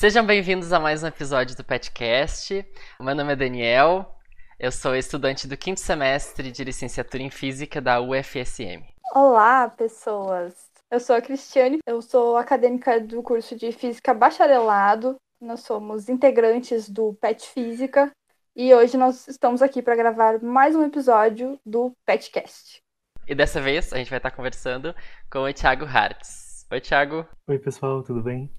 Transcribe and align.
Sejam 0.00 0.24
bem-vindos 0.24 0.72
a 0.72 0.80
mais 0.80 1.02
um 1.02 1.08
episódio 1.08 1.54
do 1.54 1.62
Petcast. 1.62 2.66
Meu 2.98 3.14
nome 3.14 3.34
é 3.34 3.36
Daniel, 3.36 4.16
eu 4.58 4.72
sou 4.72 4.96
estudante 4.96 5.46
do 5.46 5.58
quinto 5.58 5.78
semestre 5.78 6.50
de 6.50 6.64
licenciatura 6.64 7.22
em 7.22 7.28
Física 7.28 7.82
da 7.82 8.00
UFSM. 8.00 8.82
Olá, 9.14 9.68
pessoas! 9.68 10.54
Eu 10.90 11.00
sou 11.00 11.16
a 11.16 11.20
Cristiane, 11.20 11.80
eu 11.86 12.00
sou 12.00 12.38
acadêmica 12.38 12.98
do 12.98 13.22
curso 13.22 13.54
de 13.54 13.72
Física 13.72 14.14
Bacharelado. 14.14 15.16
Nós 15.38 15.60
somos 15.60 16.08
integrantes 16.08 16.88
do 16.88 17.12
PET 17.20 17.46
Física 17.50 18.10
e 18.56 18.74
hoje 18.74 18.96
nós 18.96 19.28
estamos 19.28 19.60
aqui 19.60 19.82
para 19.82 19.96
gravar 19.96 20.40
mais 20.40 20.74
um 20.74 20.82
episódio 20.82 21.60
do 21.62 21.92
Petcast. 22.06 22.80
E 23.28 23.34
dessa 23.34 23.60
vez 23.60 23.92
a 23.92 23.98
gente 23.98 24.08
vai 24.08 24.18
estar 24.18 24.30
conversando 24.30 24.94
com 25.30 25.40
o 25.40 25.52
Thiago 25.52 25.84
Hartz. 25.84 26.66
Oi, 26.72 26.80
Thiago. 26.80 27.26
Oi, 27.46 27.58
pessoal, 27.58 28.02
tudo 28.02 28.22
bem? 28.22 28.50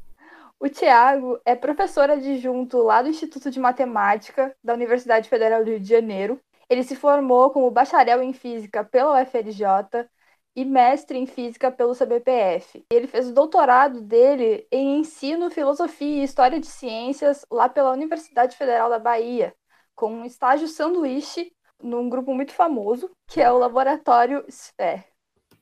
O 0.63 0.69
Tiago 0.69 1.41
é 1.43 1.55
professor 1.55 2.07
adjunto 2.11 2.77
lá 2.83 3.01
do 3.01 3.09
Instituto 3.09 3.49
de 3.49 3.59
Matemática 3.59 4.55
da 4.63 4.75
Universidade 4.75 5.27
Federal 5.27 5.63
do 5.63 5.71
Rio 5.71 5.79
de 5.79 5.89
Janeiro. 5.89 6.39
Ele 6.69 6.83
se 6.83 6.95
formou 6.95 7.49
como 7.49 7.71
bacharel 7.71 8.21
em 8.21 8.31
física 8.31 8.83
pela 8.83 9.19
UFRJ 9.23 10.07
e 10.55 10.63
mestre 10.63 11.17
em 11.17 11.25
física 11.25 11.71
pelo 11.71 11.95
CBPF. 11.95 12.85
Ele 12.91 13.07
fez 13.07 13.27
o 13.27 13.33
doutorado 13.33 14.01
dele 14.01 14.67
em 14.71 14.99
ensino, 14.99 15.49
filosofia 15.49 16.21
e 16.21 16.23
história 16.23 16.59
de 16.59 16.67
ciências 16.67 17.43
lá 17.49 17.67
pela 17.67 17.89
Universidade 17.89 18.55
Federal 18.55 18.87
da 18.87 18.99
Bahia, 18.99 19.55
com 19.95 20.13
um 20.13 20.25
estágio 20.25 20.67
sanduíche 20.67 21.51
num 21.81 22.07
grupo 22.07 22.35
muito 22.35 22.53
famoso, 22.53 23.09
que 23.27 23.41
é 23.41 23.51
o 23.51 23.57
Laboratório 23.57 24.45
SPHERE 24.47 25.10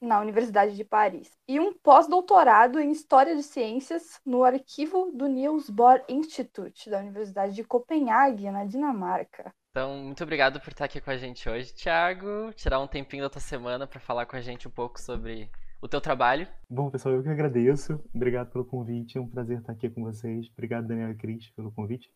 na 0.01 0.19
Universidade 0.19 0.75
de 0.75 0.83
Paris, 0.83 1.31
e 1.47 1.59
um 1.59 1.73
pós-doutorado 1.73 2.79
em 2.79 2.91
História 2.91 3.35
de 3.35 3.43
Ciências 3.43 4.19
no 4.25 4.43
arquivo 4.43 5.11
do 5.13 5.27
Niels 5.27 5.69
Bohr 5.69 6.01
Institute, 6.07 6.89
da 6.89 6.99
Universidade 6.99 7.53
de 7.53 7.63
Copenhague, 7.63 8.49
na 8.49 8.65
Dinamarca. 8.65 9.53
Então, 9.71 9.97
muito 9.97 10.23
obrigado 10.23 10.59
por 10.59 10.71
estar 10.71 10.85
aqui 10.85 10.99
com 10.99 11.11
a 11.11 11.17
gente 11.17 11.47
hoje, 11.47 11.73
Thiago. 11.73 12.51
Tirar 12.55 12.79
um 12.79 12.87
tempinho 12.87 13.23
da 13.23 13.29
tua 13.29 13.41
semana 13.41 13.85
para 13.85 13.99
falar 13.99 14.25
com 14.25 14.35
a 14.35 14.41
gente 14.41 14.67
um 14.67 14.71
pouco 14.71 14.99
sobre 14.99 15.49
o 15.81 15.87
teu 15.87 16.01
trabalho. 16.01 16.47
Bom, 16.69 16.89
pessoal, 16.89 17.15
eu 17.15 17.23
que 17.23 17.29
agradeço. 17.29 18.03
Obrigado 18.13 18.51
pelo 18.51 18.65
convite. 18.65 19.17
É 19.17 19.21
um 19.21 19.27
prazer 19.27 19.59
estar 19.59 19.73
aqui 19.73 19.89
com 19.89 20.03
vocês. 20.03 20.47
Obrigado, 20.53 20.87
Daniel 20.87 21.11
e 21.11 21.15
Cris, 21.15 21.49
pelo 21.51 21.71
convite. 21.71 22.09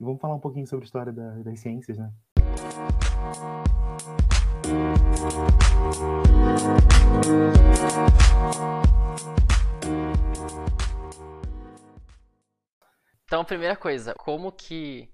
E 0.00 0.04
vamos 0.04 0.20
falar 0.20 0.34
um 0.34 0.40
pouquinho 0.40 0.66
sobre 0.66 0.84
a 0.84 0.86
história 0.86 1.12
da, 1.12 1.30
das 1.42 1.60
ciências, 1.60 1.98
né? 1.98 2.10
Então, 13.24 13.44
primeira 13.44 13.76
coisa, 13.76 14.14
como 14.14 14.50
que 14.50 15.08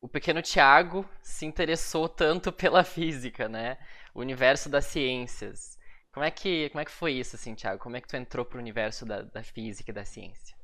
o 0.00 0.08
pequeno 0.08 0.40
Tiago 0.40 1.04
se 1.20 1.44
interessou 1.44 2.08
tanto 2.08 2.52
pela 2.52 2.84
física, 2.84 3.48
né? 3.48 3.76
O 4.14 4.20
universo 4.20 4.70
das 4.70 4.86
ciências. 4.86 5.76
Como 6.12 6.24
é 6.24 6.30
que, 6.30 6.70
como 6.70 6.80
é 6.80 6.84
que 6.84 6.90
foi 6.90 7.12
isso, 7.12 7.36
assim, 7.36 7.54
Tiago? 7.54 7.82
Como 7.82 7.96
é 7.96 8.00
que 8.00 8.08
tu 8.08 8.16
entrou 8.16 8.44
para 8.44 8.56
o 8.56 8.60
universo 8.60 9.04
da, 9.04 9.22
da 9.22 9.42
física 9.42 9.90
e 9.90 9.94
da 9.94 10.04
ciência? 10.04 10.56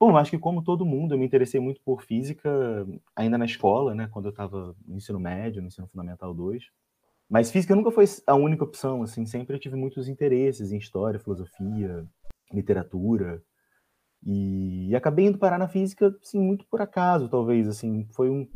Bom, 0.00 0.16
acho 0.16 0.30
que 0.30 0.38
como 0.38 0.62
todo 0.62 0.86
mundo, 0.86 1.14
eu 1.14 1.18
me 1.18 1.26
interessei 1.26 1.60
muito 1.60 1.80
por 1.82 2.02
física 2.02 2.48
ainda 3.16 3.36
na 3.36 3.44
escola, 3.44 3.94
né? 3.94 4.08
Quando 4.12 4.26
eu 4.26 4.30
estava 4.30 4.76
no 4.86 4.96
ensino 4.96 5.18
médio, 5.18 5.60
no 5.60 5.68
ensino 5.68 5.88
fundamental 5.88 6.32
2. 6.32 6.64
Mas 7.28 7.50
física 7.50 7.74
nunca 7.74 7.90
foi 7.90 8.04
a 8.26 8.34
única 8.34 8.64
opção, 8.64 9.02
assim, 9.02 9.24
sempre 9.26 9.56
eu 9.56 9.60
tive 9.60 9.76
muitos 9.76 10.08
interesses 10.08 10.72
em 10.72 10.78
história, 10.78 11.18
filosofia, 11.18 12.06
literatura. 12.52 13.42
E, 14.26 14.94
acabei 14.96 15.26
indo 15.26 15.38
parar 15.38 15.58
na 15.58 15.68
física, 15.68 16.16
assim, 16.22 16.40
muito 16.40 16.66
por 16.66 16.80
acaso, 16.80 17.28
talvez, 17.28 17.68
assim, 17.68 18.06
foi 18.14 18.30
um 18.30 18.48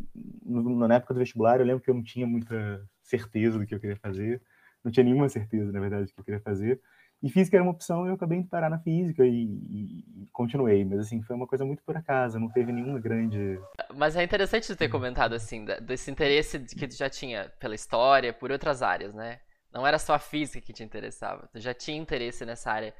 na 0.44 0.96
época 0.96 1.14
do 1.14 1.20
vestibular, 1.20 1.60
eu 1.60 1.66
lembro 1.66 1.82
que 1.82 1.90
eu 1.90 1.94
não 1.94 2.02
tinha 2.02 2.26
muita 2.26 2.82
certeza 3.02 3.58
do 3.58 3.66
que 3.66 3.74
eu 3.74 3.80
queria 3.80 3.96
fazer, 3.96 4.42
não 4.84 4.90
tinha 4.92 5.04
nenhuma 5.04 5.28
certeza, 5.28 5.70
na 5.72 5.80
verdade, 5.80 6.06
do 6.06 6.14
que 6.14 6.20
eu 6.20 6.24
queria 6.24 6.40
fazer. 6.40 6.80
E 7.22 7.28
física 7.28 7.56
era 7.56 7.64
uma 7.64 7.72
opção 7.72 8.06
e 8.06 8.10
eu 8.10 8.14
acabei 8.14 8.38
indo 8.38 8.48
parar 8.48 8.70
na 8.70 8.78
física 8.78 9.24
e, 9.26 9.44
e, 9.44 10.28
continuei. 10.32 10.84
Mas, 10.84 11.00
assim, 11.00 11.20
foi 11.22 11.34
uma 11.34 11.48
coisa 11.48 11.64
muito 11.64 11.82
por 11.82 11.96
acaso, 11.96 12.38
não 12.38 12.48
teve 12.48 12.70
nenhuma 12.70 13.00
grande... 13.00 13.58
Mas 13.94 14.14
é 14.14 14.22
interessante 14.22 14.68
tu 14.68 14.76
ter 14.76 14.88
comentado, 14.88 15.34
assim, 15.34 15.64
desse 15.82 16.10
interesse 16.10 16.60
que 16.60 16.86
tu 16.86 16.96
já 16.96 17.10
tinha 17.10 17.52
pela 17.58 17.74
história, 17.74 18.32
por 18.32 18.52
outras 18.52 18.82
áreas, 18.82 19.12
né? 19.14 19.40
Não 19.72 19.86
era 19.86 19.98
só 19.98 20.14
a 20.14 20.18
física 20.18 20.64
que 20.64 20.72
te 20.72 20.84
interessava, 20.84 21.48
tu 21.52 21.58
já 21.60 21.74
tinha 21.74 21.98
interesse 21.98 22.46
nessa 22.46 22.70
área 22.70 22.94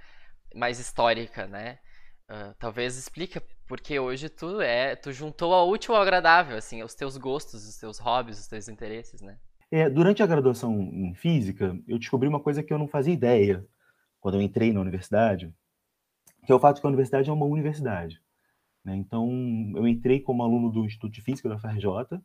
mais 0.55 0.81
histórica, 0.81 1.47
né? 1.47 1.79
Uh, 2.29 2.55
talvez 2.59 2.99
explica 2.99 3.43
porque 3.67 3.99
hoje 3.99 4.29
tu 4.29 4.61
é, 4.61 4.95
tu 4.95 5.13
juntou 5.13 5.55
ao 5.55 5.69
útil 5.69 5.95
ao 5.95 6.03
agradável, 6.03 6.59
assim, 6.59 6.83
os 6.83 6.95
teus 6.95 7.17
gostos, 7.17 7.67
os 7.67 7.79
teus 7.79 7.99
hobbies, 7.99 8.39
os 8.39 8.47
teus 8.47 8.69
interesses, 8.69 9.23
né? 9.23 9.39
É, 9.71 9.89
durante 9.89 10.23
a 10.23 10.27
graduação 10.27 10.79
em 10.79 11.15
física, 11.15 11.79
eu 11.87 11.99
descobri 11.99 12.29
uma 12.29 12.41
coisa 12.41 12.63
que 12.63 12.73
eu 12.73 12.79
não 12.79 12.89
fazia 12.89 13.15
ideia 13.15 13.65
quando 14.21 14.35
eu 14.35 14.43
entrei 14.43 14.73
na 14.73 14.81
universidade, 14.81 15.53
que 16.45 16.53
é 16.53 16.55
o 16.55 16.61
fato 16.61 16.81
que 16.81 16.87
a 16.87 16.89
universidade 16.91 17.29
é 17.29 17.33
uma 17.33 17.47
universidade. 17.47 18.21
Né? 18.85 18.97
Então, 18.97 19.29
eu 19.77 19.87
entrei 19.87 20.21
como 20.21 20.43
aluno 20.43 20.71
do 20.71 20.85
Instituto 20.85 21.13
de 21.13 21.23
Física 21.23 21.49
da 21.49 21.59
FRJ, 21.59 22.21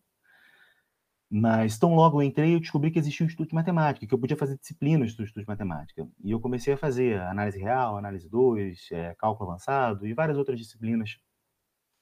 mas 1.29 1.79
tão 1.79 1.95
logo 1.95 2.21
eu 2.21 2.25
entrei, 2.25 2.53
eu 2.53 2.59
descobri 2.59 2.91
que 2.91 2.99
existia 2.99 3.23
um 3.23 3.27
Instituto 3.27 3.49
de 3.49 3.55
Matemática, 3.55 4.05
que 4.05 4.13
eu 4.13 4.19
podia 4.19 4.37
fazer 4.37 4.57
disciplinas 4.57 5.15
do 5.15 5.23
Instituto 5.23 5.43
de 5.43 5.47
Matemática. 5.47 6.07
E 6.23 6.31
eu 6.31 6.39
comecei 6.39 6.73
a 6.73 6.77
fazer 6.77 7.19
análise 7.21 7.59
real, 7.59 7.97
análise 7.97 8.29
2, 8.29 8.91
é, 8.91 9.15
cálculo 9.15 9.49
avançado 9.49 10.05
e 10.05 10.13
várias 10.13 10.37
outras 10.37 10.59
disciplinas, 10.59 11.17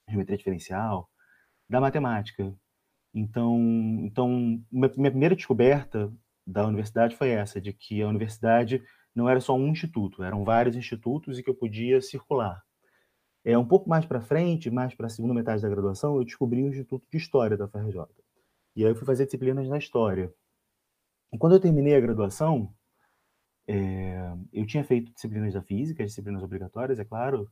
geometria 0.08 0.38
diferencial, 0.38 1.10
da 1.70 1.80
matemática. 1.80 2.54
Então, 3.14 3.58
então 4.02 4.62
minha 4.70 4.90
primeira 4.90 5.36
descoberta 5.36 6.14
da 6.46 6.68
universidade 6.68 7.16
foi 7.16 7.30
essa, 7.30 7.62
de 7.62 7.72
que 7.72 8.02
a 8.02 8.08
universidade 8.10 8.84
não 9.16 9.30
era 9.30 9.40
só 9.42 9.56
um 9.56 9.68
instituto, 9.68 10.24
eram 10.24 10.44
vários 10.44 10.76
institutos 10.76 11.38
e 11.38 11.44
que 11.44 11.50
eu 11.50 11.56
podia 11.56 12.02
circular. 12.02 12.64
É, 13.44 13.58
um 13.58 13.68
pouco 13.68 13.90
mais 13.90 14.06
para 14.06 14.22
frente, 14.22 14.70
mais 14.70 14.94
para 14.94 15.08
a 15.08 15.10
segunda 15.10 15.34
metade 15.34 15.62
da 15.62 15.70
graduação, 15.70 16.16
eu 16.16 16.24
descobri 16.24 16.62
o 16.64 16.68
Instituto 16.68 17.08
de 17.12 17.18
História 17.18 17.58
da 17.58 17.68
FRJ. 17.68 18.06
E 18.76 18.86
aí 18.86 18.92
eu 18.92 18.96
fui 18.96 19.06
fazer 19.06 19.26
disciplinas 19.26 19.68
na 19.68 19.78
História. 19.78 20.34
E 21.34 21.38
quando 21.38 21.54
eu 21.54 21.60
terminei 21.60 21.96
a 21.96 22.00
graduação, 22.00 22.74
é, 23.68 24.32
eu 24.54 24.66
tinha 24.66 24.84
feito 24.84 25.12
disciplinas 25.14 25.54
da 25.54 25.62
Física, 25.62 26.06
disciplinas 26.06 26.44
obrigatórias, 26.44 27.00
é 27.00 27.06
claro, 27.06 27.50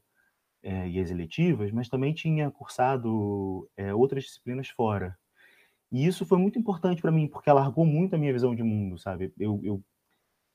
é, 0.61 0.89
e 0.89 0.99
as 0.99 1.09
eletivas, 1.09 1.71
mas 1.71 1.89
também 1.89 2.13
tinha 2.13 2.51
cursado 2.51 3.69
é, 3.75 3.93
outras 3.93 4.25
disciplinas 4.25 4.69
fora. 4.69 5.17
E 5.91 6.05
isso 6.05 6.25
foi 6.25 6.37
muito 6.37 6.59
importante 6.59 7.01
para 7.01 7.11
mim, 7.11 7.27
porque 7.27 7.49
alargou 7.49 7.85
muito 7.85 8.15
a 8.15 8.17
minha 8.17 8.33
visão 8.33 8.53
de 8.53 8.63
mundo, 8.63 8.99
sabe? 8.99 9.33
Eu, 9.39 9.59
eu, 9.63 9.83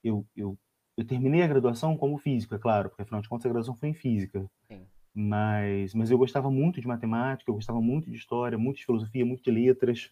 eu, 0.03 0.27
eu 0.37 0.59
eu 0.97 1.05
terminei 1.05 1.43
a 1.43 1.47
graduação 1.47 1.97
como 1.97 2.19
físico, 2.19 2.55
é 2.55 2.59
claro, 2.59 2.89
porque 2.89 3.03
afinal 3.03 3.21
de 3.21 3.29
contas 3.29 3.47
a 3.47 3.49
graduação 3.49 3.75
foi 3.75 3.89
em 3.89 3.95
física. 3.95 4.49
Sim. 4.69 4.87
Mas, 5.15 5.95
mas 5.95 6.11
eu 6.11 6.19
gostava 6.19 6.51
muito 6.51 6.81
de 6.81 6.89
matemática, 6.89 7.51
eu 7.51 7.55
gostava 7.55 7.81
muito 7.81 8.11
de 8.11 8.17
história, 8.17 8.59
muito 8.59 8.79
de 8.79 8.87
filosofia, 8.87 9.25
muito 9.25 9.45
de 9.45 9.51
letras. 9.51 10.11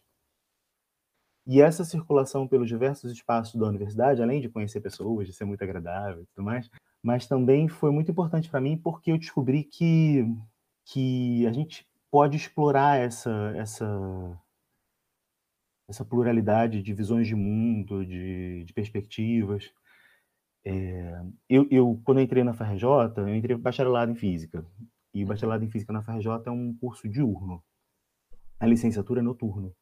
E 1.44 1.60
essa 1.60 1.84
circulação 1.84 2.46
pelos 2.46 2.68
diversos 2.68 3.10
espaços 3.10 3.60
da 3.60 3.66
universidade, 3.66 4.22
além 4.22 4.40
de 4.40 4.48
conhecer 4.48 4.80
pessoas, 4.80 5.26
de 5.26 5.32
ser 5.32 5.44
muito 5.44 5.62
agradável 5.62 6.22
e 6.22 6.26
tudo 6.26 6.44
mais, 6.44 6.70
mas 7.02 7.26
também 7.26 7.68
foi 7.68 7.90
muito 7.90 8.12
importante 8.12 8.48
para 8.48 8.60
mim 8.60 8.76
porque 8.76 9.10
eu 9.10 9.18
descobri 9.18 9.64
que, 9.64 10.24
que 10.84 11.44
a 11.46 11.52
gente 11.52 11.84
pode 12.08 12.36
explorar 12.36 13.00
essa, 13.00 13.52
essa, 13.56 14.40
essa 15.88 16.04
pluralidade 16.04 16.80
de 16.80 16.94
visões 16.94 17.26
de 17.26 17.34
mundo, 17.34 18.06
de, 18.06 18.64
de 18.64 18.72
perspectivas. 18.72 19.72
É, 20.64 21.20
eu, 21.48 21.66
eu, 21.70 22.00
quando 22.04 22.18
eu 22.18 22.24
entrei 22.24 22.44
na 22.44 22.54
FRJ, 22.54 22.84
eu 23.16 23.34
entrei 23.34 23.56
bacharelado 23.56 24.12
em 24.12 24.14
Física. 24.14 24.64
E 25.12 25.18
o 25.18 25.22
uhum. 25.22 25.28
bacharelado 25.28 25.64
em 25.64 25.70
Física 25.70 25.92
na 25.92 26.02
FRJ 26.02 26.28
é 26.46 26.50
um 26.50 26.74
curso 26.74 27.08
diurno. 27.08 27.62
A 28.58 28.66
licenciatura 28.66 29.20
é 29.20 29.22
noturno. 29.22 29.74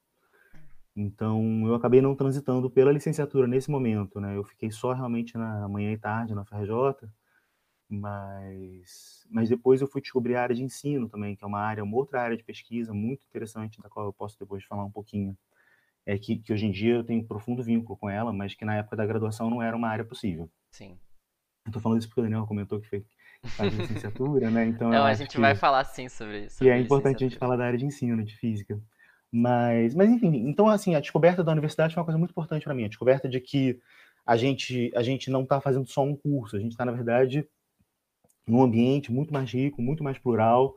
Então, 0.96 1.66
eu 1.66 1.74
acabei 1.74 2.00
não 2.00 2.16
transitando 2.16 2.70
pela 2.70 2.92
licenciatura 2.92 3.46
nesse 3.46 3.70
momento, 3.70 4.20
né? 4.20 4.36
Eu 4.36 4.44
fiquei 4.44 4.70
só 4.70 4.92
realmente 4.92 5.36
na 5.38 5.68
manhã 5.68 5.92
e 5.92 5.98
tarde 5.98 6.34
na 6.34 6.44
FRJ, 6.44 7.08
mas, 7.88 9.26
mas 9.30 9.48
depois 9.48 9.80
eu 9.80 9.88
fui 9.88 10.00
descobrir 10.00 10.36
a 10.36 10.42
área 10.42 10.54
de 10.54 10.62
ensino 10.62 11.08
também, 11.08 11.36
que 11.36 11.44
é 11.44 11.46
uma 11.46 11.60
área, 11.60 11.84
uma 11.84 11.96
outra 11.96 12.22
área 12.22 12.36
de 12.36 12.44
pesquisa 12.44 12.92
muito 12.92 13.24
interessante, 13.26 13.80
da 13.80 13.88
qual 13.88 14.06
eu 14.06 14.12
posso 14.12 14.38
depois 14.38 14.64
falar 14.64 14.84
um 14.84 14.90
pouquinho. 14.90 15.36
É 16.06 16.18
que, 16.18 16.38
que 16.38 16.52
hoje 16.52 16.66
em 16.66 16.70
dia 16.70 16.94
eu 16.96 17.04
tenho 17.04 17.22
um 17.22 17.26
profundo 17.26 17.62
vínculo 17.62 17.96
com 17.98 18.08
ela, 18.10 18.32
mas 18.32 18.54
que 18.54 18.64
na 18.64 18.76
época 18.76 18.96
da 18.96 19.06
graduação 19.06 19.50
não 19.50 19.62
era 19.62 19.76
uma 19.76 19.88
área 19.88 20.04
possível. 20.04 20.50
Sim. 20.70 20.98
Eu 21.66 21.72
tô 21.72 21.80
falando 21.80 21.98
isso 21.98 22.08
porque 22.08 22.20
o 22.20 22.24
Daniel 22.24 22.46
comentou 22.46 22.80
que 22.80 22.88
fez 22.88 23.04
faz 23.56 23.72
licenciatura, 23.72 24.50
né? 24.50 24.66
Então 24.66 24.90
Não, 24.90 25.04
a 25.04 25.14
gente 25.14 25.38
vai 25.38 25.54
falar 25.54 25.84
sim 25.84 26.08
sobre 26.08 26.46
isso. 26.46 26.62
E 26.62 26.68
é 26.68 26.78
importante 26.78 27.24
a 27.24 27.28
gente 27.28 27.38
falar 27.38 27.56
da 27.56 27.64
área 27.64 27.78
de 27.78 27.86
ensino, 27.86 28.22
de 28.24 28.36
física. 28.36 28.80
Mas, 29.32 29.94
mas 29.94 30.10
enfim, 30.10 30.48
então 30.48 30.68
assim, 30.68 30.94
a 30.94 31.00
descoberta 31.00 31.44
da 31.44 31.52
universidade 31.52 31.94
foi 31.94 32.00
uma 32.00 32.06
coisa 32.06 32.18
muito 32.18 32.32
importante 32.32 32.64
para 32.64 32.74
mim, 32.74 32.84
a 32.84 32.88
descoberta 32.88 33.28
de 33.28 33.40
que 33.40 33.80
a 34.26 34.36
gente 34.36 34.90
a 34.94 35.02
gente 35.02 35.30
não 35.30 35.44
está 35.44 35.60
fazendo 35.60 35.86
só 35.86 36.02
um 36.02 36.16
curso, 36.16 36.56
a 36.56 36.58
gente 36.58 36.72
está 36.72 36.84
na 36.84 36.92
verdade 36.92 37.48
num 38.46 38.62
ambiente 38.62 39.12
muito 39.12 39.32
mais 39.32 39.50
rico, 39.52 39.80
muito 39.80 40.02
mais 40.02 40.18
plural, 40.18 40.74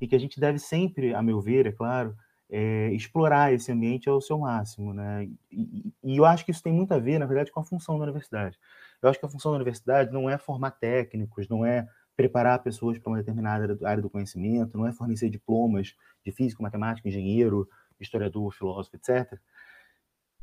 e 0.00 0.06
que 0.06 0.14
a 0.14 0.18
gente 0.18 0.38
deve 0.38 0.58
sempre, 0.58 1.14
a 1.14 1.22
meu 1.22 1.40
ver, 1.40 1.66
é 1.66 1.72
claro, 1.72 2.14
é, 2.50 2.90
explorar 2.92 3.52
esse 3.52 3.72
ambiente 3.72 4.08
ao 4.08 4.20
seu 4.20 4.38
máximo, 4.38 4.92
né? 4.92 5.28
E, 5.50 5.92
e, 6.04 6.16
eu 6.16 6.24
acho 6.24 6.44
que 6.44 6.50
isso 6.50 6.62
tem 6.62 6.72
muito 6.72 6.92
a 6.92 6.98
ver, 6.98 7.18
na 7.18 7.26
verdade, 7.26 7.50
com 7.50 7.60
a 7.60 7.64
função 7.64 7.96
da 7.98 8.04
universidade. 8.04 8.58
Eu 9.04 9.10
acho 9.10 9.18
que 9.18 9.26
a 9.26 9.28
função 9.28 9.52
da 9.52 9.56
universidade 9.56 10.12
não 10.12 10.28
é 10.28 10.38
formar 10.38 10.72
técnicos, 10.72 11.48
não 11.48 11.64
é 11.64 11.86
preparar 12.16 12.62
pessoas 12.62 12.98
para 12.98 13.10
uma 13.10 13.18
determinada 13.18 13.76
área 13.86 14.02
do 14.02 14.08
conhecimento, 14.08 14.78
não 14.78 14.86
é 14.86 14.92
fornecer 14.92 15.28
diplomas 15.28 15.94
de 16.24 16.32
físico, 16.32 16.62
matemático, 16.62 17.08
engenheiro, 17.08 17.68
historiador, 18.00 18.52
filósofo, 18.52 18.96
etc. 18.96 19.38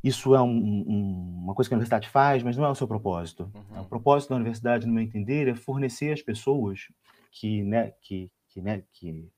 Isso 0.02 0.34
é 0.34 0.42
um, 0.42 0.48
um, 0.48 1.40
uma 1.44 1.54
coisa 1.54 1.68
que 1.68 1.74
a 1.74 1.76
universidade 1.76 2.08
faz, 2.08 2.42
mas 2.42 2.56
não 2.56 2.64
é 2.64 2.68
o 2.68 2.74
seu 2.74 2.88
propósito. 2.88 3.50
Uhum. 3.54 3.82
O 3.82 3.88
propósito 3.88 4.30
da 4.30 4.36
universidade, 4.36 4.86
no 4.86 4.92
meu 4.92 5.02
entender, 5.02 5.48
é 5.48 5.54
fornecer 5.54 6.12
às 6.12 6.20
pessoas 6.20 6.88
que, 7.30 7.62
né, 7.62 7.92
que, 8.00 8.30
que, 8.48 8.60
né, 8.60 8.82
que, 8.92 9.30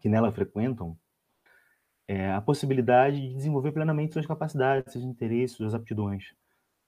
que 0.00 0.08
nela 0.08 0.32
frequentam 0.32 0.96
é, 2.08 2.32
a 2.32 2.40
possibilidade 2.40 3.20
de 3.20 3.34
desenvolver 3.34 3.70
plenamente 3.70 4.14
suas 4.14 4.26
capacidades, 4.26 4.92
seus 4.92 5.04
interesses, 5.04 5.56
suas 5.56 5.74
aptidões. 5.74 6.34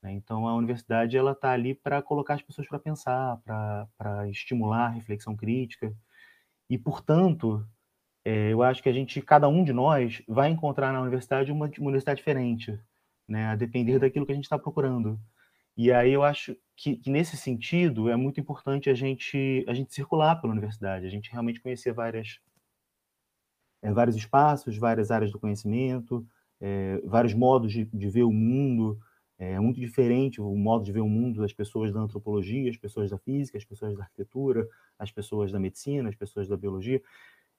Né? 0.02 0.12
Então, 0.12 0.46
a 0.49 0.54
universidade 0.54 1.16
ela 1.16 1.32
está 1.32 1.52
ali 1.52 1.75
para 1.75 2.02
colocar 2.02 2.34
as 2.34 2.43
pessoas 2.43 2.69
para 2.69 2.78
pensar, 2.78 3.38
para 3.44 4.28
estimular 4.28 4.87
a 4.87 4.90
reflexão 4.90 5.37
crítica. 5.37 5.94
E, 6.69 6.78
portanto, 6.78 7.66
é, 8.25 8.52
eu 8.52 8.62
acho 8.62 8.82
que 8.82 8.88
a 8.88 8.93
gente, 8.93 9.20
cada 9.22 9.49
um 9.49 9.64
de 9.64 9.72
nós, 9.72 10.22
vai 10.28 10.50
encontrar 10.50 10.93
na 10.93 11.00
universidade 11.00 11.52
uma, 11.52 11.66
uma 11.66 11.88
universidade 11.88 12.19
diferente, 12.19 12.78
né? 13.28 13.46
a 13.46 13.56
depender 13.56 13.99
daquilo 13.99 14.26
que 14.26 14.32
a 14.32 14.34
gente 14.34 14.44
está 14.44 14.58
procurando. 14.58 15.20
E 15.76 15.90
aí 15.90 16.12
eu 16.12 16.22
acho 16.22 16.56
que, 16.76 16.96
que, 16.96 17.10
nesse 17.10 17.37
sentido 17.37 18.10
é 18.10 18.16
muito 18.16 18.38
importante 18.40 18.90
a 18.90 18.94
gente 18.94 19.64
a 19.66 19.75
gente 19.75 19.94
circular 19.94 20.37
pela 20.40 20.52
universidade, 20.52 21.06
a 21.06 21.10
gente 21.10 21.31
realmente 21.31 21.60
conhecer 21.60 21.93
várias 21.93 22.38
é, 23.82 23.93
vários 23.93 24.16
espaços, 24.16 24.76
várias 24.76 25.10
áreas 25.10 25.32
do 25.32 25.40
conhecimento, 25.40 26.26
é, 26.60 27.00
vários 27.05 27.34
modos 27.34 27.72
de, 27.72 27.84
de, 27.87 28.08
ver 28.08 28.22
o 28.22 28.32
mundo, 28.32 28.98
é 29.38 29.58
muito 29.58 29.81
diferente 29.81 30.40
o 30.40 30.55
modo 30.56 30.84
de 30.84 30.93
ver 30.93 31.00
o 31.00 31.08
mundo 31.08 31.40
das 31.40 31.52
pessoas 31.52 31.93
da 31.93 32.00
antropologia, 32.00 32.70
as 32.70 32.76
pessoas 32.76 33.11
da 33.11 33.19
física, 33.19 33.58
as 33.58 33.64
pessoas 33.64 33.96
da 33.96 34.05
arquitetura, 34.05 34.69
as 34.99 35.11
pessoas 35.11 35.50
da 35.50 35.58
medicina, 35.58 36.08
as 36.08 36.14
pessoas 36.14 36.49
da 36.49 36.56
biologia. 36.56 37.02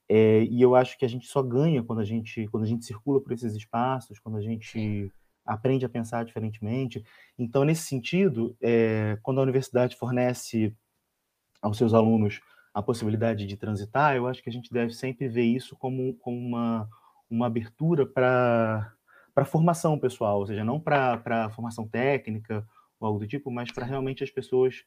É, 0.08 0.44
e 0.44 0.62
eu 0.62 0.75
acho 0.75 0.98
que 0.98 1.06
a 1.06 1.08
gente 1.08 1.28
só 1.28 1.42
ganha 1.42 1.84
quando 1.84 2.00
a 2.00 2.06
gente 2.06 2.48
quando 2.50 2.64
a 2.64 2.68
gente 2.68 2.86
circula 2.86 3.22
por 3.22 3.31
esses 3.31 3.54
espaços, 3.56 4.20
quando 4.20 4.38
a 4.38 4.42
gente 4.42 5.12
aprende 5.46 5.86
a 5.86 5.90
pensar 5.90 6.24
diferentemente. 6.25 7.04
Então, 7.38 7.64
nesse 7.64 7.84
sentido, 7.84 8.56
é, 8.62 9.18
quando 9.22 9.40
a 9.40 9.44
universidade 9.44 9.96
fornece 9.96 10.75
aos 11.62 11.78
seus 11.78 11.94
alunos 11.94 12.42
a 12.74 12.81
possibilidade 12.81 13.46
de 13.46 13.58
transitar, 13.58 14.16
eu 14.16 14.28
acho 14.28 14.42
que 14.42 14.50
a 14.50 14.54
gente 14.54 14.72
deve 14.72 14.94
sempre 14.94 15.28
ver 15.28 15.44
isso 15.44 15.75
como, 15.78 16.16
como 16.16 16.38
uma, 16.38 16.90
uma 17.30 17.48
abertura 17.48 18.06
para 18.06 18.94
para 19.33 19.45
formação 19.45 19.97
pessoal, 19.97 20.39
ou 20.39 20.47
seja, 20.47 20.63
não 20.63 20.80
para 20.80 21.50
formação 21.51 21.88
técnica 21.88 22.65
ou 23.00 23.07
algo 23.07 23.19
do 23.19 23.27
tipo, 23.27 23.51
mas 23.51 23.71
para 23.71 23.85
realmente 23.85 24.24
as 24.24 24.31
pessoas 24.31 24.83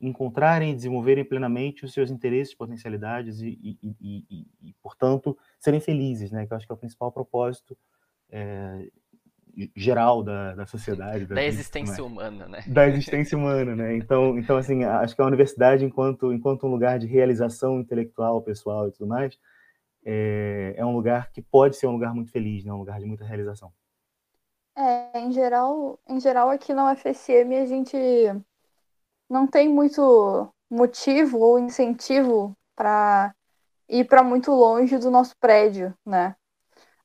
encontrarem 0.00 0.72
e 0.72 0.74
desenvolverem 0.74 1.24
plenamente 1.24 1.84
os 1.84 1.92
seus 1.92 2.10
interesses, 2.10 2.54
potencialidades 2.54 3.40
e, 3.42 3.58
e, 3.62 3.96
e, 4.00 4.46
e, 4.62 4.74
portanto, 4.82 5.36
serem 5.58 5.80
felizes, 5.80 6.30
né? 6.30 6.46
Que 6.46 6.52
eu 6.52 6.56
acho 6.56 6.66
que 6.66 6.72
é 6.72 6.74
o 6.74 6.78
principal 6.78 7.12
propósito 7.12 7.76
é, 8.30 8.88
geral 9.76 10.22
da, 10.22 10.54
da 10.54 10.66
sociedade. 10.66 11.26
Da, 11.26 11.34
da 11.34 11.44
existência 11.44 12.02
humana, 12.02 12.48
né? 12.48 12.64
Da 12.66 12.88
existência 12.88 13.36
humana, 13.36 13.76
né? 13.76 13.94
Então, 13.96 14.38
então, 14.38 14.56
assim, 14.56 14.84
acho 14.84 15.14
que 15.14 15.20
a 15.20 15.26
universidade, 15.26 15.84
enquanto, 15.84 16.32
enquanto 16.32 16.66
um 16.66 16.70
lugar 16.70 16.98
de 16.98 17.06
realização 17.06 17.78
intelectual, 17.78 18.40
pessoal 18.40 18.88
e 18.88 18.92
tudo 18.92 19.06
mais, 19.06 19.38
é, 20.02 20.74
é 20.78 20.86
um 20.86 20.94
lugar 20.94 21.30
que 21.30 21.42
pode 21.42 21.76
ser 21.76 21.86
um 21.86 21.92
lugar 21.92 22.14
muito 22.14 22.30
feliz, 22.30 22.64
né? 22.64 22.72
Um 22.72 22.78
lugar 22.78 22.98
de 22.98 23.04
muita 23.06 23.24
realização. 23.24 23.70
É, 24.76 25.18
em 25.20 25.32
geral, 25.32 25.98
em 26.08 26.20
geral 26.20 26.48
aqui 26.50 26.72
na 26.72 26.90
UFSM 26.90 27.56
a 27.58 27.66
gente 27.66 27.96
não 29.28 29.46
tem 29.46 29.68
muito 29.68 30.52
motivo 30.68 31.38
ou 31.38 31.58
incentivo 31.58 32.56
para 32.74 33.34
ir 33.88 34.06
para 34.06 34.22
muito 34.24 34.52
longe 34.52 34.98
do 34.98 35.10
nosso 35.10 35.36
prédio, 35.38 35.94
né? 36.06 36.36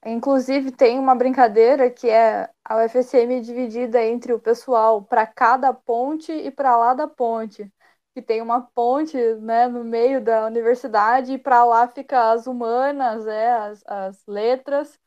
Inclusive 0.05 0.71
tem 0.71 0.99
uma 0.99 1.15
brincadeira 1.15 1.89
que 1.91 2.09
é 2.09 2.49
a 2.63 2.77
UFSM 2.77 3.41
dividida 3.41 4.03
entre 4.03 4.33
o 4.33 4.39
pessoal 4.39 5.03
para 5.03 5.27
cada 5.27 5.73
ponte 5.73 6.31
e 6.31 6.51
para 6.51 6.77
lá 6.77 6.93
da 6.93 7.07
ponte. 7.07 7.71
Que 8.13 8.21
tem 8.21 8.41
uma 8.41 8.61
ponte, 8.61 9.17
né, 9.41 9.67
no 9.67 9.83
meio 9.83 10.21
da 10.23 10.45
universidade 10.47 11.33
e 11.33 11.37
para 11.37 11.65
lá 11.65 11.87
fica 11.87 12.31
as 12.31 12.47
humanas, 12.47 13.27
é, 13.27 13.51
as, 13.53 13.83
as 13.87 14.25
letras 14.27 14.99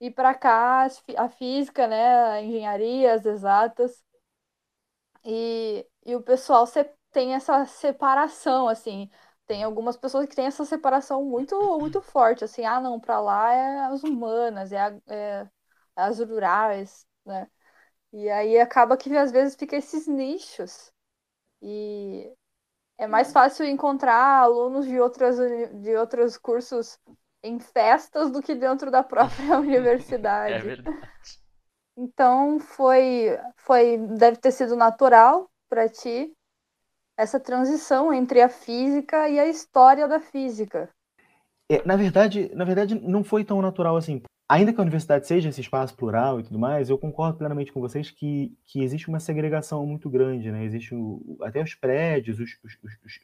e 0.00 0.10
para 0.10 0.34
cá 0.34 0.86
a 1.16 1.28
física, 1.28 1.86
né, 1.86 2.14
a 2.32 2.42
engenharia, 2.42 3.14
as 3.14 3.24
exatas. 3.26 4.02
E, 5.24 5.86
e 6.04 6.14
o 6.16 6.22
pessoal 6.22 6.64
tem 7.12 7.34
essa 7.34 7.64
separação, 7.66 8.68
assim. 8.68 9.10
Tem 9.46 9.62
algumas 9.64 9.96
pessoas 9.96 10.26
que 10.28 10.34
têm 10.36 10.46
essa 10.46 10.64
separação 10.64 11.24
muito, 11.24 11.56
muito 11.78 12.00
forte, 12.00 12.44
assim, 12.44 12.64
ah, 12.64 12.80
não, 12.80 13.00
para 13.00 13.20
lá 13.20 13.52
é 13.52 13.80
as 13.86 14.02
humanas, 14.04 14.70
é, 14.72 14.78
a, 14.80 14.94
é 15.08 15.48
as 15.96 16.20
rurais, 16.20 17.06
né? 17.26 17.50
E 18.12 18.30
aí 18.30 18.58
acaba 18.60 18.96
que 18.96 19.16
às 19.16 19.32
vezes 19.32 19.56
fica 19.56 19.76
esses 19.76 20.06
nichos. 20.08 20.92
E 21.62 22.32
é 22.98 23.06
mais 23.06 23.32
fácil 23.32 23.66
encontrar 23.66 24.42
alunos 24.42 24.86
de, 24.86 25.00
outras, 25.00 25.36
de 25.82 25.96
outros 25.96 26.38
cursos 26.38 26.98
em 27.42 27.58
festas 27.58 28.30
do 28.30 28.42
que 28.42 28.54
dentro 28.54 28.90
da 28.90 29.02
própria 29.02 29.58
universidade. 29.58 30.54
É 30.54 30.58
verdade. 30.58 30.98
Então 31.96 32.58
foi, 32.58 33.38
foi 33.56 33.98
deve 33.98 34.36
ter 34.38 34.52
sido 34.52 34.76
natural 34.76 35.50
para 35.68 35.88
ti 35.88 36.32
essa 37.16 37.38
transição 37.38 38.12
entre 38.12 38.40
a 38.40 38.48
física 38.48 39.28
e 39.28 39.38
a 39.38 39.46
história 39.46 40.08
da 40.08 40.18
física. 40.18 40.88
É, 41.70 41.84
na 41.86 41.96
verdade, 41.96 42.50
na 42.54 42.64
verdade 42.64 42.94
não 42.94 43.22
foi 43.22 43.44
tão 43.44 43.60
natural 43.60 43.96
assim. 43.96 44.22
Ainda 44.48 44.72
que 44.72 44.80
a 44.80 44.82
universidade 44.82 45.28
seja 45.28 45.48
esse 45.48 45.60
espaço 45.60 45.94
plural 45.94 46.40
e 46.40 46.42
tudo 46.42 46.58
mais, 46.58 46.90
eu 46.90 46.98
concordo 46.98 47.38
plenamente 47.38 47.72
com 47.72 47.80
vocês 47.80 48.10
que, 48.10 48.52
que 48.66 48.82
existe 48.82 49.08
uma 49.08 49.20
segregação 49.20 49.86
muito 49.86 50.10
grande, 50.10 50.50
né? 50.50 50.64
Existe 50.64 50.92
o, 50.92 51.38
até 51.42 51.62
os 51.62 51.74
prédios, 51.74 52.40
os, 52.40 52.58
os, 52.64 52.72
os 53.04 53.20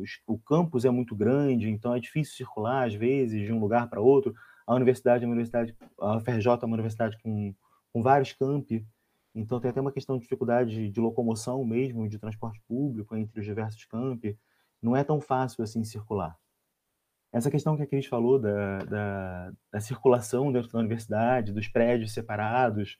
os, 0.00 0.20
o 0.26 0.38
campus 0.38 0.84
é 0.84 0.90
muito 0.90 1.14
grande, 1.14 1.68
então 1.68 1.94
é 1.94 2.00
difícil 2.00 2.36
circular, 2.36 2.86
às 2.86 2.94
vezes, 2.94 3.46
de 3.46 3.52
um 3.52 3.60
lugar 3.60 3.88
para 3.88 4.00
outro. 4.00 4.34
A 4.66 4.74
universidade 4.74 5.24
é 5.24 5.26
uma 5.26 5.32
universidade, 5.32 5.76
a 5.98 6.16
UFRJ 6.16 6.48
é 6.62 6.66
uma 6.66 6.74
universidade 6.74 7.18
com, 7.22 7.54
com 7.92 8.02
vários 8.02 8.32
campi, 8.32 8.86
então 9.34 9.60
tem 9.60 9.70
até 9.70 9.80
uma 9.80 9.92
questão 9.92 10.16
de 10.16 10.22
dificuldade 10.22 10.90
de, 10.90 11.00
locomoção 11.00 11.64
mesmo, 11.64 12.08
de 12.08 12.18
transporte 12.18 12.60
público 12.66 13.16
entre 13.16 13.38
os 13.38 13.46
diversos 13.46 13.84
campi. 13.84 14.38
Não 14.82 14.96
é 14.96 15.04
tão 15.04 15.20
fácil 15.20 15.62
assim 15.62 15.84
circular. 15.84 16.36
Essa 17.32 17.50
questão 17.50 17.76
que 17.76 17.82
a 17.82 17.86
Cris 17.86 18.06
falou 18.06 18.38
da, 18.38 18.78
da, 18.78 19.52
da, 19.70 19.80
circulação 19.80 20.50
dentro 20.50 20.70
da 20.70 20.78
universidade, 20.78 21.52
dos 21.52 21.68
prédios 21.68 22.12
separados, 22.12 22.98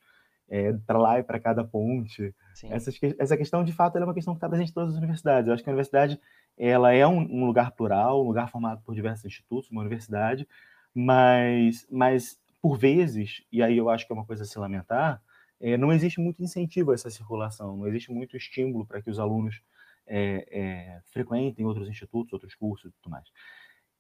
é, 0.49 0.73
para 0.73 0.99
lá 0.99 1.19
e 1.19 1.23
para 1.23 1.39
cada 1.39 1.63
ponte, 1.63 2.35
essa, 2.65 2.91
essa 3.19 3.37
questão 3.37 3.63
de 3.63 3.73
fato 3.73 3.99
é 3.99 4.05
uma 4.05 4.15
questão 4.15 4.35
que 4.35 4.39
está 4.39 4.49
presente 4.49 4.71
em 4.71 4.75
todas 4.75 4.93
as 4.93 4.99
universidades. 4.99 5.49
Eu 5.49 5.55
acho 5.55 5.63
que 5.63 5.69
a 5.69 5.73
universidade 5.73 6.21
ela 6.57 6.93
é 6.93 7.07
um, 7.07 7.21
um, 7.21 7.45
lugar 7.45 7.73
plural, 7.73 8.23
um 8.23 8.27
lugar 8.27 8.49
formado 8.51 8.83
por 8.83 8.95
diversos 8.95 9.25
institutos, 9.25 9.71
uma 9.71 9.83
universidade, 9.83 10.49
mas, 10.95 11.87
mas 11.91 12.39
por 12.61 12.77
vezes, 12.77 13.43
e 13.53 13.63
aí 13.63 13.77
eu 13.77 13.89
acho 13.89 14.07
que 14.07 14.13
é 14.13 14.17
uma 14.17 14.25
coisa 14.25 14.43
a 14.43 14.47
se 14.47 14.59
lamentar, 14.59 15.23
é, 15.61 15.77
não 15.77 15.93
existe 15.93 16.21
muito 16.21 16.43
incentivo 16.43 16.91
a 16.91 16.95
essa 16.95 17.11
circulação, 17.11 17.77
não 17.77 17.87
existe 17.87 18.13
muito 18.13 18.37
estímulo 18.37 18.87
para 18.87 19.03
que 19.03 19.11
os 19.11 19.19
alunos 19.19 19.61
é, 20.07 20.47
é, 20.51 21.01
frequentem 21.13 21.67
outros 21.67 21.89
institutos, 21.89 22.33
outros 22.33 22.55
cursos 22.55 22.91
e 22.91 22.95
tudo 22.95 23.11
mais. 23.11 23.29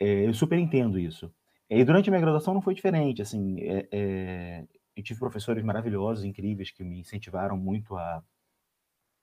É, 0.01 0.27
eu 0.27 0.33
super 0.33 0.59
entendo 0.59 0.99
isso. 0.99 1.33
E 1.69 1.85
durante 1.85 2.09
a 2.09 2.13
minha 2.13 2.21
graduação 2.21 2.55
não 2.55 2.63
foi 2.63 2.75
diferente, 2.75 3.21
assim, 3.21 3.61
é, 3.61 3.89
é, 3.93 4.65
tive 5.03 5.21
professores 5.21 5.63
maravilhosos, 5.65 6.25
incríveis, 6.25 6.71
que 6.71 6.85
me 6.85 7.01
incentivaram 7.01 7.57
muito 7.57 7.97
a, 7.97 8.23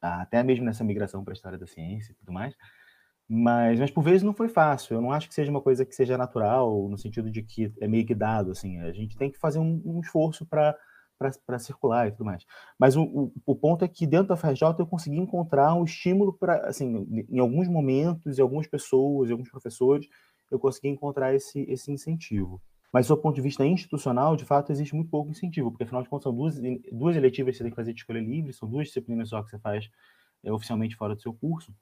a 0.01 0.22
até 0.22 0.44
mesmo 0.44 0.65
nessa 0.65 0.84
migração 0.84 1.24
para 1.24 1.34
a 1.34 1.36
história 1.36 1.58
da 1.58 1.67
ciência 1.67 2.12
e 2.12 2.15
tudo 2.15 2.32
mais, 2.32 2.55
mas, 3.27 3.79
mas 3.79 3.91
por 3.91 4.03
vezes 4.03 4.24
não 4.24 4.34
foi 4.34 4.48
fácil. 4.50 4.96
Eu 4.96 5.01
não 5.01 5.12
acho 5.12 5.27
que 5.27 5.34
seja 5.34 5.50
uma 5.51 5.62
coisa 5.62 5.86
que 5.86 5.96
seja 5.96 6.17
natural, 6.17 6.88
no 6.88 6.98
sentido 6.98 7.29
de 7.32 7.41
que 7.41 7.74
é 7.82 7.88
meio 7.88 8.05
que 8.05 8.13
dado. 8.13 8.51
Assim, 8.51 8.79
a 8.79 8.91
gente 8.91 9.17
tem 9.17 9.32
que 9.32 9.39
fazer 9.39 9.60
um, 9.60 9.82
um 9.86 10.00
esforço 10.00 10.46
para 10.46 10.77
para 11.17 11.60
circular 11.60 12.08
e 12.08 12.12
tudo 12.12 12.25
mais. 12.25 12.46
Mas 12.77 12.96
o, 12.96 13.03
o, 13.03 13.34
o, 13.46 13.55
ponto 13.55 13.86
é 13.86 13.88
que 13.88 14.05
dentro 14.05 14.27
da 14.27 14.36
FRJ 14.36 14.75
eu 14.79 14.86
consegui 14.86 15.17
encontrar 15.17 15.74
um 15.74 15.86
estímulo 15.86 16.34
para, 16.34 16.67
assim, 16.67 17.08
em 17.29 17.39
alguns 17.39 17.70
momentos, 17.70 18.38
em 18.38 18.41
algumas 18.41 18.67
pessoas, 18.67 19.29
em 19.29 19.32
alguns 19.32 19.50
professores, 19.50 20.08
eu 20.51 20.60
consegui 20.60 20.89
encontrar 20.89 21.34
esse, 21.34 21.62
esse 21.70 21.91
incentivo. 21.91 22.62
Mas 22.92 23.08
do 23.08 23.18
ponto 23.18 23.36
de 23.36 23.42
vista 23.42 23.65
institucional, 23.65 24.36
de 24.36 24.46
fato, 24.46 24.72
existe 24.72 24.96
muito 24.96 25.10
pouco 25.10 25.30
incentivo, 25.30 25.70
porque 25.70 25.84
afinal 25.84 26.01
de 26.01 26.10
contas 26.10 26.24
são 26.24 26.34
duas, 26.34 26.60
duas 26.92 27.15
eletivas 27.15 27.54
que 27.54 27.58
você 27.58 27.63
tem 27.63 27.72
que 27.72 27.75
fazer 27.75 27.94
de 27.94 28.00
escolha 28.00 28.20
livre, 28.20 28.54
são 28.54 28.70
duas 28.70 28.88
disciplinas 28.88 29.30
só 29.30 29.44
que 29.44 29.50
você 29.50 29.60
faz 29.60 29.89
é, 30.44 30.51
oficialmente 30.51 30.96
fora 30.96 31.15
do 31.15 31.22
seu 31.22 31.34
curso. 31.34 31.74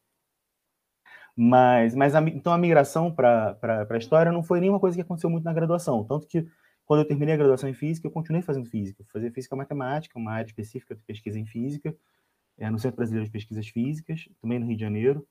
Mas, 1.36 1.96
mas 1.96 2.16
a, 2.16 2.22
então 2.22 2.54
a 2.54 2.58
migração 2.58 3.12
para 3.12 3.58
a 3.90 3.98
história 3.98 4.32
não 4.32 4.44
foi 4.44 4.60
nenhuma 4.60 4.80
coisa 4.80 4.96
que 4.96 5.02
aconteceu 5.02 5.30
muito 5.30 5.44
na 5.44 5.54
graduação. 5.54 6.04
Tanto 6.04 6.28
que 6.28 6.48
quando 6.86 7.02
eu 7.02 7.08
terminei 7.08 7.34
a 7.34 7.38
graduação 7.38 7.70
em 7.70 7.74
física, 7.74 8.08
eu 8.08 8.12
continuei 8.12 8.42
fazendo 8.42 8.70
física. 8.70 9.04
Fazia 9.12 9.32
física 9.32 9.56
matemática, 9.56 10.20
uma 10.20 10.32
área 10.32 10.48
específica 10.48 10.96
de 10.96 11.02
pesquisa 11.04 11.40
em 11.40 11.46
física, 11.46 11.96
é, 12.58 12.70
no 12.70 12.78
Centro 12.78 12.98
Brasileiro 12.98 13.26
de 13.26 13.32
Pesquisas 13.32 13.68
Físicas, 13.68 14.28
também 14.42 14.60
no 14.60 14.68
Rio 14.68 14.76
de 14.76 14.82
Janeiro. 14.82 15.28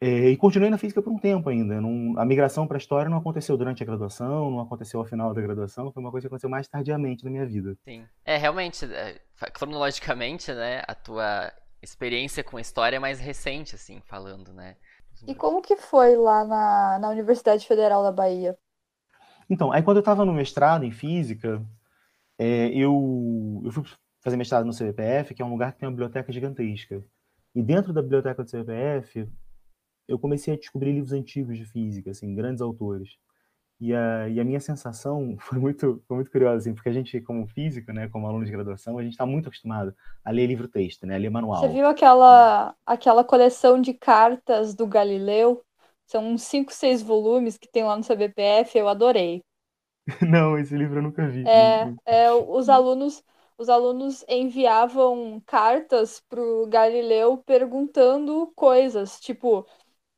É, 0.00 0.30
e 0.30 0.36
continuei 0.36 0.70
na 0.70 0.78
física 0.78 1.02
por 1.02 1.12
um 1.12 1.18
tempo 1.18 1.48
ainda. 1.48 1.80
Não, 1.80 2.18
a 2.18 2.24
migração 2.24 2.66
para 2.66 2.76
a 2.76 2.78
história 2.78 3.10
não 3.10 3.18
aconteceu 3.18 3.56
durante 3.56 3.82
a 3.82 3.86
graduação, 3.86 4.50
não 4.50 4.60
aconteceu 4.60 5.00
ao 5.00 5.06
final 5.06 5.34
da 5.34 5.40
graduação, 5.40 5.90
foi 5.90 6.00
uma 6.00 6.10
coisa 6.10 6.24
que 6.24 6.28
aconteceu 6.28 6.48
mais 6.48 6.68
tardiamente 6.68 7.24
na 7.24 7.30
minha 7.30 7.44
vida. 7.44 7.76
Sim. 7.84 8.04
É, 8.24 8.36
realmente, 8.36 8.84
é, 8.84 9.20
cronologicamente, 9.52 10.52
né, 10.52 10.82
a 10.86 10.94
tua 10.94 11.52
experiência 11.82 12.44
com 12.44 12.56
a 12.56 12.60
história 12.60 12.96
é 12.96 13.00
mais 13.00 13.18
recente, 13.18 13.74
assim, 13.74 14.00
falando, 14.06 14.52
né? 14.52 14.76
E 15.26 15.34
como 15.34 15.60
que 15.60 15.76
foi 15.76 16.16
lá 16.16 16.44
na, 16.44 16.98
na 17.00 17.08
Universidade 17.10 17.66
Federal 17.66 18.04
da 18.04 18.12
Bahia? 18.12 18.56
Então, 19.50 19.72
aí 19.72 19.82
quando 19.82 19.96
eu 19.96 20.02
estava 20.02 20.24
no 20.24 20.32
mestrado 20.32 20.84
em 20.84 20.92
física, 20.92 21.60
é, 22.38 22.68
eu, 22.68 23.60
eu 23.64 23.72
fui 23.72 23.82
fazer 24.20 24.36
mestrado 24.36 24.64
no 24.64 24.72
CBPF, 24.72 25.34
que 25.34 25.42
é 25.42 25.44
um 25.44 25.50
lugar 25.50 25.72
que 25.72 25.80
tem 25.80 25.88
uma 25.88 25.92
biblioteca 25.92 26.32
gigantesca. 26.32 27.02
E 27.54 27.62
dentro 27.62 27.92
da 27.92 28.02
biblioteca 28.02 28.44
do 28.44 28.50
CBPF, 28.50 29.28
eu 30.08 30.18
comecei 30.18 30.54
a 30.54 30.56
descobrir 30.56 30.92
livros 30.92 31.12
antigos 31.12 31.56
de 31.56 31.64
física, 31.64 32.10
assim, 32.10 32.34
grandes 32.34 32.62
autores. 32.62 33.10
E 33.80 33.94
a, 33.94 34.28
e 34.28 34.40
a 34.40 34.44
minha 34.44 34.58
sensação 34.58 35.36
foi 35.38 35.58
muito, 35.58 36.02
foi 36.08 36.16
muito 36.16 36.30
curiosa, 36.30 36.56
assim, 36.58 36.74
porque 36.74 36.88
a 36.88 36.92
gente, 36.92 37.20
como 37.20 37.46
físico, 37.46 37.92
né, 37.92 38.08
como 38.08 38.26
aluno 38.26 38.44
de 38.44 38.50
graduação, 38.50 38.98
a 38.98 39.02
gente 39.02 39.12
está 39.12 39.26
muito 39.26 39.48
acostumado 39.48 39.94
a 40.24 40.30
ler 40.30 40.46
livro-texto, 40.46 41.06
né, 41.06 41.14
a 41.14 41.18
ler 41.18 41.30
manual. 41.30 41.60
Você 41.60 41.68
viu 41.68 41.86
aquela, 41.86 42.74
aquela 42.84 43.22
coleção 43.22 43.80
de 43.80 43.92
cartas 43.92 44.74
do 44.74 44.86
Galileu? 44.86 45.62
São 46.06 46.32
uns 46.32 46.42
5, 46.42 46.72
6 46.72 47.02
volumes 47.02 47.58
que 47.58 47.68
tem 47.70 47.84
lá 47.84 47.96
no 47.96 48.02
CBPF, 48.02 48.78
eu 48.78 48.88
adorei. 48.88 49.42
Não, 50.26 50.58
esse 50.58 50.74
livro 50.74 50.98
eu 50.98 51.02
nunca 51.02 51.28
vi. 51.28 51.46
É, 51.46 51.94
é 52.06 52.32
os 52.32 52.70
alunos 52.70 53.22
os 53.58 53.68
alunos 53.68 54.24
enviavam 54.28 55.42
cartas 55.44 56.22
para 56.28 56.40
o 56.40 56.64
Galileu 56.68 57.38
perguntando 57.38 58.52
coisas, 58.54 59.18
tipo 59.18 59.66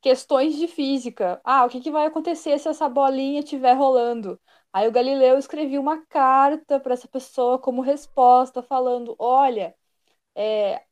questões 0.00 0.56
de 0.56 0.66
física. 0.68 1.40
Ah, 1.44 1.64
o 1.64 1.68
que, 1.68 1.80
que 1.80 1.90
vai 1.90 2.06
acontecer 2.06 2.58
se 2.58 2.68
essa 2.68 2.88
bolinha 2.88 3.40
estiver 3.40 3.74
rolando? 3.74 4.40
Aí 4.72 4.86
o 4.88 4.92
Galileu 4.92 5.38
escrevia 5.38 5.80
uma 5.80 6.04
carta 6.06 6.78
para 6.80 6.94
essa 6.94 7.08
pessoa 7.08 7.58
como 7.58 7.82
resposta, 7.82 8.62
falando: 8.62 9.16
olha, 9.18 9.74
é, 10.34 10.84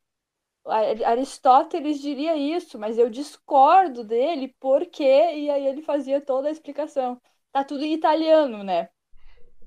Aristóteles 1.06 2.00
diria 2.00 2.36
isso, 2.36 2.78
mas 2.78 2.98
eu 2.98 3.08
discordo 3.10 4.04
dele, 4.04 4.54
porque 4.60 5.02
E 5.04 5.50
aí 5.50 5.66
ele 5.66 5.82
fazia 5.82 6.20
toda 6.20 6.48
a 6.48 6.50
explicação. 6.52 7.20
Tá 7.52 7.64
tudo 7.64 7.84
em 7.84 7.94
italiano, 7.94 8.62
né? 8.62 8.88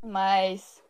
Mas 0.03 0.80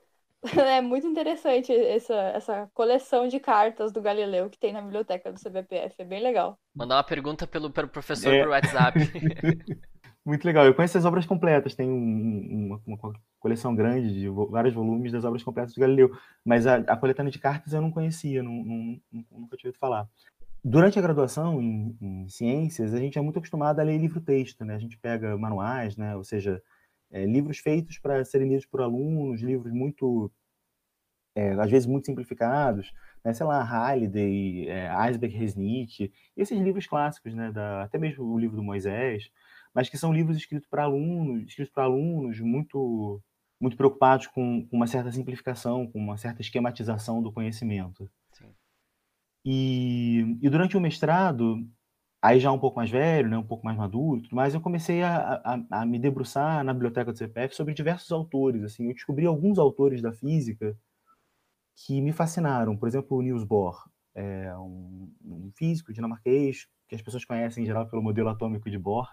é 0.58 0.82
muito 0.82 1.06
interessante 1.06 1.72
essa, 1.72 2.14
essa 2.14 2.70
coleção 2.74 3.28
de 3.28 3.40
cartas 3.40 3.92
do 3.92 4.02
Galileu 4.02 4.50
que 4.50 4.58
tem 4.58 4.74
na 4.74 4.82
biblioteca 4.82 5.32
do 5.32 5.40
CBPF. 5.40 5.96
É 6.00 6.06
bem 6.06 6.22
legal. 6.22 6.58
Mandar 6.76 6.96
uma 6.96 7.04
pergunta 7.04 7.46
pelo, 7.46 7.70
pelo 7.70 7.88
professor 7.88 8.34
é. 8.34 8.42
por 8.42 8.50
WhatsApp. 8.50 9.00
muito 10.26 10.44
legal. 10.46 10.66
Eu 10.66 10.74
conheço 10.74 10.98
as 10.98 11.06
obras 11.06 11.26
completas. 11.26 11.76
Tem 11.76 11.88
um, 11.88 12.68
uma, 12.68 12.82
uma, 12.88 13.14
coleção 13.40 13.76
grande 13.76 14.14
de 14.14 14.30
vários 14.30 14.74
volumes 14.74 15.12
das 15.12 15.26
obras 15.26 15.44
completas 15.44 15.74
do 15.74 15.82
Galileu. 15.82 16.12
Mas 16.44 16.66
a, 16.66 16.76
a 16.76 16.98
coletânea 16.98 17.32
de 17.32 17.40
cartas 17.40 17.74
eu 17.74 17.82
não 17.82 17.92
conhecia, 17.92 18.42
não, 18.42 18.52
não, 18.52 19.02
nunca 19.32 19.58
tinha 19.58 19.70
ouvido 19.70 19.80
falar. 19.80 20.08
Durante 20.64 20.98
a 20.98 21.02
graduação 21.02 21.60
em, 21.60 21.98
em, 22.00 22.28
ciências, 22.30 22.94
a 22.94 23.00
gente 23.00 23.18
é 23.18 23.22
muito 23.22 23.38
acostumado 23.38 23.80
a 23.80 23.84
ler 23.84 23.98
livro-texto, 23.98 24.64
né? 24.64 24.76
A 24.76 24.80
gente 24.80 24.98
pega 24.98 25.36
manuais, 25.38 25.98
né? 25.98 26.16
Ou 26.16 26.24
seja, 26.24 26.62
é, 27.12 27.26
livros 27.26 27.60
feitos 27.60 28.00
para 28.00 28.24
serem 28.26 28.50
lidos 28.50 28.66
por 28.66 28.82
alunos, 28.82 29.42
livros 29.42 29.72
muito, 29.74 30.32
é, 31.36 31.52
às 31.54 31.70
vezes 31.70 31.86
muito 31.88 32.06
simplificados, 32.06 32.92
né? 33.24 33.34
sei 33.34 33.46
lá, 33.46 33.64
Halliday, 33.64 34.70
é, 34.70 34.90
Eisberg 35.08 35.36
Resnick, 35.36 36.12
esses 36.36 36.60
livros 36.60 36.88
clássicos, 36.88 37.34
né? 37.34 37.52
Da, 37.52 37.84
até 37.84 37.98
mesmo 37.98 38.26
o 38.26 38.40
livro 38.40 38.56
do 38.56 38.64
Moisés, 38.64 39.30
mas 39.74 39.90
que 39.90 39.98
são 39.98 40.14
livros 40.14 40.38
escritos 40.38 40.68
para 40.68 40.84
alunos, 40.84 41.44
escritos 41.48 41.74
para 41.74 41.84
alunos 41.84 42.40
muito 42.40 43.22
muito 43.60 43.78
preocupados 43.78 44.26
com, 44.26 44.66
com, 44.68 44.76
uma 44.76 44.88
certa 44.88 45.12
simplificação, 45.12 45.86
com 45.86 46.00
uma 46.00 46.18
certa 46.18 46.42
esquematização 46.42 47.22
do 47.22 47.32
conhecimento. 47.32 48.10
E, 49.46 50.38
e 50.42 50.50
durante 50.50 50.76
o 50.76 50.82
mestrado, 50.82 51.64
Aí 52.22 52.40
já 52.40 52.52
um 52.52 52.60
pouco 52.60 52.78
mais 52.78 52.92
velho, 52.92 53.28
né, 53.30 53.38
um 53.38 53.44
pouco 53.44 53.66
mais 53.66 53.76
maduro, 53.76 54.22
mas 54.32 54.54
eu 54.54 54.62
comecei 54.62 55.02
a, 55.02 55.42
a, 55.44 55.82
a, 55.82 55.86
me 55.86 55.98
debruçar 55.98 56.64
na 56.64 56.72
biblioteca 56.72 57.12
do 57.12 57.18
CPF 57.18 57.56
sobre 57.56 57.74
diversos 57.74 58.12
autores. 58.12 58.64
Assim, 58.64 58.88
eu 58.88 58.94
descobri 58.94 59.26
alguns 59.26 59.58
autores 59.58 60.02
da 60.04 60.14
física 60.14 60.78
que 61.76 62.00
me 62.00 62.14
fascinaram. 62.14 62.78
Por 62.78 62.88
exemplo, 62.88 63.18
o 63.18 63.22
Niels 63.24 63.44
Bohr, 63.44 63.90
é 64.14 64.56
um, 64.58 65.12
um, 65.24 65.52
físico 65.56 65.94
dinamarquês 65.94 66.68
que 66.88 66.96
as 66.96 67.02
pessoas 67.02 67.26
conhecem 67.26 67.64
em 67.64 67.66
geral 67.66 67.88
pelo 67.88 68.04
modelo 68.04 68.30
atômico 68.30 68.70
de 68.70 68.78
Bohr, 68.78 69.08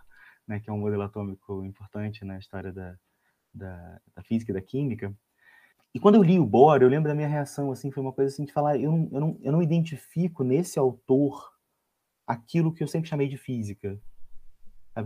né, 0.47 0.61
que 0.61 0.69
é 0.69 0.73
um 0.73 0.79
modelo 0.79 1.03
atômico 1.03 1.65
importante 1.65 2.25
na 2.25 2.39
história 2.39 2.73
da, 2.73 2.95
da, 3.55 4.01
da 4.15 4.23
física 4.23 4.53
e 4.53 4.55
da 4.55 4.61
química. 4.61 5.15
E 5.95 6.01
quando 6.01 6.17
eu 6.17 6.23
li 6.23 6.39
o 6.39 6.45
Bohr, 6.45 6.83
eu 6.83 6.89
lembro 6.89 7.09
da 7.09 7.15
minha 7.15 7.29
reação, 7.29 7.73
assim, 7.73 7.91
foi 7.91 8.03
uma 8.03 8.13
coisa 8.13 8.33
assim 8.33 8.45
de 8.45 8.53
falar, 8.53 8.77
eu 8.77 8.91
não, 8.93 9.09
eu 9.13 9.21
não, 9.21 9.39
eu 9.41 9.53
não 9.53 9.63
identifico 9.63 10.45
nesse 10.45 10.79
autor 10.79 11.58
aquilo 12.29 12.73
que 12.73 12.83
eu 12.83 12.87
sempre 12.87 13.09
chamei 13.09 13.27
de 13.27 13.39
física. 13.39 13.99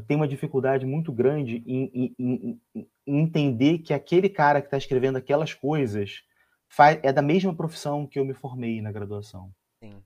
Tem 0.09 0.17
uma 0.17 0.27
dificuldade 0.27 0.85
muito 0.85 1.13
grande 1.13 1.63
em, 1.67 1.91
em, 1.95 2.15
em, 2.19 2.61
em 3.07 3.21
entender 3.21 3.79
que 3.79 3.95
aquele 3.95 4.29
cara 4.29 4.61
que 4.61 4.67
está 4.67 4.77
escrevendo 4.77 5.19
aquelas 5.19 5.55
coisas 5.55 6.25
faz, 6.69 6.99
é 7.03 7.13
da 7.13 7.23
mesma 7.23 7.55
profissão 7.55 8.07
que 8.07 8.19
eu 8.19 8.25
me 8.25 8.35
formei 8.35 8.81
na 8.81 8.91
graduação. 8.91 9.55
Sim. 9.83 10.03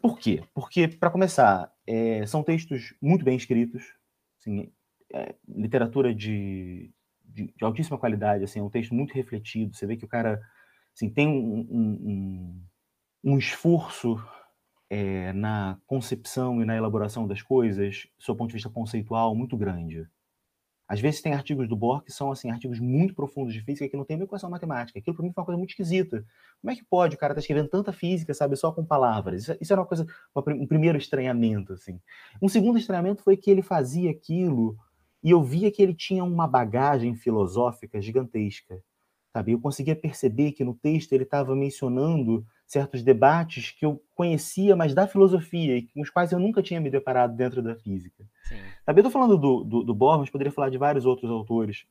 Por 0.00 0.18
quê? 0.18 0.42
Porque, 0.54 0.88
para 0.88 1.10
começar, 1.10 1.72
é, 1.86 2.26
são 2.26 2.42
textos 2.42 2.94
muito 3.00 3.24
bem 3.24 3.36
escritos, 3.36 3.84
assim, 4.40 4.72
é, 5.12 5.34
literatura 5.46 6.14
de, 6.14 6.90
de, 7.22 7.52
de, 7.54 7.64
altíssima 7.64 7.98
qualidade, 7.98 8.44
assim, 8.44 8.60
é 8.60 8.62
um 8.62 8.70
texto 8.70 8.94
muito 8.94 9.12
refletido. 9.12 9.74
Você 9.74 9.86
vê 9.86 9.96
que 9.96 10.04
o 10.04 10.08
cara 10.08 10.40
assim, 10.94 11.10
tem 11.10 11.28
um, 11.28 11.66
um, 11.70 12.62
um, 13.22 13.32
um 13.32 13.38
esforço 13.38 14.16
é, 14.88 15.32
na 15.32 15.78
concepção 15.86 16.62
e 16.62 16.64
na 16.64 16.76
elaboração 16.76 17.26
das 17.26 17.42
coisas, 17.42 18.06
do 18.18 18.24
seu 18.24 18.36
ponto 18.36 18.48
de 18.48 18.54
vista 18.54 18.70
conceitual, 18.70 19.34
muito 19.34 19.56
grande. 19.56 20.06
Às 20.88 21.00
vezes 21.00 21.20
tem 21.20 21.32
artigos 21.32 21.68
do 21.68 21.74
Bohr 21.74 22.02
que 22.02 22.12
são 22.12 22.30
assim 22.30 22.48
artigos 22.48 22.78
muito 22.78 23.12
profundos 23.12 23.52
de 23.52 23.60
física 23.60 23.88
que 23.88 23.96
não 23.96 24.04
tem 24.04 24.16
nem 24.16 24.24
equação 24.24 24.48
matemática. 24.48 24.98
Aquilo 24.98 25.16
para 25.16 25.24
mim 25.24 25.32
foi 25.32 25.40
uma 25.40 25.46
coisa 25.46 25.58
muito 25.58 25.70
esquisita. 25.70 26.24
Como 26.60 26.70
é 26.70 26.76
que 26.76 26.84
pode 26.84 27.16
o 27.16 27.18
cara 27.18 27.34
tá 27.34 27.40
escrevendo 27.40 27.68
tanta 27.68 27.92
física, 27.92 28.32
sabe, 28.32 28.54
só 28.54 28.70
com 28.70 28.84
palavras? 28.84 29.42
Isso, 29.42 29.56
isso 29.60 29.72
era 29.72 29.80
uma 29.80 29.86
coisa, 29.86 30.06
um 30.36 30.66
primeiro 30.66 30.96
estranhamento 30.96 31.72
assim. 31.72 32.00
Um 32.40 32.48
segundo 32.48 32.78
estranhamento 32.78 33.22
foi 33.22 33.36
que 33.36 33.50
ele 33.50 33.62
fazia 33.62 34.10
aquilo 34.10 34.78
e 35.24 35.30
eu 35.30 35.42
via 35.42 35.72
que 35.72 35.82
ele 35.82 35.94
tinha 35.94 36.22
uma 36.22 36.46
bagagem 36.46 37.16
filosófica 37.16 38.00
gigantesca. 38.00 38.80
Sabe? 39.32 39.52
Eu 39.52 39.60
conseguia 39.60 39.96
perceber 39.96 40.52
que 40.52 40.64
no 40.64 40.72
texto 40.72 41.12
ele 41.12 41.24
estava 41.24 41.54
mencionando 41.56 42.46
certos 42.66 43.02
debates 43.02 43.70
que 43.70 43.86
eu 43.86 44.02
conhecia, 44.14 44.74
mas 44.74 44.92
da 44.92 45.06
filosofia, 45.06 45.76
e 45.76 45.82
com 45.82 46.00
os 46.00 46.10
quais 46.10 46.32
eu 46.32 46.38
nunca 46.38 46.62
tinha 46.62 46.80
me 46.80 46.90
deparado 46.90 47.36
dentro 47.36 47.62
da 47.62 47.76
física. 47.76 48.24
Sim. 48.42 48.56
Eu 48.86 48.94
estou 48.94 49.10
falando 49.10 49.38
do, 49.38 49.62
do, 49.62 49.82
do 49.84 49.94
Bohr, 49.94 50.18
mas 50.18 50.30
poderia 50.30 50.52
falar 50.52 50.68
de 50.68 50.76
vários 50.76 51.06
outros 51.06 51.30
autores, 51.30 51.86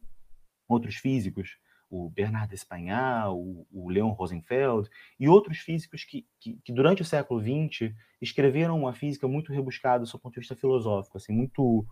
outros 0.67 0.95
físicos, 0.95 1.57
o 1.89 2.09
Bernard 2.09 2.53
Espagnol, 2.53 3.39
o, 3.39 3.67
o 3.71 3.89
Leon 3.89 4.11
Rosenfeld, 4.11 4.89
e 5.17 5.29
outros 5.29 5.59
físicos 5.59 6.03
que, 6.03 6.27
que, 6.39 6.59
que, 6.63 6.73
durante 6.73 7.01
o 7.01 7.05
século 7.05 7.39
XX 7.39 7.93
escreveram 8.21 8.77
uma 8.77 8.93
física 8.93 9.27
muito 9.27 9.53
rebuscada 9.53 9.99
do 9.99 10.07
seu 10.07 10.19
ponto 10.19 10.33
de 10.33 10.41
vista 10.41 10.55
filosófico, 10.55 11.17
assim, 11.17 11.33
muito... 11.33 11.85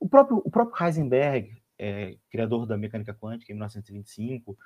O 0.00 0.08
próprio, 0.08 0.40
o 0.44 0.50
próprio 0.50 0.86
Heisenberg, 0.86 1.60
é, 1.76 2.16
criador 2.30 2.66
da 2.66 2.76
mecânica 2.76 3.12
quântica 3.12 3.50
em 3.50 3.56
1925, 3.56 4.56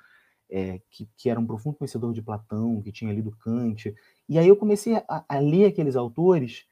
é, 0.53 0.79
que, 0.91 1.09
que, 1.17 1.29
era 1.31 1.39
um 1.39 1.47
profundo 1.47 1.77
conhecedor 1.77 2.13
de 2.13 2.21
Platão, 2.21 2.79
que 2.83 2.91
tinha 2.91 3.11
lido 3.11 3.35
Kant. 3.37 3.91
E 4.29 4.37
aí 4.37 4.47
eu 4.47 4.55
comecei 4.55 4.95
a, 4.95 5.25
a 5.27 5.39
ler 5.39 5.65
aqueles 5.65 5.95
autores 5.95 6.67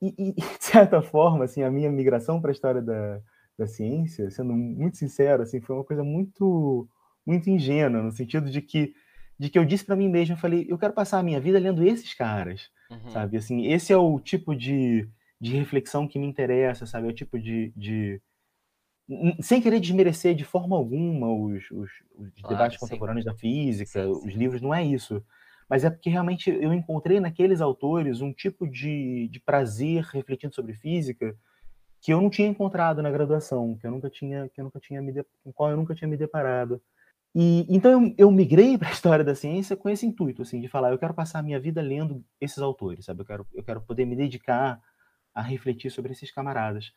e, 0.00 0.14
e, 0.18 0.32
de 0.58 0.64
certa 0.64 1.02
forma, 1.02 1.44
assim, 1.44 1.62
a 1.62 1.70
minha 1.70 1.90
migração 1.92 2.40
para 2.40 2.50
a 2.50 2.52
história 2.52 2.80
da, 2.80 3.20
da 3.58 3.66
ciência, 3.66 4.30
sendo 4.30 4.54
muito 4.54 4.96
sincero, 4.96 5.42
assim, 5.42 5.60
foi 5.60 5.76
uma 5.76 5.84
coisa 5.84 6.02
muito 6.02 6.88
muito 7.24 7.48
ingênua, 7.48 8.02
no 8.02 8.10
sentido 8.10 8.50
de 8.50 8.62
que 8.62 8.94
de 9.38 9.50
que 9.50 9.58
eu 9.58 9.64
disse 9.64 9.84
para 9.84 9.96
mim 9.96 10.08
mesmo, 10.08 10.34
eu 10.34 10.38
falei, 10.38 10.66
eu 10.68 10.78
quero 10.78 10.92
passar 10.92 11.18
a 11.18 11.22
minha 11.22 11.40
vida 11.40 11.58
lendo 11.58 11.84
esses 11.84 12.14
caras, 12.14 12.70
uhum. 12.90 13.10
sabe? 13.10 13.36
Assim, 13.36 13.66
esse 13.66 13.92
é 13.92 13.96
o 13.96 14.18
tipo 14.20 14.54
de, 14.54 15.08
de 15.40 15.56
reflexão 15.56 16.06
que 16.06 16.18
me 16.18 16.26
interessa, 16.26 16.86
sabe? 16.86 17.08
É 17.08 17.10
o 17.10 17.14
tipo 17.14 17.38
de, 17.38 17.72
de 17.76 18.20
sem 19.40 19.60
querer 19.60 19.80
desmerecer 19.80 20.34
de 20.34 20.44
forma 20.44 20.76
alguma 20.76 21.32
os, 21.32 21.70
os, 21.70 21.90
os 22.16 22.40
claro, 22.40 22.56
debates 22.56 22.78
sim. 22.78 22.86
contemporâneos 22.86 23.24
da 23.24 23.34
física, 23.34 24.04
sim, 24.04 24.14
sim. 24.14 24.28
os 24.28 24.34
livros, 24.34 24.60
não 24.60 24.74
é 24.74 24.84
isso. 24.84 25.24
Mas 25.68 25.84
é 25.84 25.90
porque 25.90 26.10
realmente 26.10 26.50
eu 26.50 26.72
encontrei 26.72 27.18
naqueles 27.18 27.60
autores 27.60 28.20
um 28.20 28.32
tipo 28.32 28.68
de, 28.68 29.28
de 29.28 29.40
prazer 29.40 30.04
refletindo 30.04 30.54
sobre 30.54 30.74
física 30.74 31.34
que 32.02 32.12
eu 32.12 32.20
não 32.20 32.28
tinha 32.28 32.48
encontrado 32.48 33.00
na 33.00 33.10
graduação, 33.10 33.76
que 33.80 33.86
eu 33.86 33.90
nunca 33.90 34.10
tinha, 34.10 34.48
que 34.48 34.60
eu 34.60 34.64
nunca 34.64 34.80
tinha 34.80 35.00
me 35.00 35.14
com 35.42 35.52
qual 35.52 35.70
eu 35.70 35.76
nunca 35.76 35.94
tinha 35.94 36.08
me 36.08 36.16
deparado. 36.16 36.82
E 37.34 37.64
então 37.74 37.90
eu, 37.90 38.14
eu 38.18 38.30
migrei 38.30 38.76
para 38.78 38.88
a 38.88 38.92
história 38.92 39.24
da 39.24 39.34
ciência 39.34 39.76
com 39.76 39.88
esse 39.88 40.04
intuito, 40.04 40.42
assim, 40.42 40.60
de 40.60 40.68
falar, 40.68 40.90
eu 40.90 40.98
quero 40.98 41.14
passar 41.14 41.38
a 41.38 41.42
minha 41.42 41.60
vida 41.60 41.80
lendo 41.80 42.24
esses 42.40 42.58
autores, 42.58 43.04
sabe? 43.04 43.22
Eu 43.22 43.26
quero, 43.26 43.46
eu 43.54 43.64
quero 43.64 43.80
poder 43.80 44.04
me 44.04 44.16
dedicar 44.16 44.80
a 45.34 45.40
refletir 45.40 45.90
sobre 45.90 46.12
esses 46.12 46.30
camaradas. 46.30 46.92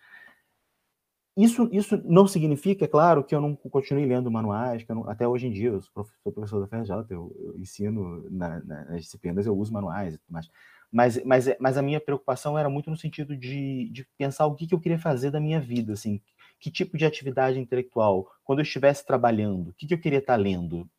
Isso, 1.37 1.69
isso 1.73 2.01
não 2.05 2.27
significa, 2.27 2.85
é 2.85 2.87
claro, 2.87 3.21
que 3.21 3.35
eu 3.35 3.41
não 3.41 3.55
continue 3.55 4.05
lendo 4.05 4.31
manuais, 4.31 4.85
não, 4.87 5.09
até 5.09 5.27
hoje 5.27 5.47
em 5.47 5.51
dia, 5.51 5.67
eu 5.67 5.81
sou 5.81 6.05
professor 6.23 6.61
da 6.61 6.67
FRJ, 6.67 6.95
eu, 7.09 7.35
eu 7.37 7.59
ensino 7.59 8.25
na, 8.31 8.61
na, 8.63 8.85
nas 8.85 9.01
disciplinas, 9.01 9.45
eu 9.45 9.57
uso 9.57 9.73
manuais 9.73 10.13
e 10.13 10.17
tudo 10.17 10.31
mais. 10.31 10.49
Mas, 10.89 11.21
mas, 11.25 11.45
mas 11.59 11.77
a 11.77 11.81
minha 11.81 11.99
preocupação 11.99 12.57
era 12.57 12.69
muito 12.69 12.89
no 12.89 12.95
sentido 12.95 13.35
de, 13.35 13.89
de 13.91 14.07
pensar 14.17 14.45
o 14.45 14.55
que, 14.55 14.65
que 14.65 14.73
eu 14.73 14.79
queria 14.79 14.97
fazer 14.97 15.29
da 15.29 15.41
minha 15.41 15.59
vida, 15.59 15.91
assim, 15.91 16.21
que 16.57 16.71
tipo 16.71 16.97
de 16.97 17.05
atividade 17.05 17.59
intelectual, 17.59 18.31
quando 18.45 18.59
eu 18.59 18.63
estivesse 18.63 19.05
trabalhando, 19.05 19.71
o 19.71 19.73
que, 19.73 19.85
que 19.87 19.93
eu 19.93 19.99
queria 19.99 20.19
estar 20.19 20.37
lendo? 20.37 20.89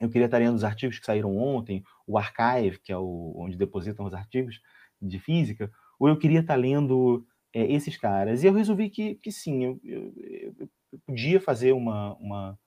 Eu 0.00 0.08
queria 0.08 0.24
estar 0.24 0.38
lendo 0.38 0.54
os 0.54 0.64
artigos 0.64 0.98
que 0.98 1.04
saíram 1.04 1.36
ontem, 1.36 1.84
o 2.06 2.16
Archive, 2.16 2.78
que 2.78 2.90
é 2.90 2.96
o, 2.96 3.34
onde 3.36 3.58
depositam 3.58 4.06
os 4.06 4.14
artigos 4.14 4.58
de 5.02 5.18
física, 5.18 5.70
ou 5.98 6.08
eu 6.08 6.18
queria 6.18 6.40
estar 6.40 6.54
lendo 6.54 7.26
é, 7.52 7.72
esses 7.72 7.96
caras. 7.96 8.42
E 8.42 8.46
eu 8.46 8.52
resolvi 8.52 8.90
que, 8.90 9.16
que 9.16 9.30
sim, 9.32 9.64
eu, 9.64 9.80
eu, 9.84 10.12
eu 10.58 10.68
podia 11.06 11.40
fazer 11.40 11.72
uma, 11.72 12.14
uma, 12.16 12.58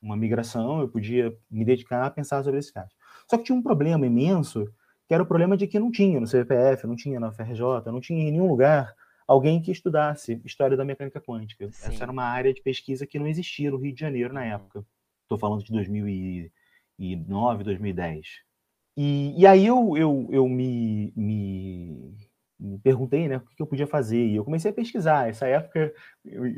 uma 0.00 0.16
migração, 0.16 0.80
eu 0.80 0.88
podia 0.88 1.36
me 1.50 1.64
dedicar 1.64 2.06
a 2.06 2.10
pensar 2.10 2.42
sobre 2.42 2.58
esses 2.58 2.70
caras. 2.70 2.92
Só 3.28 3.36
que 3.36 3.44
tinha 3.44 3.56
um 3.56 3.62
problema 3.62 4.06
imenso, 4.06 4.64
que 5.06 5.14
era 5.14 5.22
o 5.22 5.26
problema 5.26 5.56
de 5.56 5.66
que 5.66 5.78
não 5.78 5.90
tinha 5.90 6.20
no 6.20 6.26
CPF, 6.26 6.86
não 6.86 6.96
tinha 6.96 7.20
na 7.20 7.32
FRJ, 7.32 7.86
não 7.86 8.00
tinha 8.00 8.22
em 8.22 8.32
nenhum 8.32 8.48
lugar 8.48 8.94
alguém 9.26 9.60
que 9.60 9.70
estudasse 9.70 10.40
história 10.44 10.76
da 10.76 10.84
mecânica 10.84 11.20
quântica. 11.20 11.70
Sim. 11.70 11.88
Essa 11.88 12.04
era 12.04 12.12
uma 12.12 12.24
área 12.24 12.52
de 12.52 12.62
pesquisa 12.62 13.06
que 13.06 13.18
não 13.18 13.26
existia 13.26 13.70
no 13.70 13.76
Rio 13.76 13.94
de 13.94 14.00
Janeiro 14.00 14.32
na 14.32 14.44
época. 14.44 14.84
Estou 15.22 15.38
falando 15.38 15.62
de 15.62 15.70
2009, 15.72 17.64
2010. 17.64 18.26
E, 18.96 19.34
e 19.38 19.46
aí 19.46 19.66
eu, 19.66 19.96
eu, 19.96 20.28
eu 20.30 20.48
me, 20.48 21.12
me 21.14 22.16
me 22.58 22.78
perguntei, 22.78 23.28
né, 23.28 23.36
o 23.36 23.40
que 23.40 23.62
eu 23.62 23.66
podia 23.66 23.86
fazer, 23.86 24.26
e 24.26 24.36
eu 24.36 24.44
comecei 24.44 24.70
a 24.70 24.74
pesquisar. 24.74 25.28
Essa 25.28 25.46
época, 25.46 25.92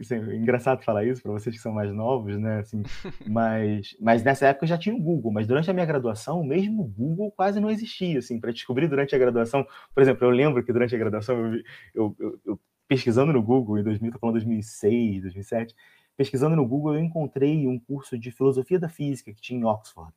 assim, 0.00 0.14
é 0.14 0.37
engraçado 0.37 0.83
falar 0.83 1.04
isso 1.04 1.23
para 1.23 1.33
vocês 1.33 1.54
que 1.54 1.61
são 1.61 1.73
mais 1.73 1.92
novos, 1.92 2.38
né, 2.38 2.61
assim, 2.61 2.83
mas, 3.28 3.97
mas 4.00 4.23
nessa 4.23 4.47
época 4.47 4.64
eu 4.64 4.69
já 4.69 4.78
tinha 4.78 4.95
o 4.95 5.00
Google, 5.00 5.30
mas 5.30 5.47
durante 5.47 5.71
a 5.71 5.75
minha 5.75 5.87
graduação, 5.87 6.42
mesmo 6.42 6.83
o 6.83 6.88
Google 6.88 7.30
quase 7.33 7.61
não 7.61 7.71
existia, 7.71 8.19
assim, 8.19 8.40
para 8.40 8.52
descobrir 8.52 8.88
durante 8.88 9.14
a 9.14 9.19
graduação. 9.19 9.66
Por 9.95 10.02
exemplo, 10.02 10.26
eu 10.26 10.30
lembro 10.30 10.64
que 10.64 10.73
durante 10.73 10.95
a 10.95 10.99
graduação, 10.99 11.37
eu, 11.37 11.62
eu, 11.95 12.16
eu, 12.19 12.40
eu 12.47 12.61
pesquisando 12.88 13.33
no 13.33 13.42
Google, 13.42 13.78
em 13.78 13.85
2000, 13.85 14.12
tô 14.12 14.19
falando 14.19 14.35
2006, 14.35 15.23
2007, 15.23 15.75
pesquisando 16.16 16.57
no 16.57 16.66
Google, 16.66 16.95
eu 16.95 17.00
encontrei 17.00 17.66
um 17.66 17.78
curso 17.78 18.19
de 18.19 18.30
filosofia 18.30 18.78
da 18.78 18.88
física 18.88 19.33
que 19.33 19.40
tinha 19.40 19.61
em 19.61 19.64
Oxford, 19.64 20.12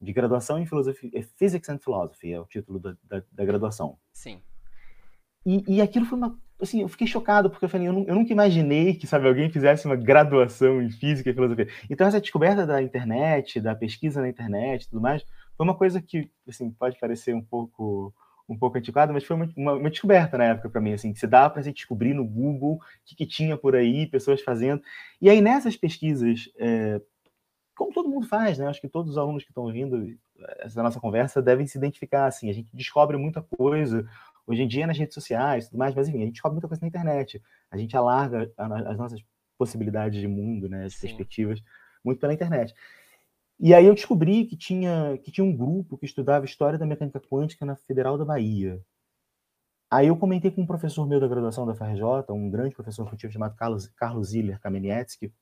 de 0.00 0.12
graduação 0.12 0.58
em 0.58 0.66
filosofia, 0.66 1.10
é 1.14 1.22
Physics 1.22 1.68
and 1.68 1.78
Philosophy, 1.78 2.32
é 2.32 2.40
o 2.40 2.46
título 2.46 2.78
da, 2.78 2.96
da, 3.04 3.22
da 3.30 3.44
graduação. 3.44 3.98
Sim. 4.12 4.42
E, 5.44 5.76
e 5.76 5.82
aquilo 5.82 6.06
foi 6.06 6.18
uma. 6.18 6.38
Assim, 6.60 6.82
eu 6.82 6.88
fiquei 6.88 7.06
chocado, 7.06 7.48
porque 7.48 7.64
eu 7.64 7.68
falei, 7.70 7.88
eu, 7.88 8.04
eu, 8.06 8.14
nunca 8.14 8.32
imaginei 8.32 8.94
que, 8.94 9.06
sabe, 9.06 9.26
alguém 9.26 9.48
fizesse 9.50 9.86
uma 9.86 9.96
graduação 9.96 10.82
em 10.82 10.90
física 10.90 11.30
e 11.30 11.34
filosofia. 11.34 11.68
Então, 11.88 12.06
essa 12.06 12.20
descoberta 12.20 12.66
da 12.66 12.82
internet, 12.82 13.60
da 13.60 13.74
pesquisa 13.74 14.20
na 14.20 14.28
internet 14.28 14.88
tudo 14.88 15.00
mais, 15.00 15.24
foi 15.56 15.64
uma 15.64 15.74
coisa 15.74 16.02
que, 16.02 16.30
assim, 16.46 16.70
pode 16.70 16.98
parecer 16.98 17.34
um 17.34 17.42
pouco 17.42 18.12
um 18.46 18.58
pouco 18.58 18.76
antiquada, 18.76 19.12
mas 19.12 19.22
foi 19.22 19.36
uma, 19.36 19.48
uma, 19.56 19.72
uma 19.74 19.90
descoberta 19.90 20.36
na 20.36 20.44
época 20.44 20.68
para 20.68 20.80
mim, 20.80 20.92
assim, 20.92 21.12
que 21.12 21.20
se 21.20 21.26
dava 21.26 21.50
para 21.50 21.62
descobrir 21.62 22.12
no 22.12 22.24
Google 22.24 22.74
o 22.74 22.80
que, 23.04 23.14
que, 23.14 23.24
tinha 23.24 23.56
por 23.56 23.76
aí, 23.76 24.08
pessoas 24.08 24.42
fazendo. 24.42 24.82
E 25.22 25.30
aí, 25.30 25.40
nessas 25.40 25.76
pesquisas, 25.76 26.50
é, 26.58 27.00
como 27.76 27.92
todo 27.92 28.08
mundo 28.08 28.26
faz, 28.26 28.58
né? 28.58 28.66
Acho 28.66 28.80
que 28.80 28.88
todos 28.88 29.12
os 29.12 29.18
alunos 29.18 29.44
que 29.44 29.50
estão 29.50 29.62
ouvindo 29.62 30.18
essa 30.58 30.82
nossa 30.82 31.00
conversa 31.00 31.40
devem 31.40 31.66
se 31.66 31.78
identificar, 31.78 32.26
assim, 32.26 32.50
a 32.50 32.52
gente 32.52 32.68
descobre 32.74 33.16
muita 33.16 33.40
coisa, 33.40 34.08
Hoje 34.50 34.62
em 34.62 34.66
dia, 34.66 34.84
nas 34.84 34.98
redes 34.98 35.14
sociais, 35.14 35.66
tudo 35.68 35.78
mais, 35.78 35.94
mas 35.94 36.08
enfim, 36.08 36.18
a 36.18 36.24
gente 36.24 36.32
descobre 36.32 36.54
muita 36.54 36.66
coisa 36.66 36.80
na 36.82 36.88
internet. 36.88 37.40
A 37.70 37.76
gente 37.76 37.96
alarga 37.96 38.52
as 38.56 38.98
nossas 38.98 39.22
possibilidades 39.56 40.20
de 40.20 40.26
mundo, 40.26 40.68
né, 40.68 40.86
as 40.86 40.94
Sim. 40.94 41.02
perspectivas, 41.02 41.62
muito 42.04 42.18
pela 42.18 42.34
internet. 42.34 42.74
E 43.60 43.72
aí 43.72 43.86
eu 43.86 43.94
descobri 43.94 44.46
que 44.46 44.56
tinha, 44.56 45.16
que 45.18 45.30
tinha 45.30 45.44
um 45.44 45.56
grupo 45.56 45.96
que 45.96 46.04
estudava 46.04 46.44
História 46.44 46.76
da 46.76 46.84
Mecânica 46.84 47.20
Quântica 47.20 47.64
na 47.64 47.76
Federal 47.76 48.18
da 48.18 48.24
Bahia. 48.24 48.84
Aí 49.88 50.08
eu 50.08 50.16
comentei 50.16 50.50
com 50.50 50.62
um 50.62 50.66
professor 50.66 51.06
meu 51.06 51.20
da 51.20 51.28
graduação 51.28 51.64
da 51.64 51.74
FRJ, 51.74 52.02
um 52.30 52.50
grande 52.50 52.74
professor 52.74 53.06
que 53.06 53.14
eu 53.14 53.18
tive 53.18 53.32
chamado 53.32 53.54
Carlos, 53.54 53.86
Carlos 53.90 54.30
Ziller 54.30 54.58
Kameniecki, 54.58 55.32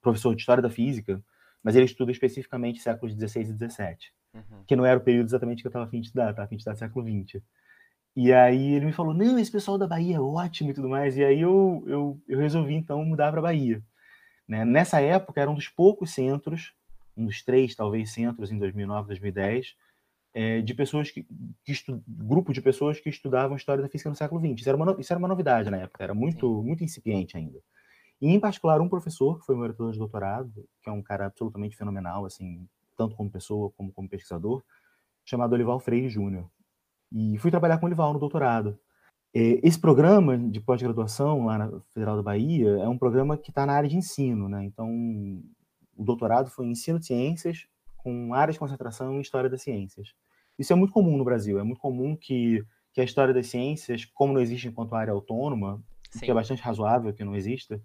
professor 0.00 0.34
de 0.34 0.40
História 0.40 0.62
da 0.62 0.70
Física, 0.70 1.22
mas 1.62 1.76
ele 1.76 1.84
estuda 1.84 2.10
especificamente 2.10 2.80
séculos 2.80 3.14
XVI 3.14 3.42
e 3.42 3.44
XVII, 3.44 3.96
uhum. 4.32 4.64
que 4.66 4.76
não 4.76 4.86
era 4.86 4.98
o 4.98 5.02
período 5.02 5.26
exatamente 5.26 5.62
que 5.62 5.66
eu 5.66 5.70
estava 5.70 5.84
afim 5.84 6.00
de 6.00 6.06
estudar, 6.06 6.30
estava 6.30 6.46
afim 6.46 6.56
de 6.56 6.62
estudar 6.62 6.76
século 6.76 7.04
XX. 7.04 7.42
E 8.14 8.32
aí 8.32 8.74
ele 8.74 8.86
me 8.86 8.92
falou, 8.92 9.14
não, 9.14 9.38
esse 9.38 9.50
pessoal 9.50 9.78
da 9.78 9.86
Bahia 9.86 10.16
é 10.16 10.20
ótimo 10.20 10.70
e 10.70 10.74
tudo 10.74 10.88
mais. 10.88 11.16
E 11.16 11.24
aí 11.24 11.40
eu, 11.40 11.82
eu, 11.86 12.20
eu 12.28 12.38
resolvi, 12.38 12.74
então, 12.74 13.02
mudar 13.04 13.30
para 13.30 13.40
a 13.40 13.44
Bahia. 13.44 13.82
Né? 14.46 14.64
Nessa 14.64 15.00
época, 15.00 15.40
era 15.40 15.50
um 15.50 15.54
dos 15.54 15.68
poucos 15.68 16.10
centros, 16.12 16.74
um 17.16 17.24
dos 17.24 17.42
três, 17.42 17.74
talvez, 17.74 18.12
centros 18.12 18.52
em 18.52 18.58
2009, 18.58 19.08
2010, 19.08 19.74
é, 20.34 20.60
de 20.60 20.74
pessoas 20.74 21.10
que, 21.10 21.26
que 21.64 21.72
estu... 21.72 22.02
grupo 22.06 22.52
de 22.52 22.60
pessoas 22.60 23.00
que 23.00 23.08
estudavam 23.08 23.56
história 23.56 23.82
da 23.82 23.88
física 23.88 24.10
no 24.10 24.16
século 24.16 24.40
XX. 24.40 24.60
Isso 24.60 24.68
era 24.68 24.76
uma, 24.76 24.96
isso 24.98 25.12
era 25.12 25.18
uma 25.18 25.28
novidade 25.28 25.70
na 25.70 25.78
época, 25.78 26.04
era 26.04 26.14
muito, 26.14 26.62
muito 26.62 26.84
incipiente 26.84 27.36
ainda. 27.36 27.58
E, 28.20 28.28
em 28.28 28.38
particular, 28.38 28.80
um 28.80 28.88
professor, 28.88 29.38
que 29.38 29.44
foi 29.44 29.54
meu 29.54 29.64
orientador 29.64 29.92
de 29.92 29.98
doutorado, 29.98 30.52
que 30.82 30.88
é 30.88 30.92
um 30.92 31.02
cara 31.02 31.26
absolutamente 31.26 31.76
fenomenal, 31.76 32.24
assim, 32.24 32.66
tanto 32.96 33.16
como 33.16 33.30
pessoa 33.30 33.70
como 33.76 33.92
como 33.92 34.08
pesquisador, 34.08 34.62
chamado 35.24 35.54
Olival 35.54 35.80
Freire 35.80 36.08
Júnior. 36.08 36.48
E 37.14 37.36
fui 37.38 37.50
trabalhar 37.50 37.78
com 37.78 37.86
o 37.86 37.88
Lival 37.88 38.12
no 38.12 38.18
doutorado. 38.18 38.78
É, 39.34 39.60
esse 39.66 39.78
programa 39.78 40.38
de 40.38 40.60
pós-graduação 40.60 41.46
lá 41.46 41.58
na 41.58 41.80
Federal 41.92 42.16
da 42.16 42.22
Bahia 42.22 42.68
é 42.78 42.88
um 42.88 42.98
programa 42.98 43.36
que 43.36 43.50
está 43.50 43.64
na 43.66 43.74
área 43.74 43.88
de 43.88 43.96
ensino, 43.96 44.48
né? 44.48 44.64
Então, 44.64 44.88
o 45.96 46.04
doutorado 46.04 46.50
foi 46.50 46.66
em 46.66 46.72
ensino 46.72 46.98
de 46.98 47.06
ciências 47.06 47.66
com 47.96 48.34
área 48.34 48.52
de 48.52 48.58
concentração 48.58 49.16
em 49.16 49.20
história 49.20 49.48
das 49.48 49.62
ciências. 49.62 50.14
Isso 50.58 50.72
é 50.72 50.76
muito 50.76 50.92
comum 50.92 51.16
no 51.16 51.24
Brasil. 51.24 51.58
É 51.58 51.62
muito 51.62 51.80
comum 51.80 52.16
que, 52.16 52.64
que 52.92 53.00
a 53.00 53.04
história 53.04 53.32
das 53.32 53.46
ciências, 53.46 54.04
como 54.04 54.32
não 54.32 54.40
existe 54.40 54.68
enquanto 54.68 54.94
área 54.94 55.12
autônoma, 55.12 55.82
Sim. 56.10 56.20
que 56.20 56.30
é 56.30 56.34
bastante 56.34 56.62
razoável 56.62 57.12
que 57.12 57.24
não 57.24 57.36
exista, 57.36 57.80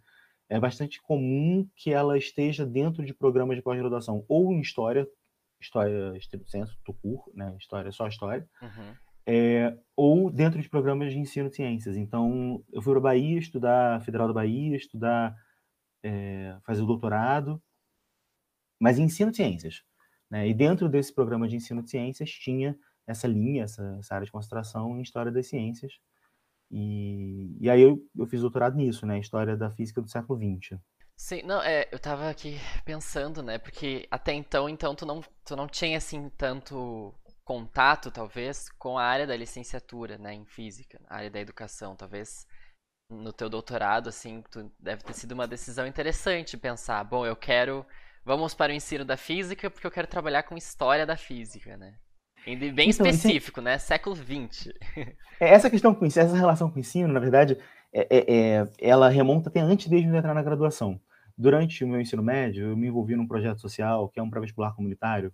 é 0.50 0.60
bastante 0.60 1.02
comum 1.02 1.68
que 1.76 1.92
ela 1.94 2.18
esteja 2.18 2.66
dentro 2.66 3.06
de 3.06 3.14
programas 3.14 3.56
de 3.56 3.62
pós-graduação, 3.62 4.26
ou 4.28 4.52
em 4.52 4.60
história, 4.60 5.08
história 5.62 6.16
estrito 6.18 6.50
senso, 6.50 6.78
tucur, 6.84 7.30
né? 7.34 7.56
História 7.58 7.92
só 7.92 8.08
história. 8.08 8.48
Uhum 8.62 9.07
é, 9.28 9.78
ou 9.94 10.32
dentro 10.32 10.62
de 10.62 10.70
programas 10.70 11.12
de 11.12 11.20
ensino 11.20 11.50
de 11.50 11.58
ciências. 11.58 11.98
Então, 11.98 12.64
eu 12.72 12.82
fui 12.82 12.94
para 12.94 13.00
a 13.00 13.04
Bahia 13.04 13.38
estudar, 13.38 14.02
Federal 14.02 14.28
da 14.28 14.34
Bahia, 14.34 14.78
estudar, 14.78 15.36
é, 16.02 16.58
fazer 16.66 16.82
o 16.82 16.86
doutorado, 16.86 17.62
mas 18.80 18.98
em 18.98 19.04
ensino 19.04 19.32
de 19.32 19.38
ciências. 19.38 19.84
Né? 20.32 20.48
E 20.48 20.54
dentro 20.54 20.88
desse 20.88 21.14
programa 21.14 21.46
de 21.46 21.58
ensino 21.58 21.84
de 21.84 21.90
ciências 21.90 22.30
tinha 22.30 22.78
essa 23.06 23.28
linha, 23.28 23.64
essa, 23.64 23.98
essa 24.00 24.16
área 24.16 24.26
de 24.26 24.32
concentração 24.32 24.98
em 24.98 25.02
História 25.02 25.32
das 25.32 25.48
Ciências. 25.48 26.00
E, 26.72 27.58
e 27.60 27.70
aí 27.70 27.82
eu, 27.82 28.02
eu 28.18 28.28
fiz 28.28 28.42
doutorado 28.42 28.76
nisso, 28.76 29.06
né? 29.06 29.20
História 29.20 29.56
da 29.58 29.70
Física 29.70 30.02
do 30.02 30.10
século 30.10 30.40
XX. 30.40 30.80
Sim, 31.16 31.42
não, 31.44 31.62
é, 31.62 31.88
eu 31.92 31.98
tava 31.98 32.30
aqui 32.30 32.58
pensando, 32.86 33.42
né? 33.42 33.58
Porque 33.58 34.08
até 34.12 34.34
então, 34.34 34.70
então, 34.70 34.94
tu 34.94 35.06
não, 35.06 35.22
tu 35.46 35.56
não 35.56 35.68
tinha, 35.68 35.98
assim, 35.98 36.30
tanto 36.38 37.14
contato, 37.48 38.12
talvez, 38.12 38.70
com 38.78 38.98
a 38.98 39.06
área 39.06 39.26
da 39.26 39.38
licenciatura, 39.38 40.18
né, 40.18 40.34
em 40.34 40.46
física, 40.46 41.00
a 41.08 41.16
área 41.16 41.32
da 41.32 41.40
educação, 41.40 41.96
talvez 41.96 42.46
no 43.10 43.32
teu 43.32 43.48
doutorado, 43.48 44.10
assim, 44.10 44.44
tu 44.52 44.70
deve 44.78 45.02
ter 45.02 45.14
sido 45.14 45.32
uma 45.32 45.48
decisão 45.48 45.88
interessante 45.88 46.58
pensar, 46.58 47.02
bom, 47.06 47.26
eu 47.26 47.38
quero, 47.38 47.86
vamos 48.26 48.54
para 48.54 48.74
o 48.74 48.76
ensino 48.76 49.06
da 49.06 49.16
física 49.16 49.70
porque 49.70 49.88
eu 49.88 49.92
quero 49.92 50.08
trabalhar 50.08 50.44
com 50.44 50.58
história 50.58 51.06
da 51.06 51.16
física, 51.16 51.78
né? 51.78 51.96
Bem 52.46 52.90
então, 52.90 52.90
específico, 52.90 53.62
né? 53.62 53.78
Século 53.78 54.16
XX. 54.16 54.74
É, 55.40 55.54
essa 55.54 55.70
questão 55.70 55.94
com 55.94 56.04
essa 56.04 56.36
relação 56.36 56.68
com 56.68 56.78
o 56.78 56.80
ensino, 56.80 57.14
na 57.14 57.20
verdade, 57.20 57.60
é, 57.94 58.08
é, 58.10 58.36
é, 58.36 58.68
ela 58.80 59.08
remonta 59.08 59.50
até 59.50 59.60
antes 59.60 59.88
mesmo 59.88 60.12
de 60.12 60.18
entrar 60.18 60.34
na 60.34 60.42
graduação. 60.42 61.00
Durante 61.38 61.84
o 61.84 61.88
meu 61.88 62.02
ensino 62.02 62.24
médio, 62.24 62.72
eu 62.72 62.76
me 62.76 62.88
envolvi 62.88 63.16
num 63.16 63.28
projeto 63.28 63.62
social 63.62 64.10
que 64.10 64.20
é 64.20 64.24
um 64.24 64.32
pré-vestibular 64.32 64.74
comunitário, 64.74 65.32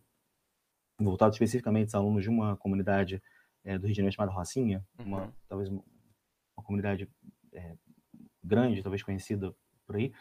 voltado 1.03 1.33
especificamente 1.33 1.95
a 1.95 1.99
alunos 1.99 2.23
de 2.23 2.29
uma 2.29 2.55
comunidade 2.57 3.21
é, 3.63 3.77
do 3.77 3.85
Rio 3.85 3.93
de 3.93 3.97
Janeiro 3.97 4.15
chamada 4.15 4.31
Rocinha, 4.31 4.83
uhum. 4.99 5.05
uma, 5.05 5.33
talvez 5.47 5.69
uma, 5.69 5.83
uma 6.57 6.63
comunidade 6.63 7.07
é, 7.53 7.75
grande, 8.43 8.81
talvez 8.81 9.03
conhecida 9.03 9.53
por 9.85 9.95
aí. 9.95 10.11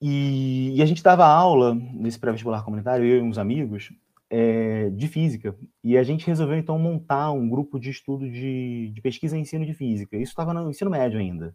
E, 0.00 0.74
e 0.76 0.82
a 0.82 0.86
gente 0.86 1.02
dava 1.02 1.26
aula 1.26 1.74
nesse 1.74 2.18
pré-vestibular 2.18 2.64
comunitário, 2.64 3.04
eu 3.04 3.18
e 3.18 3.22
uns 3.22 3.36
amigos, 3.36 3.92
é, 4.30 4.88
de 4.90 5.08
física. 5.08 5.54
E 5.84 5.98
a 5.98 6.02
gente 6.02 6.26
resolveu, 6.26 6.56
então, 6.56 6.78
montar 6.78 7.32
um 7.32 7.48
grupo 7.48 7.78
de 7.78 7.90
estudo 7.90 8.30
de, 8.30 8.90
de 8.94 9.00
pesquisa 9.02 9.36
e 9.36 9.40
ensino 9.40 9.66
de 9.66 9.74
física. 9.74 10.16
Isso 10.16 10.32
estava 10.32 10.54
no 10.54 10.70
ensino 10.70 10.90
médio 10.90 11.18
ainda. 11.18 11.54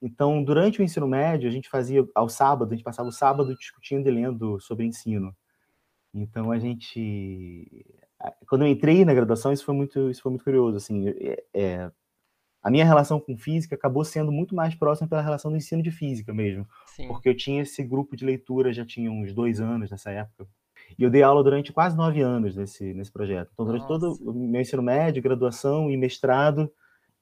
Então, 0.00 0.44
durante 0.44 0.80
o 0.80 0.84
ensino 0.84 1.08
médio, 1.08 1.48
a 1.48 1.52
gente 1.52 1.68
fazia, 1.68 2.06
ao 2.14 2.28
sábado, 2.28 2.72
a 2.72 2.76
gente 2.76 2.84
passava 2.84 3.08
o 3.08 3.12
sábado 3.12 3.56
discutindo 3.56 4.06
e 4.06 4.10
lendo 4.12 4.60
sobre 4.60 4.86
ensino. 4.86 5.34
Então, 6.14 6.50
a 6.50 6.58
gente... 6.58 7.84
Quando 8.48 8.62
eu 8.62 8.68
entrei 8.68 9.04
na 9.04 9.14
graduação, 9.14 9.52
isso 9.52 9.64
foi 9.64 9.74
muito, 9.74 10.10
isso 10.10 10.22
foi 10.22 10.30
muito 10.30 10.44
curioso, 10.44 10.76
assim, 10.76 11.08
é, 11.08 11.44
é, 11.54 11.90
a 12.60 12.70
minha 12.70 12.84
relação 12.84 13.20
com 13.20 13.36
física 13.36 13.76
acabou 13.76 14.04
sendo 14.04 14.32
muito 14.32 14.54
mais 14.54 14.74
próxima 14.74 15.08
pela 15.08 15.22
relação 15.22 15.50
do 15.50 15.56
ensino 15.56 15.82
de 15.82 15.90
física 15.92 16.34
mesmo, 16.34 16.66
Sim. 16.86 17.06
porque 17.06 17.28
eu 17.28 17.36
tinha 17.36 17.62
esse 17.62 17.82
grupo 17.84 18.16
de 18.16 18.24
leitura, 18.24 18.72
já 18.72 18.84
tinha 18.84 19.10
uns 19.10 19.32
dois 19.32 19.60
anos 19.60 19.90
nessa 19.90 20.10
época, 20.10 20.48
e 20.98 21.02
eu 21.02 21.10
dei 21.10 21.22
aula 21.22 21.44
durante 21.44 21.72
quase 21.72 21.96
nove 21.96 22.20
anos 22.20 22.56
nesse, 22.56 22.92
nesse 22.92 23.12
projeto. 23.12 23.50
Então, 23.52 23.64
durante 23.64 23.88
Nossa. 23.88 24.00
todo 24.00 24.30
o 24.30 24.34
meu 24.34 24.60
ensino 24.60 24.82
médio, 24.82 25.22
graduação 25.22 25.90
e 25.90 25.96
mestrado, 25.96 26.70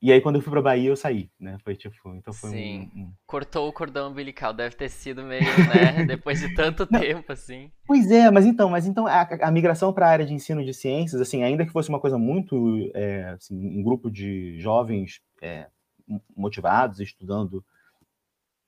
e 0.00 0.12
aí, 0.12 0.20
quando 0.20 0.36
eu 0.36 0.42
fui 0.42 0.50
pra 0.50 0.60
Bahia, 0.60 0.90
eu 0.90 0.96
saí, 0.96 1.30
né? 1.40 1.56
Foi 1.64 1.74
tipo, 1.74 2.14
então 2.14 2.32
foi 2.32 2.50
Sim. 2.50 2.90
Um, 2.94 3.00
um... 3.00 3.12
Cortou 3.26 3.66
o 3.68 3.72
cordão 3.72 4.10
umbilical, 4.10 4.52
deve 4.52 4.76
ter 4.76 4.90
sido 4.90 5.22
meio, 5.22 5.42
né? 5.42 6.04
Depois 6.04 6.38
de 6.38 6.54
tanto 6.54 6.86
tempo, 6.86 7.32
assim. 7.32 7.70
Pois 7.86 8.10
é, 8.10 8.30
mas 8.30 8.44
então, 8.44 8.68
mas 8.68 8.86
então 8.86 9.06
a, 9.06 9.22
a 9.22 9.50
migração 9.50 9.92
para 9.92 10.06
a 10.06 10.10
área 10.10 10.26
de 10.26 10.34
ensino 10.34 10.62
de 10.62 10.74
ciências, 10.74 11.20
assim, 11.20 11.42
ainda 11.42 11.64
que 11.64 11.72
fosse 11.72 11.88
uma 11.88 11.98
coisa 11.98 12.18
muito, 12.18 12.90
é, 12.94 13.30
assim, 13.30 13.56
um 13.56 13.82
grupo 13.82 14.10
de 14.10 14.60
jovens 14.60 15.22
é, 15.40 15.68
motivados, 16.36 17.00
estudando 17.00 17.64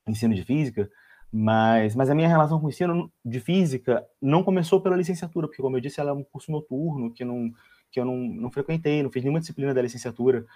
ensino 0.06 0.34
de 0.34 0.44
física, 0.44 0.90
mas, 1.30 1.94
mas 1.94 2.08
a 2.08 2.14
minha 2.14 2.28
relação 2.28 2.58
com 2.58 2.66
o 2.66 2.70
ensino 2.70 3.12
de 3.22 3.38
física 3.38 4.04
não 4.20 4.42
começou 4.42 4.80
pela 4.80 4.96
licenciatura, 4.96 5.46
porque, 5.46 5.60
como 5.60 5.76
eu 5.76 5.80
disse, 5.80 6.00
ela 6.00 6.10
é 6.10 6.14
um 6.14 6.24
curso 6.24 6.50
noturno 6.50 7.12
que, 7.12 7.24
não, 7.24 7.52
que 7.90 8.00
eu 8.00 8.04
não, 8.04 8.16
não 8.16 8.50
frequentei, 8.50 9.02
não 9.02 9.10
fiz 9.10 9.22
nenhuma 9.22 9.40
disciplina 9.40 9.74
da 9.74 9.82
licenciatura. 9.82 10.46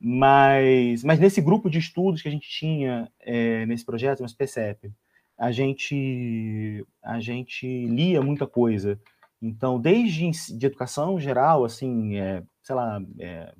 Mas, 0.00 1.04
mas 1.04 1.20
nesse 1.20 1.42
grupo 1.42 1.68
de 1.68 1.78
estudos 1.78 2.22
que 2.22 2.28
a 2.28 2.30
gente 2.30 2.48
tinha 2.48 3.12
é, 3.20 3.66
nesse 3.66 3.84
projeto, 3.84 4.22
no 4.22 4.34
PCEP, 4.34 4.90
a 5.36 5.52
gente, 5.52 6.86
a 7.02 7.20
gente 7.20 7.66
lia 7.86 8.22
muita 8.22 8.46
coisa. 8.46 8.98
Então, 9.42 9.78
desde 9.80 10.30
de 10.56 10.66
educação 10.66 11.20
geral, 11.20 11.64
assim, 11.64 12.16
é, 12.16 12.42
sei 12.62 12.74
lá, 12.74 12.98
é, 13.18 13.54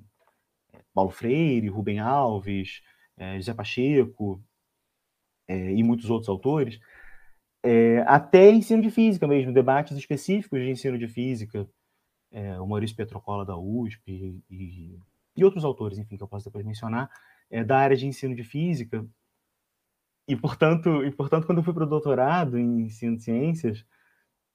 Paulo 0.94 1.10
Freire, 1.10 1.68
Rubem 1.68 1.98
Alves, 1.98 2.82
é, 3.18 3.36
José 3.36 3.52
Pacheco 3.54 4.42
é, 5.46 5.72
e 5.72 5.82
muitos 5.82 6.08
outros 6.10 6.28
autores, 6.28 6.80
é, 7.62 7.98
até 8.06 8.50
ensino 8.50 8.82
de 8.82 8.90
física 8.90 9.26
mesmo, 9.26 9.52
debates 9.52 9.96
específicos 9.96 10.60
de 10.60 10.70
ensino 10.70 10.98
de 10.98 11.06
física, 11.06 11.68
é, 12.32 12.58
o 12.60 12.66
Maurício 12.66 12.96
Petrocola 12.96 13.44
da 13.44 13.56
USP 13.58 14.42
e 14.50 14.94
e 14.94 14.98
outros 15.44 15.64
autores, 15.64 15.98
enfim, 15.98 16.16
que 16.16 16.22
eu 16.22 16.28
posso 16.28 16.44
depois 16.44 16.64
mencionar, 16.64 17.10
é, 17.50 17.64
da 17.64 17.78
área 17.78 17.96
de 17.96 18.06
ensino 18.06 18.34
de 18.34 18.44
física. 18.44 19.04
E, 20.28 20.36
portanto, 20.36 21.04
e, 21.04 21.10
portanto 21.10 21.46
quando 21.46 21.58
eu 21.58 21.64
fui 21.64 21.74
para 21.74 21.84
o 21.84 21.88
doutorado 21.88 22.58
em 22.58 22.82
ensino 22.82 23.16
de 23.16 23.24
ciências, 23.24 23.84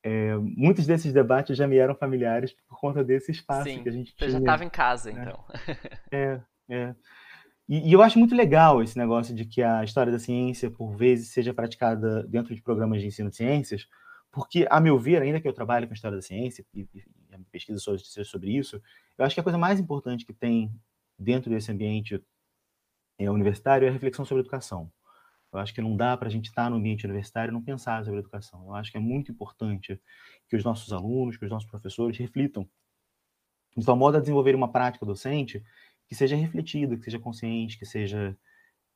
é, 0.04 0.36
muitos 0.38 0.86
desses 0.86 1.12
debates 1.12 1.58
já 1.58 1.68
me 1.68 1.78
eram 1.78 1.96
familiares 1.96 2.56
por 2.68 2.80
conta 2.80 3.04
desse 3.04 3.32
espaço 3.32 3.64
Sim, 3.64 3.82
que 3.82 3.90
a 3.90 3.92
gente 3.92 4.16
tinha. 4.16 4.30
Você 4.30 4.34
já 4.34 4.40
estava 4.40 4.64
em 4.64 4.70
casa, 4.70 5.12
né? 5.12 5.24
então. 5.24 5.44
É, 6.12 6.42
é. 6.70 6.96
E, 7.68 7.90
e, 7.90 7.94
eu 7.94 8.04
acho 8.04 8.20
muito 8.20 8.36
legal 8.36 8.84
esse 8.84 8.96
negócio 8.98 9.34
de 9.34 9.46
que 9.46 9.64
a 9.64 9.84
história 9.84 10.12
da 10.12 10.20
ciência, 10.20 10.70
por 10.70 10.96
vezes, 10.96 11.30
seja 11.30 11.54
praticada 11.54 12.24
dentro 12.28 12.54
de 12.54 12.62
programas 12.62 13.02
de 13.02 13.08
ensino 13.08 13.32
de 13.32 13.38
ciências, 13.38 13.88
porque, 14.32 14.68
a 14.70 14.80
meu 14.80 15.00
ver, 15.00 15.22
ainda 15.22 15.42
que 15.42 15.48
eu 15.48 15.54
trabalhe 15.54 15.88
com 15.88 15.94
história 15.94 16.18
da 16.18 16.22
ciência 16.22 16.64
e, 16.74 16.82
e, 16.82 17.00
e 17.00 17.44
pesquisa 17.52 17.80
sobre, 17.80 18.04
sobre 18.04 18.52
isso, 18.56 18.80
eu 19.18 19.26
acho 19.26 19.36
que 19.36 19.40
a 19.40 19.44
coisa 19.44 19.58
mais 19.58 19.80
importante 19.80 20.26
que 20.26 20.34
tem 20.34 20.72
dentro 21.18 21.50
desse 21.50 21.72
ambiente 21.72 22.22
é, 23.18 23.30
universitário 23.30 23.86
é 23.86 23.90
a 23.90 23.94
reflexão 23.94 24.26
sobre 24.26 24.42
educação. 24.42 24.92
Eu 25.54 25.60
acho 25.60 25.74
que 25.74 25.82
não 25.82 25.96
dá 25.96 26.18
para 26.18 26.28
a 26.28 26.32
gente 26.32 26.50
estar 26.50 26.70
no 26.70 26.76
ambiente 26.76 27.06
universitário 27.06 27.50
e 27.52 27.54
não 27.54 27.62
pensar 27.62 28.04
sobre 28.04 28.20
educação. 28.20 28.66
Eu 28.66 28.76
acho 28.76 28.92
que 28.92 28.98
é 28.98 29.00
muito 29.00 29.32
importante 29.32 30.02
que 30.50 30.56
os 30.56 30.64
nossos 30.64 30.92
alunos, 30.92 31.38
que 31.38 31.46
os 31.46 31.52
nossos 31.52 31.70
professores 31.70 32.18
reflitam. 32.18 32.68
Então, 33.78 33.96
modo 33.96 34.18
a 34.18 34.20
desenvolver 34.20 34.54
uma 34.54 34.72
prática 34.72 35.06
docente 35.06 35.64
que 36.08 36.16
seja 36.16 36.36
refletida, 36.36 36.98
que 36.98 37.04
seja 37.04 37.20
consciente, 37.20 37.80
que 37.80 37.86
seja 37.86 38.38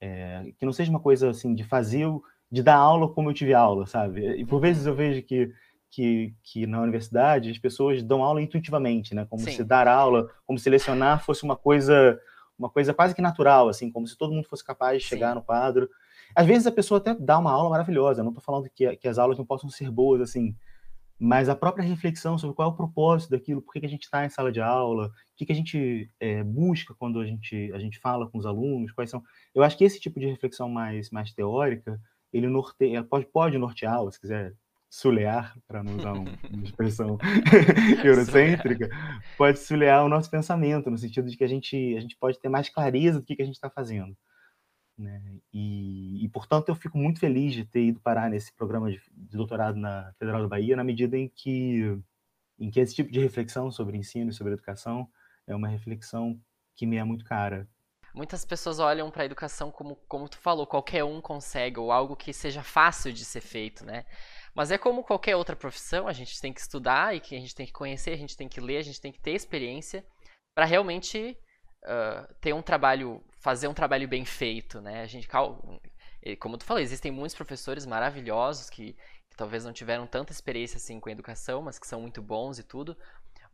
é, 0.02 0.52
que 0.58 0.66
não 0.66 0.74
seja 0.74 0.90
uma 0.90 1.00
coisa 1.00 1.30
assim 1.30 1.54
de 1.54 1.64
fazer, 1.64 2.08
de 2.52 2.64
dar 2.64 2.76
aula 2.76 3.14
como 3.14 3.30
eu 3.30 3.34
tive 3.34 3.54
aula, 3.54 3.86
sabe? 3.86 4.26
E 4.38 4.46
por 4.46 4.60
vezes 4.60 4.86
eu 4.86 4.96
vejo 4.96 5.22
que 5.24 5.52
que, 5.90 6.34
que 6.44 6.68
na 6.68 6.82
universidade 6.82 7.50
as 7.50 7.58
pessoas 7.58 8.04
dão 8.04 8.24
aula 8.24 8.42
intuitivamente, 8.42 9.16
né? 9.16 9.26
Como 9.30 9.44
Sim. 9.44 9.52
se 9.52 9.64
dar 9.64 9.88
aula, 9.88 10.30
como 10.46 10.60
se 10.60 10.70
lecionar 10.70 11.24
fosse 11.24 11.44
uma 11.44 11.56
coisa 11.56 12.20
uma 12.58 12.70
coisa 12.70 12.94
quase 12.94 13.16
que 13.16 13.22
natural, 13.22 13.70
assim, 13.70 13.90
como 13.90 14.06
se 14.06 14.18
todo 14.18 14.34
mundo 14.34 14.48
fosse 14.50 14.64
capaz 14.64 15.02
de 15.02 15.08
chegar 15.08 15.30
Sim. 15.30 15.36
no 15.36 15.42
quadro. 15.42 15.90
Às 16.36 16.46
vezes 16.46 16.68
a 16.68 16.72
pessoa 16.72 16.98
até 16.98 17.16
dá 17.16 17.40
uma 17.40 17.52
aula 17.52 17.70
maravilhosa, 17.70 18.22
não 18.22 18.32
estou 18.32 18.44
falando 18.44 18.70
que, 18.70 18.98
que 18.98 19.08
as 19.08 19.18
aulas 19.18 19.38
não 19.38 19.46
possam 19.46 19.70
ser 19.70 19.90
boas, 19.90 20.20
assim, 20.20 20.54
mas 21.18 21.50
a 21.50 21.56
própria 21.56 21.84
reflexão 21.84 22.38
sobre 22.38 22.56
qual 22.56 22.70
é 22.70 22.72
o 22.72 22.76
propósito 22.76 23.32
daquilo, 23.32 23.62
por 23.62 23.74
que, 23.74 23.80
que 23.80 23.86
a 23.86 23.90
gente 23.90 24.04
está 24.04 24.26
em 24.26 24.30
sala 24.30 24.52
de 24.52 24.62
aula, 24.62 25.08
o 25.08 25.12
que, 25.36 25.46
que 25.46 25.52
a 25.52 25.56
gente 25.56 26.10
é, 26.20 26.44
busca 26.44 26.94
quando 26.94 27.20
a 27.20 27.26
gente, 27.26 27.72
a 27.74 27.80
gente 27.80 27.98
fala 27.98 28.30
com 28.30 28.38
os 28.38 28.46
alunos, 28.46 28.92
quais 28.92 29.10
são. 29.10 29.24
Eu 29.56 29.64
acho 29.64 29.78
que 29.78 29.84
esse 29.84 30.00
tipo 30.00 30.20
de 30.20 30.28
reflexão 30.28 30.70
mais, 30.70 31.10
mais 31.10 31.34
teórica, 31.34 32.00
ele 32.32 32.48
norteia, 32.48 33.04
pode, 33.04 33.26
pode 33.26 33.58
nortear, 33.58 34.00
se 34.12 34.20
quiser 34.20 34.54
sulear, 34.90 35.56
para 35.68 35.84
não 35.84 35.98
usar 35.98 36.14
um, 36.14 36.26
uma 36.52 36.64
expressão 36.64 37.18
eurocêntrica, 38.04 38.90
pode 39.38 39.60
sulear 39.60 40.04
o 40.04 40.10
nosso 40.10 40.30
pensamento, 40.32 40.90
no 40.90 40.98
sentido 40.98 41.30
de 41.30 41.38
que 41.38 41.44
a 41.44 41.48
gente, 41.48 41.96
a 41.96 42.00
gente 42.00 42.18
pode 42.18 42.40
ter 42.40 42.50
mais 42.50 42.70
clareza 42.70 43.20
do 43.20 43.26
que, 43.26 43.36
que 43.36 43.42
a 43.42 43.46
gente 43.46 43.56
está 43.56 43.70
fazendo. 43.70 44.18
Né? 44.98 45.22
E, 45.54 46.26
e, 46.26 46.30
portanto, 46.30 46.70
eu 46.70 46.76
fico 46.76 46.98
muito 46.98 47.20
feliz 47.20 47.54
de 47.54 47.64
ter 47.64 47.86
ido 47.86 48.02
parar 48.02 48.30
nesse 48.30 48.54
programa 48.54 48.92
de, 48.92 49.00
de, 49.14 49.38
doutorado 49.38 49.78
na 49.78 50.12
Federal 50.18 50.42
da 50.42 50.48
Bahia, 50.48 50.76
na 50.76 50.84
medida 50.84 51.18
em 51.18 51.30
que, 51.30 51.98
em 52.60 52.70
que 52.70 52.80
esse 52.80 52.96
tipo 52.96 53.12
de 53.12 53.20
reflexão 53.20 53.72
sobre 53.72 53.96
ensino 53.96 54.32
e 54.32 54.34
sobre 54.34 54.54
educação 54.54 55.08
é 55.48 55.56
uma 55.56 55.70
reflexão 55.70 56.38
que 56.76 56.86
me 56.86 56.98
é 56.98 57.04
muito 57.04 57.24
cara. 57.24 57.68
Muitas 58.14 58.44
pessoas 58.44 58.80
olham 58.80 59.10
para 59.12 59.24
a 59.24 59.26
educação 59.26 59.72
como, 59.72 59.96
como 60.08 60.28
tu 60.28 60.38
falou, 60.38 60.66
qualquer 60.66 61.04
um 61.04 61.22
consegue, 61.22 61.80
ou 61.80 61.92
algo 61.92 62.16
que 62.16 62.34
seja 62.34 62.64
fácil 62.64 63.14
de 63.14 63.24
ser 63.24 63.42
feito, 63.42 63.86
né? 63.86 64.04
Mas 64.60 64.72
é 64.72 64.78
como 64.78 65.06
qualquer 65.06 65.38
outra 65.38 65.56
profissão, 65.56 66.06
a 66.06 66.12
gente 66.12 66.38
tem 66.42 66.52
que 66.52 66.60
estudar 66.60 67.16
e 67.16 67.22
que 67.22 67.34
a 67.34 67.40
gente 67.40 67.56
tem 67.56 67.66
que 67.66 67.72
conhecer, 67.72 68.12
a 68.12 68.18
gente 68.18 68.36
tem 68.36 68.50
que 68.50 68.60
ler, 68.60 68.76
a 68.76 68.82
gente 68.82 69.00
tem 69.00 69.10
que 69.10 69.18
ter 69.18 69.32
experiência 69.32 70.06
para 70.54 70.66
realmente 70.66 71.38
uh, 71.86 72.34
ter 72.42 72.52
um 72.52 72.62
trabalho, 72.62 73.24
fazer 73.40 73.70
um 73.70 73.74
trabalho 73.74 74.06
bem 74.06 74.26
feito, 74.26 74.82
né? 74.82 75.02
A 75.02 75.06
gente, 75.06 75.30
como 76.42 76.58
tu 76.58 76.66
falou, 76.66 76.84
existem 76.84 77.10
muitos 77.10 77.38
professores 77.38 77.86
maravilhosos 77.86 78.70
que, 78.70 78.98
que 79.30 79.38
talvez 79.38 79.64
não 79.64 79.72
tiveram 79.72 80.06
tanta 80.06 80.34
experiência 80.34 80.76
assim 80.76 81.00
com 81.00 81.08
a 81.08 81.14
educação, 81.14 81.62
mas 81.62 81.80
que 81.80 81.88
são 81.88 82.02
muito 82.02 82.22
bons 82.22 82.60
e 82.60 82.64
tudo. 82.64 82.98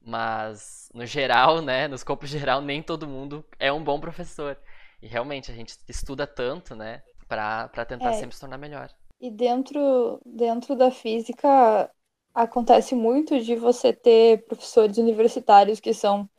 Mas 0.01 0.89
no 0.91 1.05
geral, 1.05 1.61
né, 1.61 1.87
no 1.87 1.93
escopo 1.93 2.25
geral, 2.25 2.63
nem 2.63 2.81
todo 2.81 3.07
mundo 3.07 3.45
é 3.59 3.71
um 3.71 3.83
bom 3.83 3.99
professor. 3.99 4.57
E 5.03 5.05
realmente 5.05 5.51
a 5.51 5.53
gente 5.53 5.77
estuda 5.87 6.25
tanto, 6.25 6.75
né, 6.75 7.03
para 7.27 7.85
tentar 7.85 8.09
é. 8.09 8.13
sempre 8.13 8.33
se 8.33 8.41
tornar 8.41 8.57
melhor. 8.57 8.89
E 9.25 9.31
dentro, 9.31 10.21
dentro 10.23 10.75
da 10.75 10.91
física 10.91 11.89
acontece 12.31 12.93
muito 12.93 13.39
de 13.39 13.55
você 13.55 13.91
ter 13.91 14.45
professores 14.45 14.99
universitários 14.99 15.79
que 15.79 15.95
são 15.95 16.29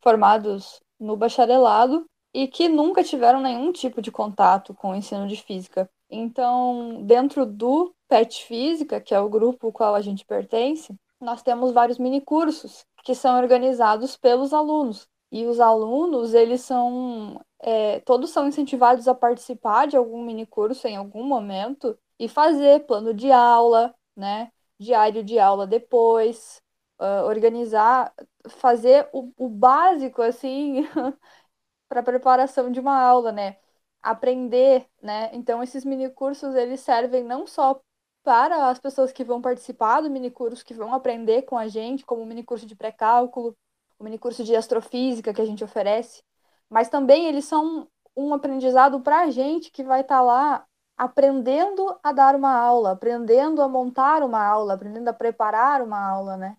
formados 0.00 0.80
no 0.98 1.16
bacharelado 1.16 2.04
e 2.34 2.48
que 2.48 2.68
nunca 2.68 3.04
tiveram 3.04 3.40
nenhum 3.40 3.70
tipo 3.70 4.02
de 4.02 4.10
contato 4.10 4.74
com 4.74 4.90
o 4.90 4.94
ensino 4.96 5.28
de 5.28 5.36
física. 5.36 5.88
Então, 6.10 7.04
dentro 7.04 7.46
do 7.46 7.94
PET 8.08 8.44
Física, 8.44 9.00
que 9.00 9.14
é 9.14 9.20
o 9.20 9.30
grupo 9.30 9.68
ao 9.68 9.72
qual 9.72 9.94
a 9.94 10.00
gente 10.00 10.26
pertence, 10.26 10.92
nós 11.20 11.44
temos 11.44 11.70
vários 11.70 11.96
minicursos 11.96 12.84
que 13.04 13.14
são 13.14 13.38
organizados 13.38 14.16
pelos 14.16 14.52
alunos. 14.52 15.08
E 15.30 15.46
os 15.46 15.60
alunos, 15.60 16.34
eles 16.34 16.62
são. 16.62 17.40
É, 17.60 18.00
todos 18.00 18.30
são 18.30 18.48
incentivados 18.48 19.06
a 19.06 19.14
participar 19.14 19.86
de 19.86 19.96
algum 19.96 20.24
minicurso 20.24 20.88
em 20.88 20.96
algum 20.96 21.22
momento 21.22 21.96
e 22.22 22.28
fazer 22.28 22.86
plano 22.86 23.12
de 23.12 23.32
aula, 23.32 23.92
né? 24.16 24.52
Diário 24.78 25.24
de 25.24 25.40
aula 25.40 25.66
depois, 25.66 26.62
uh, 27.00 27.24
organizar, 27.26 28.14
fazer 28.48 29.08
o, 29.12 29.32
o 29.36 29.48
básico, 29.48 30.22
assim, 30.22 30.84
para 31.88 32.00
preparação 32.02 32.70
de 32.70 32.78
uma 32.78 32.96
aula, 32.96 33.32
né? 33.32 33.58
Aprender, 34.00 34.86
né? 35.02 35.30
Então, 35.32 35.62
esses 35.64 35.84
minicursos, 35.84 36.54
eles 36.54 36.80
servem 36.80 37.24
não 37.24 37.44
só 37.44 37.80
para 38.22 38.68
as 38.70 38.78
pessoas 38.78 39.10
que 39.10 39.24
vão 39.24 39.42
participar 39.42 40.00
do 40.00 40.10
minicurso, 40.10 40.64
que 40.64 40.74
vão 40.74 40.94
aprender 40.94 41.42
com 41.42 41.58
a 41.58 41.66
gente, 41.66 42.06
como 42.06 42.22
o 42.22 42.26
minicurso 42.26 42.66
de 42.66 42.76
pré-cálculo, 42.76 43.56
o 43.98 44.04
minicurso 44.04 44.44
de 44.44 44.54
astrofísica 44.54 45.34
que 45.34 45.40
a 45.42 45.44
gente 45.44 45.64
oferece, 45.64 46.22
mas 46.70 46.88
também 46.88 47.26
eles 47.26 47.46
são 47.46 47.88
um 48.16 48.32
aprendizado 48.32 49.00
para 49.00 49.22
a 49.22 49.30
gente 49.30 49.72
que 49.72 49.82
vai 49.82 50.02
estar 50.02 50.18
tá 50.18 50.22
lá 50.22 50.66
aprendendo 50.96 51.98
a 52.02 52.12
dar 52.12 52.34
uma 52.34 52.54
aula, 52.54 52.92
aprendendo 52.92 53.62
a 53.62 53.68
montar 53.68 54.22
uma 54.22 54.44
aula, 54.44 54.74
aprendendo 54.74 55.08
a 55.08 55.12
preparar 55.12 55.82
uma 55.82 55.98
aula, 55.98 56.36
né? 56.36 56.56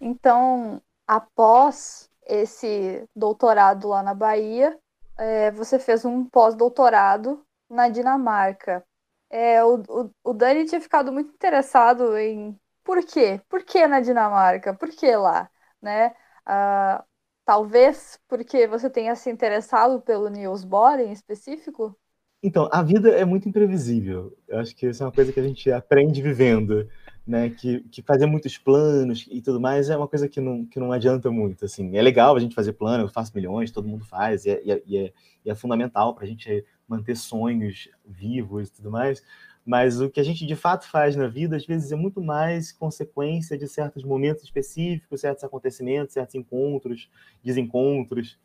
Então, 0.00 0.80
após 1.06 2.08
esse 2.26 3.04
doutorado 3.14 3.88
lá 3.88 4.02
na 4.02 4.14
Bahia, 4.14 4.78
é, 5.16 5.50
você 5.50 5.78
fez 5.78 6.04
um 6.04 6.24
pós-doutorado 6.24 7.44
na 7.68 7.88
Dinamarca. 7.88 8.84
É, 9.30 9.62
o, 9.64 9.82
o, 9.88 10.10
o 10.24 10.32
Dani 10.32 10.64
tinha 10.64 10.80
ficado 10.80 11.12
muito 11.12 11.32
interessado 11.34 12.16
em 12.16 12.58
por 12.84 13.04
quê? 13.04 13.40
Por 13.48 13.62
que 13.64 13.86
na 13.86 14.00
Dinamarca? 14.00 14.72
Por 14.72 14.88
que 14.90 15.14
lá? 15.14 15.50
Né? 15.82 16.14
Ah, 16.46 17.04
talvez 17.44 18.18
porque 18.26 18.66
você 18.66 18.88
tenha 18.88 19.14
se 19.14 19.30
interessado 19.30 20.00
pelo 20.00 20.28
Niels 20.30 20.64
Bohr 20.64 20.98
em 21.00 21.12
específico? 21.12 21.94
Então, 22.42 22.68
a 22.70 22.82
vida 22.82 23.10
é 23.10 23.24
muito 23.24 23.48
imprevisível. 23.48 24.36
Eu 24.46 24.60
acho 24.60 24.74
que 24.74 24.86
isso 24.86 25.02
é 25.02 25.06
uma 25.06 25.12
coisa 25.12 25.32
que 25.32 25.40
a 25.40 25.42
gente 25.42 25.70
aprende 25.72 26.22
vivendo, 26.22 26.88
né? 27.26 27.50
Que, 27.50 27.80
que 27.90 28.00
fazer 28.00 28.26
muitos 28.26 28.56
planos 28.56 29.26
e 29.28 29.42
tudo 29.42 29.60
mais 29.60 29.90
é 29.90 29.96
uma 29.96 30.06
coisa 30.06 30.28
que 30.28 30.40
não, 30.40 30.64
que 30.64 30.78
não 30.78 30.92
adianta 30.92 31.30
muito. 31.32 31.64
Assim, 31.64 31.96
é 31.96 32.02
legal 32.02 32.36
a 32.36 32.40
gente 32.40 32.54
fazer 32.54 32.74
plano, 32.74 33.04
eu 33.04 33.08
faço 33.08 33.32
milhões, 33.34 33.72
todo 33.72 33.88
mundo 33.88 34.04
faz, 34.04 34.44
e 34.44 34.50
é, 34.50 34.62
e 34.64 34.72
é, 34.72 34.82
e 34.86 34.98
é, 34.98 35.12
é 35.46 35.54
fundamental 35.54 36.14
para 36.14 36.24
a 36.24 36.28
gente 36.28 36.64
manter 36.86 37.16
sonhos 37.16 37.88
vivos 38.06 38.68
e 38.68 38.72
tudo 38.72 38.90
mais. 38.90 39.22
Mas 39.66 40.00
o 40.00 40.08
que 40.08 40.20
a 40.20 40.24
gente 40.24 40.46
de 40.46 40.56
fato 40.56 40.88
faz 40.88 41.16
na 41.16 41.26
vida, 41.26 41.56
às 41.56 41.66
vezes, 41.66 41.90
é 41.92 41.96
muito 41.96 42.22
mais 42.22 42.72
consequência 42.72 43.58
de 43.58 43.66
certos 43.66 44.04
momentos 44.04 44.44
específicos, 44.44 45.20
certos 45.20 45.44
acontecimentos, 45.44 46.14
certos 46.14 46.36
encontros, 46.36 47.10
desencontros, 47.44 48.38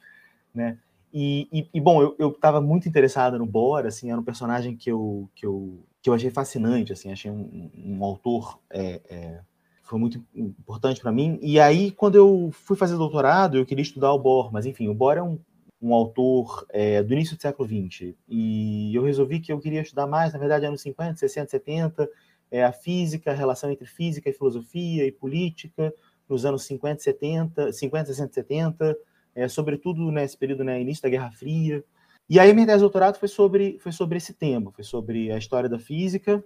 né? 0.54 0.78
E, 1.14 1.48
e, 1.52 1.70
e, 1.76 1.80
bom, 1.80 2.16
eu 2.18 2.30
estava 2.30 2.60
muito 2.60 2.90
interessada 2.90 3.38
no 3.38 3.46
Bora, 3.46 3.90
assim, 3.90 4.10
era 4.10 4.20
um 4.20 4.24
personagem 4.24 4.76
que 4.76 4.92
eu, 4.92 5.30
que 5.36 5.46
eu, 5.46 5.86
que 6.02 6.10
eu 6.10 6.14
achei 6.14 6.32
fascinante, 6.32 6.92
assim, 6.92 7.12
achei 7.12 7.30
um, 7.30 7.70
um 7.76 8.04
autor 8.04 8.60
é, 8.72 9.00
é, 9.08 9.40
foi 9.84 10.00
muito 10.00 10.26
importante 10.34 11.00
para 11.02 11.12
mim. 11.12 11.38
E 11.40 11.60
aí, 11.60 11.92
quando 11.92 12.16
eu 12.16 12.50
fui 12.52 12.76
fazer 12.76 12.96
doutorado, 12.96 13.58
eu 13.58 13.66
queria 13.66 13.84
estudar 13.84 14.12
o 14.12 14.18
Bohr, 14.18 14.52
mas 14.52 14.66
enfim, 14.66 14.88
o 14.88 14.94
Bohr 14.96 15.18
é 15.18 15.22
um, 15.22 15.38
um 15.80 15.94
autor 15.94 16.66
é, 16.70 17.04
do 17.04 17.14
início 17.14 17.38
do 17.38 17.42
século 17.42 17.70
XX, 17.70 18.16
e 18.28 18.96
eu 18.96 19.04
resolvi 19.04 19.40
que 19.40 19.54
eu 19.54 19.60
queria 19.60 19.82
estudar 19.82 20.08
mais, 20.08 20.34
na 20.34 20.40
verdade, 20.40 20.66
anos 20.66 20.82
50, 20.82 21.16
60, 21.16 21.52
70, 21.52 22.10
é, 22.50 22.64
a 22.64 22.72
física, 22.72 23.30
a 23.30 23.36
relação 23.36 23.70
entre 23.70 23.86
física 23.86 24.30
e 24.30 24.34
filosofia 24.34 25.06
e 25.06 25.12
política, 25.12 25.94
nos 26.28 26.44
anos 26.44 26.64
50, 26.64 27.04
70, 27.04 27.72
50, 27.72 28.06
60, 28.06 28.34
70, 28.34 28.98
é, 29.36 29.48
sobretudo 29.48 30.12
nesse 30.12 30.38
período, 30.38 30.64
né, 30.64 30.82
início 30.82 31.04
da 31.04 31.10
Guerra 31.10 31.32
Fria. 31.32 31.84
E 32.30 32.40
aí 32.40 32.54
minha 32.54 32.66
tese 32.66 32.78
de 32.78 32.84
doutorado 32.84 33.18
foi 33.18 33.28
sobre, 33.28 33.78
foi 33.80 33.92
sobre 33.92 34.18
esse 34.18 34.34
tema, 34.34 34.72
foi 34.72 34.84
sobre 34.84 35.32
a 35.32 35.38
história 35.38 35.70
da 35.70 35.80
física 35.80 36.44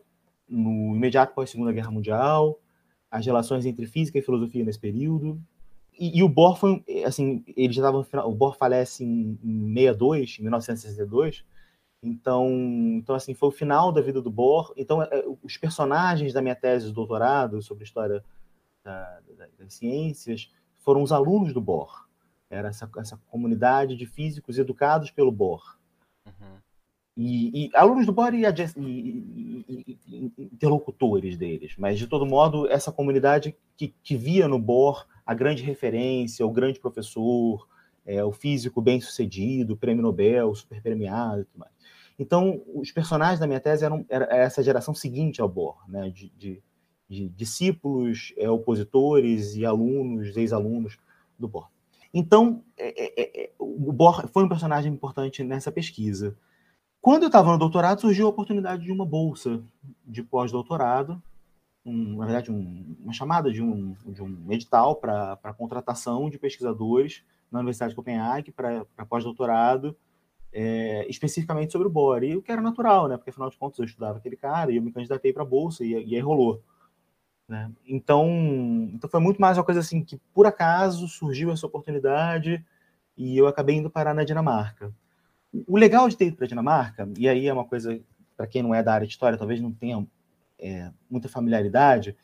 no 0.47 0.95
imediato 0.95 1.33
pós 1.33 1.49
Segunda 1.49 1.73
Guerra 1.73 1.91
Mundial, 1.91 2.59
as 3.11 3.25
relações 3.25 3.65
entre 3.65 3.85
física 3.85 4.17
e 4.17 4.21
filosofia 4.21 4.63
nesse 4.63 4.79
período. 4.79 5.39
E, 5.99 6.19
e 6.19 6.23
o 6.23 6.29
Bohr 6.29 6.55
foi, 6.55 6.83
assim, 7.05 7.43
ele 7.55 7.73
já 7.73 7.81
estava 7.81 8.27
o 8.27 8.33
Bohr 8.33 8.55
falece 8.55 9.03
em, 9.03 9.37
em 9.43 9.73
62, 9.73 10.37
em 10.39 10.41
1962, 10.43 11.43
então, 12.01 12.47
então, 12.97 13.15
assim, 13.15 13.33
foi 13.33 13.49
o 13.49 13.51
final 13.51 13.91
da 13.91 14.01
vida 14.01 14.21
do 14.21 14.29
Bohr. 14.29 14.71
Então, 14.77 15.01
é, 15.01 15.23
os 15.43 15.57
personagens 15.57 16.31
da 16.31 16.41
minha 16.41 16.55
tese 16.55 16.87
de 16.87 16.93
doutorado 16.93 17.61
sobre 17.61 17.83
história 17.83 18.23
da, 18.83 19.19
da, 19.35 19.47
das 19.57 19.73
ciências 19.73 20.51
foram 20.77 21.01
os 21.01 21.11
alunos 21.11 21.53
do 21.53 21.59
Bohr. 21.59 22.06
Era 22.49 22.69
essa, 22.69 22.89
essa 22.97 23.19
comunidade 23.29 23.95
de 23.95 24.05
físicos 24.05 24.57
educados 24.57 25.11
pelo 25.11 25.31
Bohr. 25.31 25.77
Uhum. 26.25 26.57
E, 27.15 27.65
e, 27.65 27.69
alunos 27.73 28.05
do 28.05 28.13
Bohr 28.13 28.33
e, 28.33 28.45
e, 28.45 29.97
e, 30.07 30.31
interlocutores 30.37 31.35
deles, 31.35 31.75
mas 31.77 31.97
de 31.97 32.05
todo 32.05 32.25
modo, 32.25 32.67
essa 32.67 32.91
comunidade 32.91 33.55
que, 33.75 33.93
que 34.03 34.15
via 34.15 34.47
no 34.47 34.59
Bohr 34.59 35.05
a 35.25 35.33
grande 35.33 35.63
referência, 35.63 36.45
o 36.45 36.51
grande 36.51 36.79
professor, 36.79 37.67
é, 38.05 38.23
o 38.23 38.31
físico 38.31 38.81
bem 38.81 39.01
sucedido, 39.01 39.75
prêmio 39.75 40.01
Nobel, 40.01 40.55
super 40.55 40.81
premiado 40.81 41.41
e 41.41 41.45
tudo 41.45 41.59
mais. 41.59 41.71
Então, 42.19 42.63
os 42.73 42.91
personagens 42.91 43.39
da 43.39 43.45
minha 43.45 43.59
tese 43.59 43.83
eram 43.83 44.05
era 44.09 44.25
essa 44.35 44.63
geração 44.63 44.95
seguinte 44.95 45.41
ao 45.41 45.49
Bohr, 45.49 45.77
né, 45.87 46.09
de, 46.09 46.29
de, 46.37 46.63
de 47.09 47.29
discípulos, 47.29 48.33
é, 48.37 48.49
opositores 48.49 49.55
e 49.55 49.65
alunos, 49.65 50.35
ex-alunos 50.37 50.97
do 51.37 51.47
Bohr. 51.47 51.69
Então, 52.13 52.63
é, 52.77 53.21
é, 53.21 53.43
é, 53.43 53.51
o 53.59 53.91
Bohr 53.91 54.27
foi 54.27 54.43
um 54.43 54.49
personagem 54.49 54.91
importante 54.91 55.43
nessa 55.43 55.71
pesquisa. 55.71 56.37
Quando 57.01 57.23
eu 57.23 57.27
estava 57.27 57.51
no 57.51 57.57
doutorado, 57.57 58.01
surgiu 58.01 58.25
a 58.25 58.29
oportunidade 58.29 58.83
de 58.83 58.91
uma 58.91 59.05
bolsa 59.05 59.63
de 60.05 60.23
pós-doutorado, 60.23 61.21
um, 61.85 62.17
na 62.17 62.25
verdade, 62.25 62.51
um, 62.51 62.97
uma 62.99 63.13
chamada 63.13 63.51
de 63.51 63.63
um, 63.63 63.95
de 64.05 64.21
um 64.21 64.51
edital 64.51 64.95
para 64.97 65.53
contratação 65.57 66.29
de 66.29 66.37
pesquisadores 66.37 67.23
na 67.49 67.59
Universidade 67.59 67.91
de 67.91 67.95
Copenhague 67.95 68.51
para 68.51 68.85
pós-doutorado, 69.07 69.95
é, 70.51 71.07
especificamente 71.09 71.71
sobre 71.71 71.87
o 71.87 71.91
Bohr. 71.91 72.23
E 72.23 72.35
o 72.35 72.41
que 72.41 72.51
era 72.51 72.61
natural, 72.61 73.07
né? 73.07 73.15
Porque 73.15 73.29
afinal 73.29 73.49
de 73.49 73.57
contas 73.57 73.79
eu 73.79 73.85
estudava 73.85 74.17
aquele 74.17 74.35
cara 74.35 74.71
e 74.71 74.75
eu 74.75 74.81
me 74.81 74.91
candidatei 74.91 75.31
para 75.31 75.43
a 75.43 75.45
bolsa 75.45 75.85
e, 75.85 75.91
e 75.91 76.15
aí 76.15 76.19
rolou. 76.19 76.61
Né? 77.47 77.71
Então, 77.87 78.27
então 78.93 79.09
foi 79.09 79.19
muito 79.19 79.39
mais 79.39 79.57
uma 79.57 79.63
coisa 79.63 79.79
assim 79.79 80.03
que 80.03 80.19
por 80.33 80.45
acaso 80.45 81.07
surgiu 81.07 81.51
essa 81.51 81.65
oportunidade 81.65 82.63
e 83.15 83.37
eu 83.37 83.47
acabei 83.47 83.75
indo 83.75 83.89
parar 83.89 84.13
na 84.13 84.25
Dinamarca. 84.25 84.93
O 85.65 85.77
legal 85.77 86.09
de 86.09 86.17
ter 86.17 86.27
ido 86.27 86.35
para 86.35 86.45
a 86.45 86.49
Dinamarca, 86.49 87.09
e 87.17 87.27
aí 87.27 87.47
é 87.47 87.53
uma 87.53 87.63
coisa 87.63 87.99
para 88.35 88.45
quem 88.45 88.61
não 88.61 88.75
é 88.75 88.83
da 88.83 88.93
área 88.93 89.07
de 89.07 89.13
história, 89.13 89.37
talvez 89.37 89.61
não 89.61 89.71
tenha 89.71 90.05
é, 90.59 90.91
muita 91.09 91.29
familiaridade, 91.29 92.15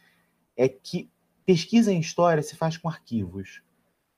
é 0.55 0.67
que 0.67 1.09
pesquisa 1.45 1.91
em 1.91 1.99
história 1.99 2.43
se 2.43 2.55
faz 2.55 2.77
com 2.77 2.87
arquivos. 2.87 3.61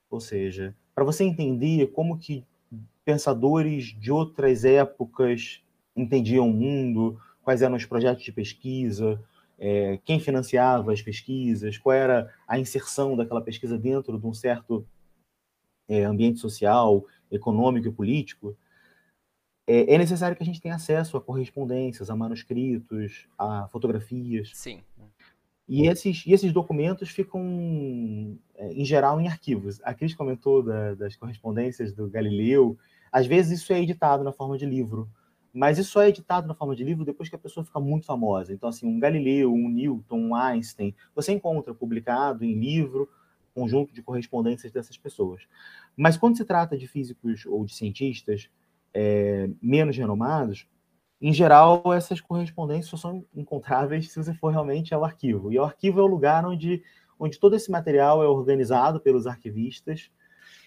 Ou 0.09 0.19
seja, 0.19 0.75
para 0.93 1.03
você 1.03 1.23
entender 1.23 1.87
como 1.87 2.17
que 2.17 2.43
pensadores 3.05 3.95
de 3.97 4.11
outras 4.11 4.65
épocas 4.65 5.61
entendiam 5.95 6.49
o 6.49 6.53
mundo, 6.53 7.19
quais 7.43 7.61
eram 7.61 7.75
os 7.75 7.85
projetos 7.85 8.23
de 8.23 8.31
pesquisa, 8.31 9.21
é, 9.57 9.99
quem 10.03 10.19
financiava 10.19 10.91
as 10.91 11.01
pesquisas, 11.01 11.77
qual 11.77 11.93
era 11.93 12.33
a 12.47 12.59
inserção 12.59 13.15
daquela 13.15 13.41
pesquisa 13.41 13.77
dentro 13.77 14.19
de 14.19 14.25
um 14.25 14.33
certo 14.33 14.85
é, 15.87 16.03
ambiente 16.03 16.39
social, 16.39 17.05
econômico 17.31 17.87
e 17.87 17.91
político, 17.91 18.57
é, 19.67 19.95
é, 19.95 19.97
necessário 19.97 20.37
que 20.37 20.43
a 20.43 20.45
gente 20.45 20.61
tenha 20.61 20.75
acesso 20.75 21.17
a 21.17 21.21
correspondências, 21.21 22.09
a 22.09 22.15
manuscritos, 22.15 23.27
a 23.37 23.67
fotografias. 23.69 24.51
Sim. 24.53 24.83
E 25.67 25.87
esses, 25.87 26.23
e 26.27 26.33
esses 26.33 26.53
documentos 26.53 27.09
ficam, 27.09 28.37
é, 28.53 28.71
em 28.73 28.85
geral, 28.85 29.19
em 29.19 29.27
arquivos. 29.27 29.79
A 29.83 29.93
Cris 29.95 30.13
comentou 30.13 30.61
da, 30.61 30.93
das 30.93 31.15
correspondências 31.15 31.91
do 31.91 32.07
Galileu. 32.07 32.77
Às 33.11 33.25
vezes 33.25 33.61
isso 33.61 33.73
é 33.73 33.81
editado 33.81 34.23
na 34.23 34.31
forma 34.31 34.57
de 34.57 34.65
livro, 34.65 35.09
mas 35.55 35.77
isso 35.77 35.97
é 36.01 36.09
editado 36.09 36.47
na 36.47 36.53
forma 36.53 36.75
de 36.75 36.83
livro 36.83 37.05
depois 37.05 37.29
que 37.29 37.35
a 37.35 37.39
pessoa 37.39 37.65
fica 37.65 37.79
muito 37.79 38.05
famosa. 38.05 38.51
Então, 38.51 38.67
assim, 38.67 38.85
um 38.85 38.99
Galileu, 38.99 39.53
um 39.53 39.69
Newton, 39.69 40.19
um 40.19 40.35
Einstein, 40.35 40.93
você 41.15 41.31
encontra 41.31 41.73
publicado 41.73 42.43
em 42.43 42.59
livro, 42.59 43.09
conjunto 43.53 43.93
de 43.93 44.03
correspondências 44.03 44.73
dessas 44.73 44.97
pessoas. 44.97 45.43
Mas 45.95 46.17
quando 46.17 46.35
se 46.35 46.43
trata 46.43 46.77
de 46.77 46.87
físicos 46.89 47.45
ou 47.45 47.63
de 47.63 47.73
cientistas 47.73 48.49
é, 48.93 49.49
menos 49.61 49.95
renomados, 49.95 50.67
em 51.21 51.31
geral, 51.31 51.81
essas 51.93 52.19
correspondências 52.19 52.89
só 52.89 52.97
são 52.97 53.25
encontráveis 53.33 54.11
se 54.11 54.21
você 54.21 54.33
for 54.33 54.49
realmente 54.49 54.93
ao 54.93 55.05
arquivo. 55.05 55.53
E 55.53 55.57
o 55.57 55.63
arquivo 55.63 56.01
é 56.01 56.03
o 56.03 56.07
lugar 56.07 56.45
onde, 56.45 56.83
onde 57.17 57.39
todo 57.39 57.55
esse 57.55 57.71
material 57.71 58.21
é 58.21 58.27
organizado 58.27 58.99
pelos 58.99 59.25
arquivistas 59.25 60.11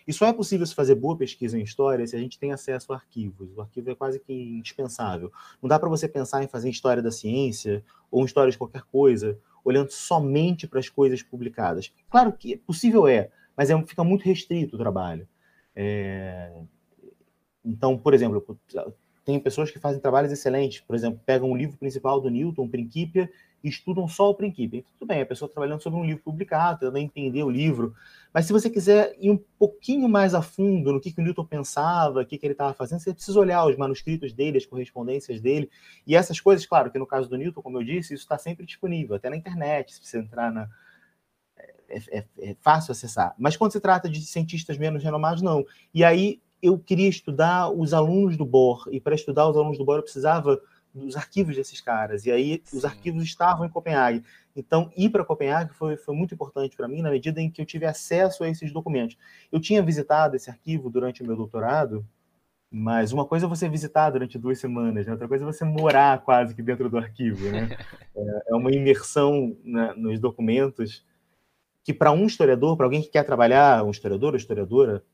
e 0.09 0.13
só 0.15 0.27
é 0.27 0.33
possível 0.33 0.67
se 0.67 0.75
fazer 0.75 0.95
boa 0.95 1.15
pesquisa 1.19 1.59
em 1.59 1.63
história 1.63 2.07
se 2.07 2.17
a 2.17 2.19
gente 2.19 2.39
tem 2.39 2.51
acesso 2.51 2.95
a 2.95 2.97
arquivos. 2.97 3.55
O 3.55 3.61
arquivo 3.61 3.91
é 3.91 3.95
quase 3.95 4.19
que 4.19 4.33
indispensável. 4.33 5.31
Não 5.61 5.69
dá 5.69 5.79
para 5.79 5.91
você 5.91 6.09
pensar 6.09 6.43
em 6.43 6.49
fazer 6.49 6.71
história 6.71 7.03
da 7.03 7.11
ciência 7.11 7.85
ou 8.11 8.25
história 8.25 8.51
de 8.51 8.57
qualquer 8.57 8.85
coisa 8.85 9.39
olhando 9.63 9.91
somente 9.91 10.67
para 10.67 10.79
as 10.79 10.89
coisas 10.89 11.23
publicadas. 11.23 11.93
Claro 12.09 12.33
que 12.33 12.57
possível 12.57 13.07
é, 13.07 13.31
mas 13.55 13.69
é, 13.69 13.83
fica 13.83 14.03
muito 14.03 14.23
restrito 14.23 14.77
o 14.77 14.79
trabalho. 14.79 15.29
É... 15.77 16.63
Então, 17.63 17.99
por 17.99 18.15
exemplo, 18.15 18.59
tem 19.29 19.39
pessoas 19.39 19.71
que 19.71 19.79
fazem 19.79 20.01
trabalhos 20.01 20.33
excelentes, 20.33 20.81
por 20.81 20.97
exemplo, 20.97 21.21
pegam 21.27 21.51
o 21.51 21.55
livro 21.55 21.77
principal 21.77 22.19
do 22.19 22.31
Newton, 22.31 22.67
Principia, 22.67 23.31
e 23.63 23.69
estudam 23.69 24.09
só 24.09 24.31
o 24.31 24.35
princípio. 24.35 24.79
Então, 24.79 24.91
tudo 24.99 25.07
bem, 25.07 25.21
a 25.21 25.27
pessoa 25.27 25.51
trabalhando 25.51 25.83
sobre 25.83 26.01
um 26.01 26.05
livro 26.07 26.23
publicado, 26.23 26.81
tentando 26.81 26.97
entender 26.97 27.43
o 27.43 27.51
livro. 27.51 27.95
Mas 28.33 28.47
se 28.47 28.55
você 28.55 28.71
quiser 28.71 29.15
ir 29.21 29.31
um 29.31 29.37
pouquinho 29.59 30.09
mais 30.09 30.35
a 30.35 30.41
fundo 30.41 30.95
no 30.95 30.99
que, 30.99 31.13
que 31.13 31.21
o 31.21 31.23
Newton 31.23 31.45
pensava, 31.45 32.23
o 32.23 32.25
que, 32.25 32.39
que 32.39 32.47
ele 32.47 32.55
estava 32.55 32.73
fazendo, 32.73 33.01
você 33.01 33.13
precisa 33.13 33.39
olhar 33.39 33.67
os 33.67 33.77
manuscritos 33.77 34.33
dele, 34.33 34.57
as 34.57 34.65
correspondências 34.65 35.43
dele. 35.43 35.71
E 36.07 36.17
essas 36.17 36.41
coisas, 36.41 36.65
claro, 36.65 36.91
que 36.91 36.99
no 36.99 37.07
caso 37.07 37.29
do 37.29 37.37
Newton, 37.37 37.61
como 37.61 37.77
eu 37.77 37.85
disse, 37.85 38.15
isso 38.15 38.23
está 38.23 38.39
sempre 38.39 38.65
disponível, 38.65 39.17
até 39.17 39.29
na 39.29 39.37
internet, 39.37 39.93
se 39.93 40.03
você 40.03 40.21
entrar 40.21 40.51
na. 40.51 40.71
É, 41.87 42.19
é, 42.19 42.25
é 42.39 42.57
fácil 42.63 42.93
acessar. 42.93 43.35
Mas 43.39 43.59
quando 43.59 43.73
se 43.73 43.81
trata 43.81 44.09
de 44.09 44.23
cientistas 44.23 44.79
menos 44.79 45.05
renomados, 45.05 45.43
não. 45.43 45.67
E 45.93 46.03
aí 46.03 46.41
eu 46.63 46.79
queria 46.79 47.09
estudar 47.09 47.71
os 47.71 47.95
alunos 47.95 48.37
do 48.37 48.45
Bohr, 48.45 48.89
e 48.91 49.01
para 49.01 49.15
estudar 49.15 49.49
os 49.49 49.57
alunos 49.57 49.79
do 49.79 49.85
Bohr 49.85 49.99
eu 49.99 50.03
precisava 50.03 50.61
dos 50.95 51.17
arquivos 51.17 51.57
desses 51.57 51.81
caras. 51.81 52.27
E 52.27 52.31
aí 52.31 52.63
Sim. 52.65 52.79
os 52.79 52.85
arquivos 52.85 53.23
estavam 53.23 53.65
em 53.67 53.69
Copenhague. 53.69 54.25
Então, 54.57 54.91
ir 54.97 55.11
para 55.11 55.25
Copenhague 55.25 55.73
foi, 55.75 55.97
foi 55.97 56.15
muito 56.15 56.35
importante 56.35 56.77
para 56.77 56.89
mim, 56.89 57.03
na 57.03 57.11
medida 57.11 57.41
em 57.41 57.51
que 57.51 57.61
eu 57.61 57.67
tive 57.67 57.87
acesso 57.87 58.43
a 58.43 58.49
esses 58.49 58.73
documentos. 58.73 59.17
Eu 59.53 59.61
tinha 59.61 59.83
visitado 59.83 60.35
esse 60.35 60.51
arquivo 60.51 60.91
durante 60.91 61.23
o 61.23 61.27
meu 61.27 61.37
doutorado, 61.37 62.05
mas 62.71 63.13
uma 63.13 63.25
coisa 63.25 63.47
é 63.47 63.49
você 63.49 63.69
visitar 63.69 64.11
durante 64.11 64.39
duas 64.39 64.59
semanas, 64.59 65.07
né? 65.07 65.13
outra 65.13 65.29
coisa 65.29 65.45
é 65.45 65.47
você 65.47 65.65
morar 65.65 66.23
quase 66.23 66.55
que 66.55 66.63
dentro 66.63 66.91
do 66.91 66.99
arquivo. 66.99 67.51
Né? 67.51 67.69
É, 68.19 68.51
é 68.51 68.55
uma 68.57 68.73
imersão 68.73 69.57
nos 69.97 70.19
documentos 70.19 71.07
que, 71.85 71.95
para 71.95 72.11
um 72.11 72.27
historiador, 72.27 72.77
para 72.77 72.85
alguém 72.85 73.01
que 73.01 73.11
quer 73.11 73.23
trabalhar, 73.23 73.85
um 73.85 73.93
historiador 73.93 74.33
ou 74.33 74.37
historiadora, 74.37 75.05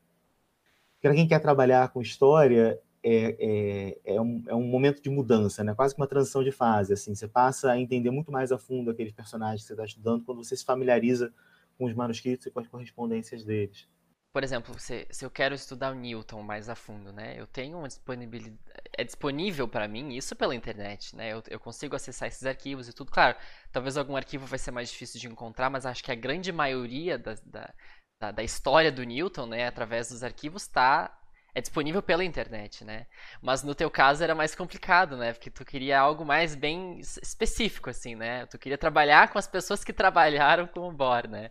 para 1.05 1.13
quem 1.13 1.27
quer 1.27 1.37
trabalhar 1.37 1.89
com 1.89 2.01
história, 2.01 2.81
é, 3.03 3.37
é, 3.39 4.15
é, 4.15 4.19
um, 4.19 4.43
é 4.47 4.55
um 4.55 4.63
momento 4.63 5.03
de 5.03 5.07
mudança, 5.07 5.63
né? 5.63 5.75
quase 5.75 5.93
que 5.93 6.01
uma 6.01 6.07
transição 6.07 6.43
de 6.43 6.51
fase. 6.51 6.93
Assim. 6.93 7.13
Você 7.13 7.27
passa 7.27 7.71
a 7.71 7.79
entender 7.79 8.09
muito 8.09 8.31
mais 8.31 8.51
a 8.51 8.57
fundo 8.57 8.89
aqueles 8.89 9.13
personagens 9.13 9.61
que 9.61 9.67
você 9.67 9.73
está 9.73 9.85
estudando 9.85 10.23
quando 10.23 10.43
você 10.43 10.57
se 10.57 10.65
familiariza 10.65 11.31
com 11.77 11.85
os 11.85 11.93
manuscritos 11.93 12.47
e 12.47 12.49
com 12.49 12.59
as 12.59 12.67
correspondências 12.67 13.43
deles. 13.43 13.87
Por 14.33 14.43
exemplo, 14.43 14.77
se, 14.79 15.07
se 15.11 15.23
eu 15.23 15.29
quero 15.29 15.53
estudar 15.55 15.91
o 15.91 15.95
Newton 15.95 16.41
mais 16.41 16.67
a 16.67 16.75
fundo, 16.75 17.13
né? 17.13 17.39
Eu 17.39 17.47
tenho 17.47 17.77
uma 17.77 17.87
disponibilidade. 17.87 18.59
É 18.97 19.03
disponível 19.03 19.65
para 19.65 19.87
mim 19.87 20.13
isso 20.13 20.35
pela 20.35 20.53
internet, 20.53 21.15
né? 21.15 21.31
Eu, 21.31 21.41
eu 21.49 21.59
consigo 21.59 21.95
acessar 21.95 22.27
esses 22.27 22.45
arquivos 22.45 22.89
e 22.89 22.93
tudo. 22.93 23.11
Claro, 23.11 23.37
talvez 23.71 23.95
algum 23.95 24.15
arquivo 24.15 24.45
vai 24.45 24.59
ser 24.59 24.71
mais 24.71 24.89
difícil 24.89 25.21
de 25.21 25.27
encontrar, 25.27 25.69
mas 25.69 25.85
acho 25.85 26.03
que 26.03 26.11
a 26.11 26.15
grande 26.15 26.51
maioria 26.51 27.17
da, 27.17 27.35
da, 27.45 27.73
da, 28.19 28.31
da 28.31 28.43
história 28.43 28.91
do 28.91 29.03
Newton, 29.03 29.45
né, 29.45 29.67
através 29.67 30.09
dos 30.09 30.23
arquivos, 30.23 30.63
está 30.63 31.11
é 31.57 31.61
disponível 31.61 32.03
pela 32.03 32.21
internet, 32.25 32.83
né? 32.83 33.05
Mas 33.41 33.63
no 33.63 33.73
teu 33.73 33.89
caso 33.89 34.21
era 34.21 34.35
mais 34.35 34.53
complicado, 34.53 35.15
né? 35.15 35.31
Porque 35.31 35.49
tu 35.49 35.63
queria 35.63 35.97
algo 35.97 36.25
mais 36.25 36.53
bem 36.53 36.99
específico, 36.99 37.89
assim, 37.89 38.13
né? 38.13 38.45
Tu 38.47 38.59
queria 38.59 38.77
trabalhar 38.77 39.31
com 39.31 39.39
as 39.39 39.47
pessoas 39.47 39.81
que 39.81 39.93
trabalharam 39.93 40.67
com 40.67 40.89
o 40.89 40.91
Bohr, 40.91 41.29
né? 41.29 41.49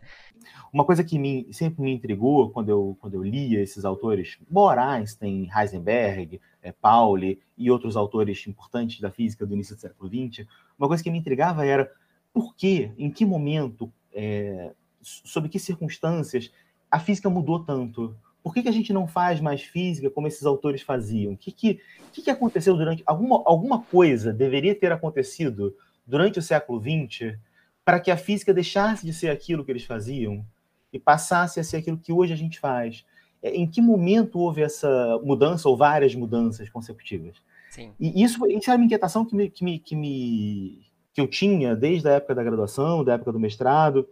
Uma 0.70 0.84
coisa 0.84 1.02
que 1.02 1.18
me, 1.18 1.50
sempre 1.54 1.82
me 1.82 1.90
intrigou 1.90 2.50
quando 2.50 2.68
eu, 2.68 2.98
quando 3.00 3.14
eu 3.14 3.22
lia 3.22 3.62
esses 3.62 3.82
autores, 3.82 4.36
Bohr, 4.46 4.78
Einstein, 4.78 5.48
Heisenberg, 5.50 6.38
é, 6.60 6.70
Pauli 6.70 7.40
e 7.56 7.70
outros 7.70 7.96
autores 7.96 8.46
importantes 8.46 9.00
da 9.00 9.10
física 9.10 9.46
do 9.46 9.54
início 9.54 9.74
do 9.74 9.80
século 9.80 10.10
XX, 10.10 10.46
uma 10.78 10.86
coisa 10.86 11.02
que 11.02 11.10
me 11.10 11.16
intrigava 11.16 11.64
era 11.64 11.90
por 12.30 12.54
que, 12.54 12.92
em 12.98 13.10
que 13.10 13.24
momento, 13.24 13.90
é, 14.12 14.74
sob 15.04 15.48
que 15.48 15.58
circunstâncias 15.58 16.50
a 16.90 16.98
física 16.98 17.28
mudou 17.28 17.64
tanto? 17.64 18.16
Por 18.42 18.52
que, 18.52 18.62
que 18.62 18.68
a 18.68 18.72
gente 18.72 18.92
não 18.92 19.06
faz 19.06 19.40
mais 19.40 19.62
física 19.62 20.10
como 20.10 20.26
esses 20.26 20.44
autores 20.44 20.82
faziam? 20.82 21.32
O 21.32 21.36
que, 21.36 21.50
que, 21.50 21.80
que, 22.12 22.22
que 22.22 22.30
aconteceu 22.30 22.76
durante. 22.76 23.02
Alguma, 23.06 23.42
alguma 23.46 23.82
coisa 23.82 24.32
deveria 24.32 24.74
ter 24.74 24.92
acontecido 24.92 25.74
durante 26.06 26.38
o 26.38 26.42
século 26.42 26.80
XX 26.80 27.38
para 27.84 28.00
que 28.00 28.10
a 28.10 28.16
física 28.16 28.52
deixasse 28.52 29.04
de 29.04 29.12
ser 29.12 29.30
aquilo 29.30 29.64
que 29.64 29.70
eles 29.70 29.84
faziam 29.84 30.44
e 30.92 30.98
passasse 30.98 31.58
a 31.58 31.64
ser 31.64 31.78
aquilo 31.78 31.98
que 31.98 32.12
hoje 32.12 32.32
a 32.32 32.36
gente 32.36 32.58
faz. 32.58 33.04
É, 33.42 33.50
em 33.50 33.66
que 33.66 33.82
momento 33.82 34.38
houve 34.38 34.62
essa 34.62 35.20
mudança 35.22 35.68
ou 35.68 35.76
várias 35.76 36.14
mudanças 36.14 36.70
consecutivas? 36.70 37.42
Sim. 37.70 37.92
E 37.98 38.22
isso, 38.22 38.46
isso 38.46 38.70
era 38.70 38.78
uma 38.78 38.84
inquietação 38.84 39.24
que, 39.24 39.34
me, 39.34 39.50
que, 39.50 39.64
me, 39.64 39.78
que, 39.78 39.96
me, 39.96 40.86
que 41.12 41.20
eu 41.20 41.26
tinha 41.26 41.74
desde 41.74 42.08
a 42.08 42.12
época 42.12 42.34
da 42.34 42.42
graduação, 42.42 43.04
da 43.04 43.14
época 43.14 43.32
do 43.32 43.40
mestrado, 43.40 44.08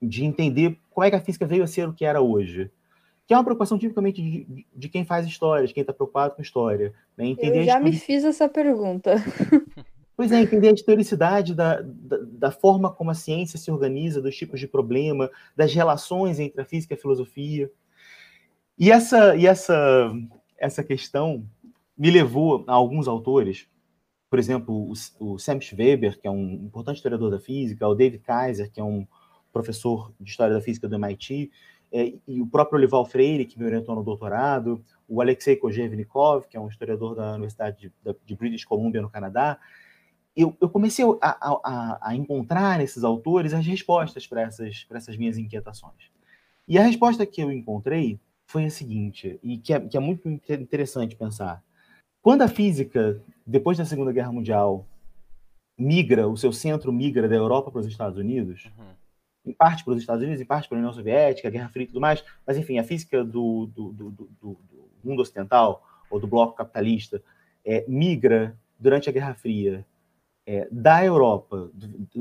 de 0.00 0.24
entender 0.24 0.78
como 0.90 1.04
é 1.04 1.10
que 1.10 1.16
a 1.16 1.20
física 1.20 1.46
veio 1.46 1.62
a 1.62 1.66
ser 1.66 1.88
o 1.88 1.92
que 1.92 2.04
era 2.04 2.20
hoje 2.20 2.70
que 3.30 3.34
é 3.34 3.36
uma 3.36 3.44
preocupação 3.44 3.78
tipicamente 3.78 4.20
de, 4.20 4.66
de 4.74 4.88
quem 4.88 5.04
faz 5.04 5.24
história, 5.24 5.64
de 5.64 5.72
quem 5.72 5.82
está 5.82 5.92
preocupado 5.92 6.34
com 6.34 6.42
história. 6.42 6.92
Né? 7.16 7.26
Entender 7.26 7.60
Eu 7.60 7.62
já 7.62 7.78
me 7.78 7.92
fiz 7.92 8.24
essa 8.24 8.48
pergunta. 8.48 9.14
Pois 10.16 10.32
é, 10.32 10.42
entender 10.42 10.68
a 10.68 10.72
historicidade 10.72 11.54
da, 11.54 11.80
da, 11.80 12.18
da, 12.22 12.50
forma 12.50 12.92
como 12.92 13.10
a 13.10 13.14
ciência 13.14 13.58
se 13.58 13.70
organiza, 13.70 14.20
dos 14.20 14.36
tipos 14.36 14.60
de 14.60 14.68
problema, 14.68 15.30
das 15.56 15.72
relações 15.72 16.38
entre 16.38 16.60
a 16.60 16.64
física 16.66 16.92
e 16.92 16.98
a 16.98 17.00
filosofia. 17.00 17.70
E 18.78 18.90
essa, 18.90 19.34
e 19.34 19.46
essa, 19.46 20.12
essa 20.58 20.84
questão 20.84 21.46
me 21.96 22.10
levou 22.10 22.64
a 22.66 22.74
alguns 22.74 23.08
autores, 23.08 23.66
por 24.28 24.38
exemplo, 24.38 24.92
o, 25.18 25.34
o 25.34 25.38
Sam 25.38 25.58
Schweber, 25.58 26.20
que 26.20 26.28
é 26.28 26.30
um 26.30 26.52
importante 26.66 26.96
historiador 26.96 27.30
da 27.30 27.40
física, 27.40 27.88
o 27.88 27.94
David 27.94 28.22
Kaiser, 28.22 28.70
que 28.70 28.78
é 28.78 28.84
um 28.84 29.06
professor 29.52 30.12
de 30.20 30.30
história 30.30 30.54
da 30.54 30.60
física 30.60 30.88
do 30.88 30.96
MIT, 30.96 31.50
é, 31.92 32.14
e 32.26 32.40
o 32.40 32.46
próprio 32.46 32.78
Olival 32.78 33.04
Freire, 33.04 33.44
que 33.44 33.58
me 33.58 33.64
orientou 33.64 33.94
no 33.94 34.04
doutorado, 34.04 34.82
o 35.08 35.20
Alexei 35.20 35.56
Kojevnikov, 35.56 36.46
que 36.46 36.56
é 36.56 36.60
um 36.60 36.68
historiador 36.68 37.16
da 37.16 37.32
Universidade 37.32 37.92
de, 38.04 38.16
de 38.24 38.36
British 38.36 38.64
Columbia, 38.64 39.02
no 39.02 39.10
Canadá, 39.10 39.58
eu, 40.36 40.56
eu 40.60 40.70
comecei 40.70 41.04
a, 41.20 41.28
a, 41.30 41.98
a, 42.10 42.14
encontrar 42.14 42.78
nesses 42.78 43.02
autores 43.02 43.52
as 43.52 43.66
respostas 43.66 44.26
para 44.28 44.42
essas, 44.42 44.86
essas 44.88 45.16
minhas 45.16 45.36
inquietações. 45.36 46.10
E 46.68 46.78
a 46.78 46.82
resposta 46.82 47.26
que 47.26 47.42
eu 47.42 47.50
encontrei 47.50 48.20
foi 48.46 48.64
a 48.64 48.70
seguinte, 48.70 49.40
e 49.42 49.58
que 49.58 49.72
é, 49.72 49.80
que 49.80 49.96
é 49.96 50.00
muito 50.00 50.28
interessante 50.28 51.16
pensar. 51.16 51.62
Quando 52.22 52.42
a 52.42 52.48
física, 52.48 53.20
depois 53.44 53.76
da 53.76 53.84
Segunda 53.84 54.12
Guerra 54.12 54.30
Mundial, 54.30 54.86
migra, 55.76 56.28
o 56.28 56.36
seu 56.36 56.52
centro 56.52 56.92
migra 56.92 57.28
da 57.28 57.34
Europa 57.34 57.70
para 57.70 57.80
os 57.80 57.86
Estados 57.86 58.18
Unidos, 58.18 58.70
uhum 58.78 58.99
em 59.44 59.52
parte 59.52 59.84
para 59.84 59.94
os 59.94 60.00
Estados 60.00 60.22
Unidos, 60.22 60.40
em 60.40 60.46
parte 60.46 60.68
para 60.68 60.76
a 60.76 60.80
União 60.80 60.92
Soviética, 60.92 61.48
a 61.48 61.50
Guerra 61.50 61.68
Fria 61.68 61.84
e 61.84 61.88
tudo 61.88 62.00
mais, 62.00 62.24
mas 62.46 62.56
enfim, 62.56 62.78
a 62.78 62.84
física 62.84 63.24
do, 63.24 63.66
do, 63.66 63.92
do, 63.92 64.10
do 64.40 64.58
mundo 65.02 65.22
ocidental 65.22 65.82
ou 66.10 66.20
do 66.20 66.26
bloco 66.26 66.56
capitalista 66.56 67.22
é, 67.64 67.84
migra 67.88 68.58
durante 68.78 69.08
a 69.08 69.12
Guerra 69.12 69.34
Fria 69.34 69.84
é, 70.46 70.68
da 70.70 71.04
Europa, 71.04 71.70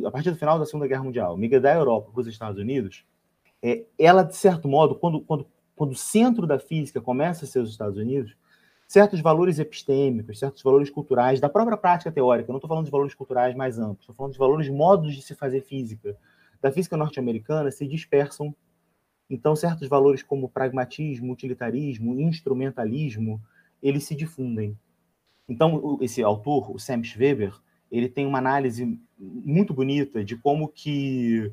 a 0.06 0.12
partir 0.12 0.30
do 0.30 0.38
final 0.38 0.60
da 0.60 0.66
Segunda 0.66 0.88
Guerra 0.88 1.04
Mundial, 1.04 1.36
migra 1.38 1.60
da 1.60 1.74
Europa 1.74 2.12
para 2.12 2.22
os 2.22 2.28
Estados 2.28 2.60
Unidos, 2.60 3.06
é, 3.62 3.86
ela, 3.98 4.24
de 4.24 4.36
certo 4.36 4.68
modo, 4.68 4.96
quando, 4.96 5.22
quando, 5.22 5.48
quando 5.76 5.92
o 5.92 5.96
centro 5.96 6.46
da 6.46 6.60
física 6.60 7.02
começa 7.02 7.46
a 7.46 7.48
ser 7.48 7.60
os 7.60 7.70
Estados 7.70 7.98
Unidos, 7.98 8.36
certos 8.88 9.22
valores 9.22 9.60
epistêmicos, 9.60 10.40
certos 10.40 10.64
valores 10.64 10.90
culturais 10.90 11.40
da 11.40 11.50
própria 11.50 11.78
prática 11.78 12.12
teórica, 12.12 12.52
não 12.52 12.58
estou 12.58 12.68
falando 12.68 12.86
de 12.86 12.92
valores 12.92 13.14
culturais 13.14 13.56
mais 13.56 13.78
amplos, 13.78 14.02
estou 14.02 14.16
falando 14.16 14.34
de 14.34 14.40
valores 14.40 14.70
modos 14.70 15.16
de 15.16 15.22
se 15.22 15.36
fazer 15.36 15.62
física, 15.62 16.18
da 16.62 16.72
física 16.72 16.98
norte-americana 16.98 17.72
se 17.72 17.88
dispersam. 17.88 18.54
Então, 19.30 19.56
certos 19.56 19.88
valores 19.88 20.24
como 20.24 20.50
pragmatismo, 20.50 21.32
utilitarismo, 21.32 22.20
instrumentalismo, 22.20 23.42
eles 23.82 24.04
se 24.04 24.16
difundem. 24.16 24.78
Então, 25.48 25.98
esse 26.02 26.22
autor, 26.22 26.72
o 26.72 26.80
Sam 26.80 27.04
Schweber, 27.04 27.54
ele 27.92 28.10
tem 28.10 28.26
uma 28.26 28.38
análise 28.38 29.00
muito 29.18 29.74
bonita 29.74 30.24
de 30.24 30.38
como 30.38 30.68
que, 30.68 31.52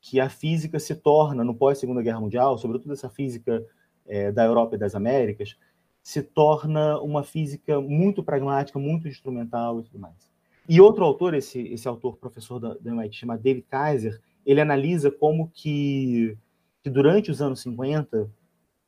que 0.00 0.20
a 0.20 0.28
física 0.28 0.78
se 0.78 0.94
torna, 0.94 1.44
no 1.44 1.54
pós-Segunda 1.54 2.02
Guerra 2.02 2.20
Mundial, 2.20 2.58
sobretudo 2.58 2.92
essa 2.92 3.08
física 3.08 3.64
é, 4.06 4.32
da 4.32 4.44
Europa 4.44 4.74
e 4.74 4.78
das 4.78 4.94
Américas, 4.94 5.56
se 6.02 6.22
torna 6.22 6.98
uma 7.00 7.22
física 7.22 7.80
muito 7.80 8.22
pragmática, 8.22 8.78
muito 8.78 9.06
instrumental 9.06 9.80
e 9.80 9.82
tudo 9.84 9.98
mais. 9.98 10.28
E 10.68 10.80
outro 10.80 11.04
autor, 11.04 11.34
esse, 11.34 11.60
esse 11.68 11.86
autor, 11.86 12.16
professor 12.16 12.58
da, 12.58 12.74
da 12.74 12.90
MIT, 12.90 13.16
chama 13.16 13.38
David 13.38 13.66
Kaiser, 13.68 14.20
ele 14.48 14.62
analisa 14.62 15.10
como 15.10 15.50
que, 15.52 16.34
que 16.82 16.88
durante 16.88 17.30
os 17.30 17.42
anos 17.42 17.60
50 17.60 18.30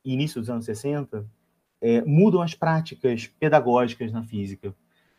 e 0.02 0.14
início 0.14 0.40
dos 0.40 0.48
anos 0.48 0.64
60 0.64 1.26
é, 1.82 2.00
mudam 2.00 2.40
as 2.40 2.54
práticas 2.54 3.26
pedagógicas 3.26 4.10
na 4.10 4.24
física. 4.24 4.74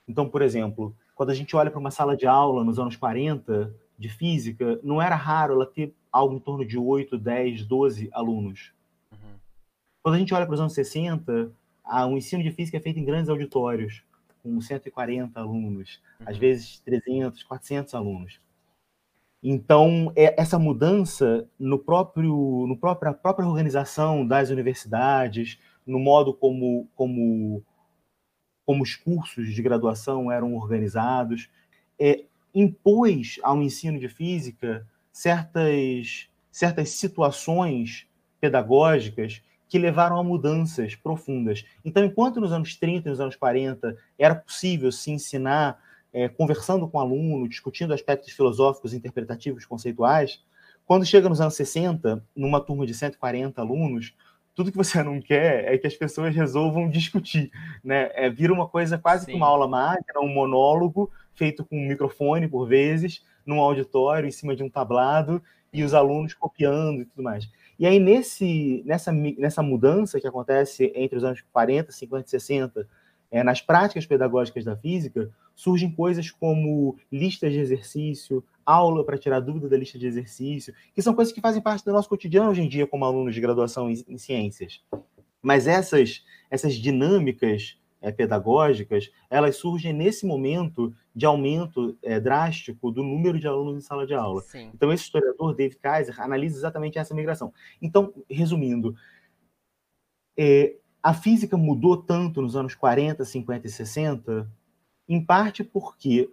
Então, 0.08 0.28
por 0.28 0.42
exemplo, 0.42 0.96
quando 1.14 1.30
a 1.30 1.36
gente 1.36 1.56
olha 1.56 1.70
para 1.70 1.80
uma 1.80 1.92
sala 1.92 2.18
de 2.18 2.26
aula 2.26 2.64
nos 2.64 2.80
anos 2.80 2.96
40 2.96 3.72
de 4.00 4.10
física, 4.10 4.80
não 4.82 5.00
era 5.00 5.16
raro 5.16 5.54
ela 5.54 5.66
ter 5.68 5.94
algo 6.12 6.34
em 6.36 6.40
torno 6.40 6.66
de 6.66 6.76
8, 6.76 7.20
10, 7.20 7.64
12 7.64 8.10
alunos. 8.12 8.74
Uhum. 9.12 9.38
Quando 10.02 10.16
a 10.16 10.18
gente 10.18 10.34
olha 10.34 10.48
para 10.48 10.56
os 10.56 10.60
anos 10.60 10.74
60, 10.74 11.52
o 11.86 12.06
um 12.08 12.18
ensino 12.18 12.42
de 12.42 12.52
física 12.52 12.78
é 12.78 12.82
feito 12.82 13.00
em 13.00 13.06
grandes 13.06 13.30
auditórios, 13.30 14.02
com 14.42 14.60
140 14.60 15.40
alunos, 15.40 16.02
uhum. 16.20 16.26
às 16.28 16.36
vezes 16.36 16.80
300, 16.80 17.44
400 17.44 17.94
alunos. 17.94 18.40
Então, 19.44 20.12
é, 20.16 20.40
essa 20.40 20.60
mudança 20.60 21.48
no 21.58 21.80
próprio, 21.80 22.66
no 22.68 22.78
própria, 22.78 23.12
própria 23.12 23.48
organização 23.48 24.26
das 24.26 24.50
universidades, 24.50 25.58
no 25.86 26.00
modo 26.00 26.34
como, 26.34 26.88
como, 26.96 27.64
como 28.66 28.84
os 28.84 28.96
cursos 28.96 29.54
de 29.54 29.62
graduação 29.64 30.32
eram 30.32 30.56
organizados, 30.56 31.50
é, 32.00 32.26
impôs 32.54 33.40
ao 33.42 33.62
ensino 33.62 34.00
de 34.00 34.08
física 34.08 34.86
certas, 35.12 36.30
certas 36.52 36.90
situações 36.90 38.08
pedagógicas 38.40 39.42
que 39.68 39.80
levaram 39.80 40.20
a 40.20 40.24
mudanças 40.24 40.96
profundas. 40.96 41.66
Então, 41.84 42.04
enquanto 42.04 42.42
nos 42.42 42.52
anos 42.52 42.76
30 42.76 43.08
e 43.08 43.12
nos 43.12 43.22
anos 43.22 43.36
40 43.36 43.98
era 44.20 44.36
possível 44.36 44.92
se 44.92 45.12
ensinar 45.12 45.80
é, 46.14 46.28
conversando 46.28 46.88
com 46.88 46.98
o 46.98 47.02
aluno, 47.02 47.48
discutindo 47.48 47.94
aspectos 47.94 48.32
filosóficos, 48.34 48.94
interpretativos, 48.94 49.66
conceituais. 49.66 50.44
Quando 50.86 51.06
chega 51.06 51.30
nos 51.30 51.40
anos 51.40 51.56
60, 51.56 52.24
numa 52.36 52.60
turma 52.60 52.86
de 52.86 52.94
140 52.94 53.62
alunos, 53.62 54.14
tudo 54.54 54.72
que 54.72 54.78
você 54.78 55.02
não 55.04 55.22
quer 55.22 55.74
é 55.74 55.78
que 55.78 55.88
as 55.88 55.96
pessoas 55.96 56.36
resolvam 56.36 56.90
discutir, 56.90 57.52
né? 57.84 58.12
É, 58.14 58.30
vira 58.30 58.54
uma 58.54 58.68
coisa 58.68 58.98
quase 58.98 59.26
Sim. 59.26 59.32
que 59.32 59.38
uma 59.38 59.48
aula 59.48 59.68
máquina, 59.68 60.20
um 60.20 60.34
monólogo 60.34 61.12
feito 61.34 61.64
com 61.66 61.78
um 61.78 61.88
microfone 61.88 62.48
por 62.48 62.68
vezes, 62.68 63.24
num 63.46 63.60
auditório 63.60 64.28
em 64.28 64.32
cima 64.32 64.56
de 64.56 64.64
um 64.64 64.70
tablado 64.70 65.42
e 65.74 65.84
os 65.84 65.94
alunos 65.94 66.34
copiando 66.34 67.02
e 67.02 67.06
tudo 67.06 67.24
mais. 67.24 67.50
E 67.80 67.88
aí 67.88 68.00
nesse 68.00 68.84
nessa 68.86 69.12
nessa 69.12 69.64
mudança 69.64 70.20
que 70.20 70.28
acontece 70.28 70.92
entre 70.94 71.18
os 71.18 71.24
anos 71.24 71.42
40, 71.52 71.92
50 71.92 72.28
e 72.28 72.30
60, 72.30 72.88
é, 73.32 73.44
nas 73.44 73.62
práticas 73.62 74.06
pedagógicas 74.06 74.66
da 74.66 74.76
física, 74.76 75.32
surgem 75.62 75.92
coisas 75.92 76.32
como 76.32 76.98
listas 77.12 77.54
de 77.54 77.60
exercício, 77.60 78.44
aula 78.66 79.06
para 79.06 79.16
tirar 79.16 79.40
dúvida 79.40 79.70
da 79.70 79.78
lista 79.78 80.00
de 80.00 80.08
exercício, 80.08 80.74
que 80.92 81.04
são 81.04 81.14
coisas 81.14 81.32
que 81.32 81.40
fazem 81.40 81.62
parte 81.62 81.86
do 81.86 81.92
nosso 81.92 82.10
cotidiano 82.10 82.50
hoje 82.50 82.64
em 82.64 82.68
dia 82.68 82.88
como 82.88 83.06
alunos 83.06 83.36
de 83.36 83.40
graduação 83.40 83.88
em, 83.88 84.04
em 84.08 84.18
ciências. 84.18 84.84
Mas 85.40 85.68
essas, 85.68 86.26
essas 86.50 86.74
dinâmicas 86.74 87.78
é, 88.02 88.12
pedagógicas, 88.12 89.12
elas 89.30 89.58
surgem 89.58 89.94
nesse 89.94 90.26
momento 90.26 90.96
de 91.16 91.28
aumento 91.28 91.96
é, 92.02 92.20
drástico 92.20 92.92
do 92.92 93.04
número 93.04 93.40
de 93.40 93.48
alunos 93.48 93.78
em 93.78 93.86
sala 93.86 94.08
de 94.08 94.16
aula. 94.16 94.42
Sim. 94.42 94.72
Então, 94.74 94.92
esse 94.92 95.04
historiador, 95.04 95.54
David 95.54 95.78
Kaiser, 95.78 96.20
analisa 96.20 96.58
exatamente 96.58 96.98
essa 96.98 97.14
migração. 97.14 97.54
Então, 97.80 98.12
resumindo, 98.28 98.96
é, 100.36 100.78
a 101.04 101.14
física 101.14 101.56
mudou 101.56 101.98
tanto 101.98 102.42
nos 102.42 102.56
anos 102.56 102.74
40, 102.74 103.24
50 103.24 103.68
e 103.68 103.70
60, 103.70 104.52
em 105.14 105.24
parte 105.24 105.64
porque 105.64 106.30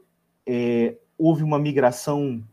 é, 0.46 0.96
houve 1.18 1.42
uma 1.42 1.58
migração 1.58 2.44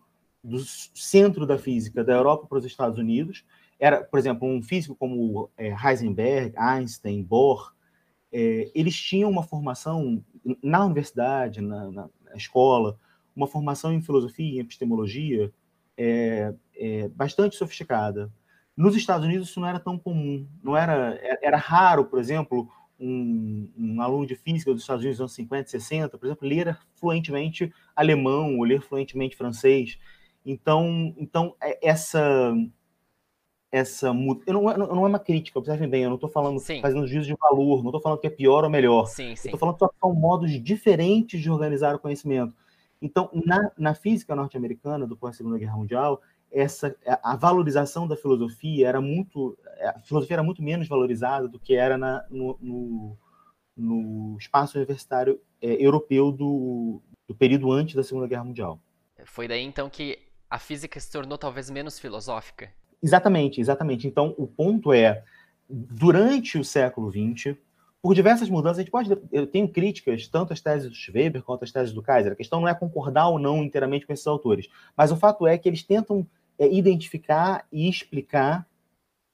do 0.43 0.59
centro 0.59 1.45
da 1.45 1.57
física 1.57 2.03
da 2.03 2.13
Europa 2.13 2.47
para 2.47 2.57
os 2.57 2.65
Estados 2.65 2.97
Unidos. 2.97 3.45
Era, 3.79 4.03
por 4.03 4.17
exemplo, 4.17 4.47
um 4.47 4.61
físico 4.61 4.95
como 4.95 5.49
é, 5.57 5.73
Heisenberg, 5.73 6.53
Einstein, 6.57 7.23
Bohr, 7.23 7.73
é, 8.31 8.71
eles 8.73 8.99
tinham 8.99 9.29
uma 9.29 9.43
formação 9.43 10.23
na 10.61 10.83
universidade, 10.83 11.61
na, 11.61 11.91
na, 11.91 12.09
escola, 12.35 12.99
uma 13.35 13.47
formação 13.47 13.93
em 13.93 14.01
filosofia, 14.01 14.57
em 14.57 14.59
epistemologia, 14.59 15.53
é, 15.97 16.53
é, 16.75 17.07
bastante 17.09 17.55
sofisticada. 17.55 18.31
Nos 18.75 18.95
Estados 18.95 19.25
Unidos 19.25 19.49
isso 19.49 19.59
não 19.59 19.67
era 19.67 19.79
tão 19.79 19.97
comum, 19.97 20.45
não 20.61 20.75
era, 20.75 21.17
era 21.41 21.55
raro, 21.55 22.05
por 22.05 22.19
exemplo, 22.19 22.69
um, 22.99 23.69
um, 23.77 24.01
aluno 24.01 24.25
de 24.25 24.35
física 24.35 24.71
dos 24.71 24.81
Estados 24.81 25.03
Unidos 25.03 25.19
nos 25.19 25.25
anos 25.25 25.35
50, 25.35 25.69
60, 25.69 26.17
por 26.17 26.25
exemplo, 26.25 26.47
ler 26.47 26.77
fluentemente 26.95 27.73
alemão 27.95 28.57
ou 28.57 28.63
ler 28.63 28.81
fluentemente 28.81 29.35
francês. 29.35 29.97
Então, 30.45 31.13
então 31.17 31.55
é, 31.61 31.87
essa 31.87 32.53
essa 33.71 34.07
eu 34.07 34.53
não, 34.53 34.61
não 34.77 35.05
é 35.05 35.09
uma 35.09 35.19
crítica, 35.19 35.59
observem 35.59 35.89
bem, 35.89 36.03
eu 36.03 36.09
não 36.09 36.15
estou 36.15 36.29
falando 36.29 36.59
sim. 36.59 36.79
fazendo 36.81 37.05
juízo 37.05 37.27
de 37.27 37.35
valor, 37.35 37.81
não 37.83 37.89
estou 37.89 38.01
falando 38.01 38.19
que 38.19 38.27
é 38.27 38.29
pior 38.29 38.63
ou 38.63 38.69
melhor. 38.69 39.05
Sim, 39.07 39.35
sim. 39.35 39.49
Estou 39.49 39.59
falando 39.59 39.77
que 39.77 39.99
são 39.99 40.13
modos 40.13 40.51
diferentes 40.63 41.41
de 41.41 41.51
organizar 41.51 41.93
o 41.93 41.99
conhecimento. 41.99 42.55
Então, 43.01 43.29
na, 43.45 43.71
na 43.77 43.93
física 43.93 44.33
norte-americana 44.33 45.05
do 45.05 45.17
pós-segunda 45.17 45.57
guerra 45.57 45.75
mundial, 45.75 46.21
essa 46.55 46.95
a 47.21 47.35
valorização 47.35 48.07
da 48.07 48.15
filosofia 48.15 48.87
era 48.87 49.01
muito 49.01 49.57
a 49.81 49.99
filosofia 49.99 50.35
era 50.35 50.43
muito 50.43 50.63
menos 50.63 50.87
valorizada 50.87 51.47
do 51.49 51.59
que 51.59 51.75
era 51.75 51.97
na, 51.97 52.25
no, 52.29 52.57
no, 52.61 53.17
no 53.75 54.37
espaço 54.39 54.77
universitário 54.77 55.39
é, 55.61 55.85
europeu 55.85 56.31
do, 56.31 57.01
do 57.27 57.35
período 57.35 57.71
antes 57.71 57.93
da 57.93 58.03
Segunda 58.03 58.27
Guerra 58.27 58.45
Mundial. 58.45 58.79
Foi 59.25 59.47
daí 59.47 59.63
então 59.63 59.89
que 59.89 60.17
a 60.49 60.57
física 60.57 60.97
se 60.99 61.11
tornou 61.11 61.37
talvez 61.37 61.69
menos 61.69 61.99
filosófica. 61.99 62.71
Exatamente, 63.03 63.59
exatamente. 63.59 64.07
Então 64.07 64.33
o 64.37 64.47
ponto 64.47 64.93
é 64.93 65.23
durante 65.69 66.57
o 66.57 66.63
século 66.63 67.11
XX 67.11 67.57
por 68.05 68.13
diversas 68.13 68.47
mudanças, 68.51 68.77
a 68.77 68.81
gente 68.81 68.91
pode. 68.91 69.09
Eu 69.31 69.47
tenho 69.47 69.67
críticas, 69.67 70.27
tanto 70.27 70.53
às 70.53 70.61
teses 70.61 70.87
do 70.87 70.95
Schweber 70.95 71.41
quanto 71.41 71.63
às 71.63 71.71
teses 71.71 71.91
do 71.91 72.03
Kaiser. 72.03 72.33
A 72.33 72.35
questão 72.35 72.61
não 72.61 72.67
é 72.67 72.75
concordar 72.75 73.29
ou 73.29 73.39
não 73.39 73.63
inteiramente 73.63 74.05
com 74.05 74.13
esses 74.13 74.27
autores. 74.27 74.69
Mas 74.95 75.11
o 75.11 75.15
fato 75.15 75.47
é 75.47 75.57
que 75.57 75.67
eles 75.67 75.81
tentam 75.81 76.23
é, 76.57 76.71
identificar 76.71 77.65
e 77.71 77.89
explicar 77.89 78.67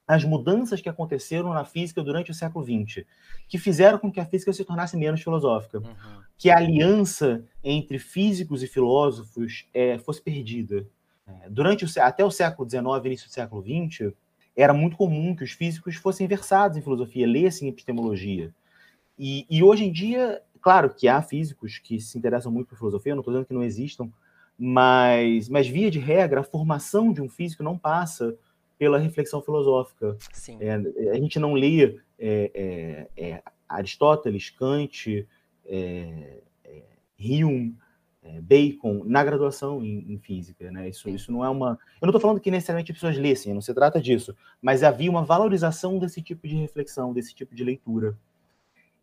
as 0.07 0.25
mudanças 0.25 0.81
que 0.81 0.89
aconteceram 0.89 1.53
na 1.53 1.63
física 1.63 2.03
durante 2.03 2.31
o 2.31 2.33
século 2.33 2.65
XX, 2.65 3.05
que 3.47 3.57
fizeram 3.57 3.97
com 3.97 4.11
que 4.11 4.19
a 4.19 4.25
física 4.25 4.51
se 4.51 4.65
tornasse 4.65 4.97
menos 4.97 5.21
filosófica, 5.21 5.79
uhum. 5.79 6.21
que 6.37 6.49
a 6.49 6.57
aliança 6.57 7.45
entre 7.63 7.97
físicos 7.97 8.61
e 8.61 8.67
filósofos 8.67 9.67
é, 9.73 9.97
fosse 9.99 10.21
perdida. 10.21 10.85
É, 11.25 11.49
durante 11.49 11.85
o, 11.85 11.87
até 12.01 12.25
o 12.25 12.31
século 12.31 12.69
XIX, 12.69 12.83
início 13.05 13.29
do 13.29 13.33
século 13.33 13.61
XX, 13.61 14.11
era 14.53 14.73
muito 14.73 14.97
comum 14.97 15.35
que 15.35 15.43
os 15.43 15.51
físicos 15.51 15.95
fossem 15.95 16.27
versados 16.27 16.77
em 16.77 16.81
filosofia, 16.81 17.25
lessem 17.25 17.69
epistemologia. 17.69 18.53
E, 19.17 19.45
e 19.49 19.63
hoje 19.63 19.85
em 19.85 19.91
dia, 19.91 20.41
claro 20.61 20.93
que 20.93 21.07
há 21.07 21.21
físicos 21.21 21.77
que 21.77 22.01
se 22.01 22.17
interessam 22.17 22.51
muito 22.51 22.67
por 22.67 22.77
filosofia, 22.77 23.15
não 23.15 23.21
estou 23.21 23.33
dizendo 23.33 23.47
que 23.47 23.53
não 23.53 23.63
existam, 23.63 24.11
mas, 24.63 25.49
mas 25.49 25.67
via 25.67 25.89
de 25.89 25.97
regra, 25.97 26.41
a 26.41 26.43
formação 26.43 27.11
de 27.11 27.19
um 27.19 27.27
físico 27.27 27.63
não 27.63 27.75
passa 27.75 28.37
pela 28.77 28.99
reflexão 28.99 29.41
filosófica. 29.41 30.15
É, 30.59 31.09
a 31.09 31.15
gente 31.15 31.39
não 31.39 31.55
lê 31.55 31.99
é, 32.19 32.51
é, 32.53 33.07
é 33.17 33.43
Aristóteles, 33.67 34.51
Kant, 34.51 35.27
é, 35.65 36.43
é, 36.63 36.83
Hume, 37.19 37.75
Bacon 38.43 39.03
na 39.03 39.23
graduação 39.23 39.83
em, 39.83 40.13
em, 40.13 40.19
física, 40.19 40.69
né? 40.69 40.89
Isso, 40.89 41.09
isso 41.09 41.31
não 41.31 41.43
é 41.43 41.49
uma. 41.49 41.71
Eu 41.99 42.05
não 42.05 42.09
estou 42.09 42.21
falando 42.21 42.39
que 42.39 42.51
necessariamente 42.51 42.91
as 42.91 42.97
pessoas 42.99 43.17
lessem, 43.17 43.55
não 43.55 43.61
se 43.61 43.73
trata 43.73 43.99
disso, 43.99 44.37
mas 44.61 44.83
havia 44.83 45.09
uma 45.09 45.23
valorização 45.23 45.97
desse 45.97 46.21
tipo 46.21 46.47
de 46.47 46.55
reflexão, 46.55 47.13
desse 47.13 47.33
tipo 47.33 47.55
de 47.55 47.63
leitura. 47.63 48.15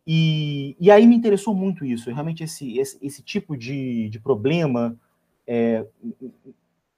E, 0.07 0.77
e 0.79 0.89
aí 0.89 1.05
me 1.05 1.17
interessou 1.17 1.53
muito 1.53 1.83
isso, 1.83 2.09
realmente 2.09 2.45
esse, 2.45 2.79
esse, 2.79 2.97
esse 3.05 3.21
tipo 3.21 3.57
de, 3.57 4.07
de 4.07 4.21
problema 4.21 4.97
é, 5.51 5.83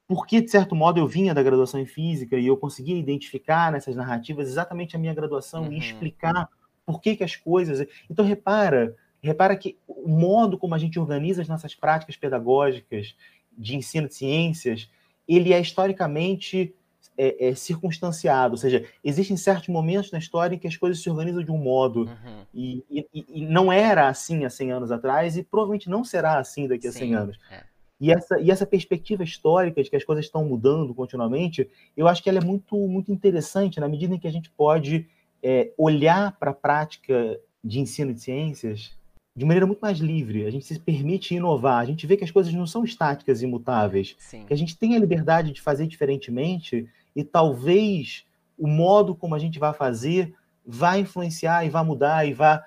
porque, 0.06 0.42
de 0.42 0.52
certo 0.52 0.76
modo, 0.76 1.00
eu 1.00 1.08
vinha 1.08 1.34
da 1.34 1.42
graduação 1.42 1.80
em 1.80 1.86
física 1.86 2.38
e 2.38 2.46
eu 2.46 2.58
conseguia 2.58 2.98
identificar 2.98 3.72
nessas 3.72 3.96
narrativas 3.96 4.46
exatamente 4.50 4.94
a 4.94 5.00
minha 5.00 5.14
graduação 5.14 5.64
uhum. 5.64 5.72
e 5.72 5.80
explicar 5.80 6.50
por 6.86 7.00
que, 7.00 7.16
que 7.16 7.24
as 7.24 7.38
coisas. 7.38 7.88
Então, 8.10 8.26
repara, 8.26 8.94
repara 9.24 9.56
que 9.56 9.78
o 9.88 10.10
modo 10.10 10.58
como 10.58 10.76
a 10.76 10.78
gente 10.78 11.00
organiza 11.00 11.42
as 11.42 11.48
nossas 11.48 11.74
práticas 11.74 12.18
pedagógicas 12.18 13.16
de 13.58 13.78
ensino 13.78 14.10
de 14.10 14.16
ciências, 14.16 14.90
ele 15.26 15.54
é 15.54 15.62
historicamente 15.62 16.76
é, 17.18 17.48
é, 17.48 17.56
circunstanciado, 17.56 18.56
ou 18.56 18.58
seja, 18.58 18.86
existem 19.02 19.38
certos 19.38 19.70
momentos 19.70 20.12
na 20.12 20.20
história 20.20 20.56
em 20.56 20.60
que 20.60 20.68
as 20.68 20.76
coisas 20.76 21.02
se 21.02 21.10
organizam 21.10 21.42
de 21.42 21.52
um 21.52 21.58
modo 21.58 22.02
uhum. 22.02 22.46
e, 22.54 22.84
e, 22.90 23.08
e, 23.14 23.46
não 23.46 23.72
era 23.72 24.10
assim 24.10 24.44
há 24.44 24.50
100 24.50 24.72
anos 24.72 24.92
atrás 24.92 25.38
e 25.38 25.44
provavelmente 25.44 25.90
não 25.90 26.04
será 26.04 26.38
assim 26.38 26.68
daqui 26.68 26.88
a 26.88 26.92
Sim, 26.92 27.00
100 27.00 27.16
anos. 27.16 27.40
É. 27.50 27.71
E 28.02 28.12
essa, 28.12 28.40
e 28.40 28.50
essa 28.50 28.66
perspectiva 28.66 29.24
histórica 29.24 29.84
de 29.84 29.88
que 29.88 29.96
as 29.96 30.04
coisas 30.04 30.26
estão 30.26 30.44
mudando 30.44 30.92
continuamente, 30.92 31.70
eu 31.96 32.08
acho 32.08 32.24
que 32.24 32.28
ela 32.28 32.40
é 32.40 32.44
muito, 32.44 32.76
muito 32.88 33.12
interessante 33.12 33.80
na 33.80 33.88
medida 33.88 34.16
em 34.16 34.18
que 34.18 34.28
a 34.28 34.32
gente 34.32 34.50
pode 34.50 35.08
é, 35.44 35.72
olhar 35.78 36.36
para 36.40 36.50
a 36.50 36.54
prática 36.54 37.40
de 37.64 37.80
ensino 37.80 38.12
de 38.12 38.22
ciências 38.22 39.00
de 39.36 39.46
maneira 39.46 39.68
muito 39.68 39.80
mais 39.80 40.00
livre. 40.00 40.48
A 40.48 40.50
gente 40.50 40.66
se 40.66 40.80
permite 40.80 41.36
inovar, 41.36 41.80
a 41.80 41.86
gente 41.86 42.08
vê 42.08 42.18
que 42.18 42.24
as 42.24 42.32
coisas 42.32 42.52
não 42.52 42.66
são 42.66 42.84
estáticas 42.84 43.42
e 43.42 43.46
imutáveis, 43.46 44.16
Sim. 44.18 44.46
que 44.48 44.54
a 44.54 44.58
gente 44.58 44.76
tem 44.76 44.96
a 44.96 45.00
liberdade 45.00 45.52
de 45.52 45.62
fazer 45.62 45.86
diferentemente 45.86 46.90
e 47.16 47.24
talvez 47.24 48.26
o 48.58 48.68
modo 48.68 49.14
como 49.14 49.36
a 49.36 49.40
gente 49.40 49.60
vai 49.60 49.74
fazer 49.74 50.34
vai 50.66 51.02
influenciar 51.02 51.66
e 51.66 51.70
vai 51.70 51.84
mudar 51.84 52.28
e 52.28 52.34
vai 52.34 52.60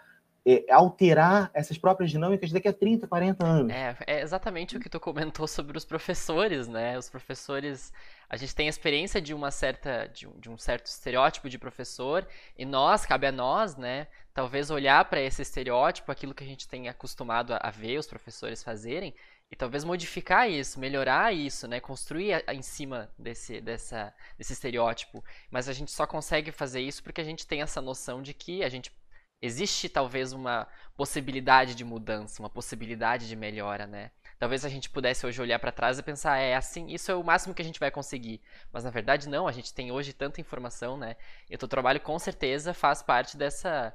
é, 0.46 0.70
alterar 0.70 1.50
essas 1.54 1.78
próprias 1.78 2.10
dinâmicas 2.10 2.52
daqui 2.52 2.68
a 2.68 2.72
30, 2.72 3.06
40 3.06 3.46
anos. 3.46 3.72
É, 3.72 3.96
é 4.06 4.20
exatamente 4.20 4.76
o 4.76 4.80
que 4.80 4.90
tu 4.90 5.00
comentou 5.00 5.48
sobre 5.48 5.78
os 5.78 5.84
professores, 5.84 6.68
né? 6.68 6.98
Os 6.98 7.08
professores, 7.08 7.92
a 8.28 8.36
gente 8.36 8.54
tem 8.54 8.66
a 8.66 8.70
experiência 8.70 9.20
de 9.22 9.32
uma 9.32 9.50
certa, 9.50 10.06
de 10.08 10.28
um, 10.28 10.38
de 10.38 10.50
um 10.50 10.58
certo 10.58 10.86
estereótipo 10.86 11.48
de 11.48 11.58
professor 11.58 12.26
e 12.58 12.64
nós, 12.66 13.06
cabe 13.06 13.26
a 13.26 13.32
nós, 13.32 13.76
né? 13.76 14.06
Talvez 14.34 14.70
olhar 14.70 15.04
para 15.06 15.20
esse 15.20 15.40
estereótipo, 15.40 16.12
aquilo 16.12 16.34
que 16.34 16.44
a 16.44 16.46
gente 16.46 16.68
tem 16.68 16.88
acostumado 16.88 17.54
a, 17.54 17.60
a 17.62 17.70
ver 17.70 17.98
os 17.98 18.06
professores 18.06 18.62
fazerem 18.62 19.14
e 19.50 19.56
talvez 19.56 19.84
modificar 19.84 20.50
isso, 20.50 20.80
melhorar 20.80 21.32
isso, 21.32 21.66
né? 21.66 21.80
Construir 21.80 22.34
a, 22.34 22.42
a, 22.48 22.54
em 22.54 22.62
cima 22.62 23.10
desse, 23.18 23.62
dessa, 23.62 24.12
desse 24.36 24.52
estereótipo. 24.52 25.24
Mas 25.50 25.70
a 25.70 25.72
gente 25.72 25.90
só 25.90 26.06
consegue 26.06 26.52
fazer 26.52 26.80
isso 26.80 27.02
porque 27.02 27.20
a 27.22 27.24
gente 27.24 27.46
tem 27.46 27.62
essa 27.62 27.80
noção 27.80 28.20
de 28.20 28.34
que 28.34 28.62
a 28.62 28.68
gente 28.68 28.92
existe 29.40 29.88
talvez 29.88 30.32
uma 30.32 30.66
possibilidade 30.96 31.74
de 31.74 31.84
mudança, 31.84 32.42
uma 32.42 32.50
possibilidade 32.50 33.28
de 33.28 33.36
melhora, 33.36 33.86
né? 33.86 34.10
Talvez 34.38 34.64
a 34.64 34.68
gente 34.68 34.90
pudesse 34.90 35.26
hoje 35.26 35.40
olhar 35.40 35.58
para 35.58 35.72
trás 35.72 35.98
e 35.98 36.02
pensar, 36.02 36.38
é 36.38 36.54
assim, 36.54 36.86
isso 36.88 37.10
é 37.10 37.14
o 37.14 37.24
máximo 37.24 37.54
que 37.54 37.62
a 37.62 37.64
gente 37.64 37.80
vai 37.80 37.90
conseguir. 37.90 38.40
Mas 38.72 38.84
na 38.84 38.90
verdade 38.90 39.28
não, 39.28 39.46
a 39.46 39.52
gente 39.52 39.72
tem 39.72 39.92
hoje 39.92 40.12
tanta 40.12 40.40
informação, 40.40 40.96
né? 40.96 41.16
E 41.50 41.54
o 41.54 41.58
teu 41.58 41.68
trabalho 41.68 42.00
com 42.00 42.18
certeza 42.18 42.74
faz 42.74 43.02
parte 43.02 43.36
dessa 43.36 43.94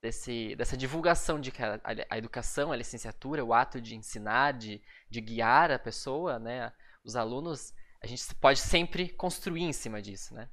desse, 0.00 0.54
dessa 0.54 0.76
divulgação 0.76 1.40
de 1.40 1.50
que 1.50 1.62
a, 1.62 1.80
a, 2.10 2.18
educação, 2.18 2.70
a 2.70 2.76
licenciatura, 2.76 3.44
o 3.44 3.52
ato 3.52 3.80
de 3.80 3.96
ensinar, 3.96 4.52
de, 4.52 4.80
de 5.10 5.20
guiar 5.20 5.70
a 5.70 5.78
pessoa, 5.78 6.38
né? 6.38 6.72
Os 7.04 7.16
alunos, 7.16 7.72
a 8.02 8.06
gente 8.06 8.22
pode 8.36 8.60
sempre 8.60 9.08
construir 9.08 9.62
em 9.62 9.72
cima 9.72 10.00
disso, 10.00 10.34
né? 10.34 10.48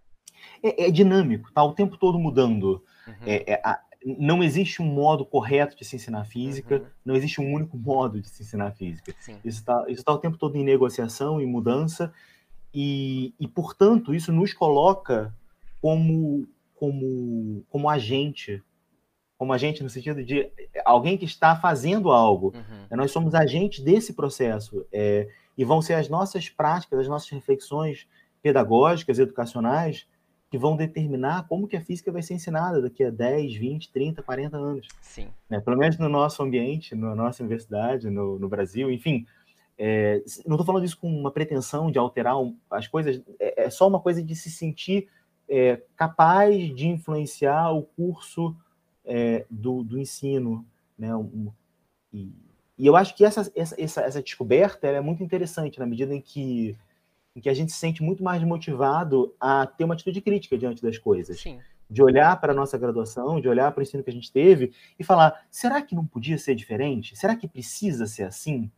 é, 0.61 0.87
é 0.87 0.91
dinâmico, 0.91 1.49
está 1.49 1.63
o 1.63 1.73
tempo 1.73 1.97
todo 1.97 2.19
mudando. 2.19 2.83
Uhum. 3.07 3.15
É, 3.25 3.53
é, 3.53 3.61
a, 3.63 3.81
não 4.05 4.43
existe 4.43 4.81
um 4.81 4.85
modo 4.85 5.25
correto 5.25 5.77
de 5.77 5.85
se 5.85 5.95
ensinar 5.95 6.25
física, 6.25 6.77
uhum. 6.77 6.85
não 7.05 7.15
existe 7.15 7.39
um 7.39 7.53
único 7.53 7.77
modo 7.77 8.19
de 8.19 8.29
se 8.29 8.43
ensinar 8.43 8.71
física. 8.71 9.13
Sim. 9.19 9.37
Isso 9.43 9.59
está 9.59 9.85
isso 9.87 10.03
tá 10.03 10.11
o 10.11 10.17
tempo 10.17 10.37
todo 10.37 10.57
em 10.57 10.63
negociação, 10.63 11.39
em 11.39 11.45
mudança, 11.45 12.13
e, 12.73 13.33
e 13.39 13.47
portanto, 13.47 14.13
isso 14.13 14.31
nos 14.31 14.53
coloca 14.53 15.33
como, 15.81 16.47
como, 16.75 17.63
como 17.69 17.89
agente, 17.89 18.63
como 19.37 19.53
agente 19.53 19.83
no 19.83 19.89
sentido 19.89 20.23
de 20.23 20.49
alguém 20.83 21.17
que 21.17 21.25
está 21.25 21.55
fazendo 21.55 22.11
algo. 22.11 22.53
Uhum. 22.55 22.97
Nós 22.97 23.11
somos 23.11 23.35
agentes 23.35 23.83
desse 23.83 24.13
processo, 24.13 24.85
é, 24.91 25.27
e 25.57 25.63
vão 25.63 25.81
ser 25.81 25.93
as 25.93 26.09
nossas 26.09 26.49
práticas, 26.49 26.99
as 26.99 27.07
nossas 27.07 27.29
reflexões 27.29 28.07
pedagógicas, 28.41 29.19
educacionais, 29.19 30.07
que 30.53 30.57
vão 30.59 30.75
determinar 30.75 31.47
como 31.47 31.67
que 31.67 31.75
a 31.75 31.81
física 31.81 32.11
vai 32.11 32.21
ser 32.21 32.35
ensinada 32.35 32.79
daqui 32.79 33.03
a 33.03 33.09
10, 33.09 33.55
20, 33.55 33.91
30, 33.91 34.21
40 34.21 34.55
anos. 34.55 34.87
Sim. 35.01 35.29
Né? 35.49 35.59
Pelo 35.59 35.75
menos 35.75 35.97
no 35.97 36.07
nosso 36.07 36.43
ambiente, 36.43 36.93
na 36.93 37.15
nossa 37.15 37.41
universidade, 37.41 38.07
no, 38.07 38.37
no 38.37 38.47
Brasil, 38.47 38.91
enfim. 38.91 39.25
É, 39.75 40.21
não 40.45 40.53
estou 40.53 40.63
falando 40.63 40.85
isso 40.85 40.99
com 40.99 41.09
uma 41.09 41.31
pretensão 41.31 41.89
de 41.89 41.97
alterar 41.97 42.39
um, 42.39 42.55
as 42.69 42.87
coisas, 42.87 43.19
é, 43.39 43.63
é, 43.63 43.69
só 43.71 43.87
uma 43.87 43.99
coisa 43.99 44.21
de 44.21 44.35
se 44.35 44.51
sentir 44.51 45.07
é, 45.49 45.81
capaz 45.95 46.55
de 46.75 46.87
influenciar 46.87 47.71
o 47.71 47.81
curso 47.81 48.55
é, 49.03 49.47
do, 49.49 49.83
do 49.83 49.97
ensino. 49.97 50.63
Né? 50.95 51.15
Um, 51.15 51.51
e, 52.13 52.31
e, 52.77 52.85
eu 52.85 52.95
acho 52.95 53.15
que 53.15 53.25
essa, 53.25 53.51
essa, 53.55 53.81
essa, 53.81 54.01
essa 54.01 54.21
descoberta 54.21 54.85
é 54.85 55.01
muito 55.01 55.23
interessante 55.23 55.79
na 55.79 55.87
medida 55.87 56.13
em 56.13 56.21
que 56.21 56.77
em 57.35 57.41
que 57.41 57.49
a 57.49 57.53
gente 57.53 57.71
se 57.71 57.77
sente 57.77 58.03
muito 58.03 58.23
mais 58.23 58.43
motivado 58.43 59.33
a 59.39 59.65
ter 59.65 59.83
uma 59.83 59.93
atitude 59.93 60.21
crítica 60.21 60.57
diante 60.57 60.81
das 60.81 60.97
coisas. 60.97 61.39
Sim. 61.39 61.59
De 61.89 62.01
olhar 62.01 62.39
para 62.39 62.53
a 62.53 62.55
nossa 62.55 62.77
graduação, 62.77 63.41
de 63.41 63.47
olhar 63.47 63.71
para 63.71 63.81
o 63.81 63.83
ensino 63.83 64.03
que 64.03 64.09
a 64.09 64.13
gente 64.13 64.31
teve 64.31 64.73
e 64.97 65.03
falar: 65.03 65.45
será 65.51 65.81
que 65.81 65.95
não 65.95 66.05
podia 66.05 66.37
ser 66.37 66.55
diferente? 66.55 67.15
Será 67.15 67.35
que 67.35 67.47
precisa 67.47 68.05
ser 68.05 68.23
assim? 68.23 68.71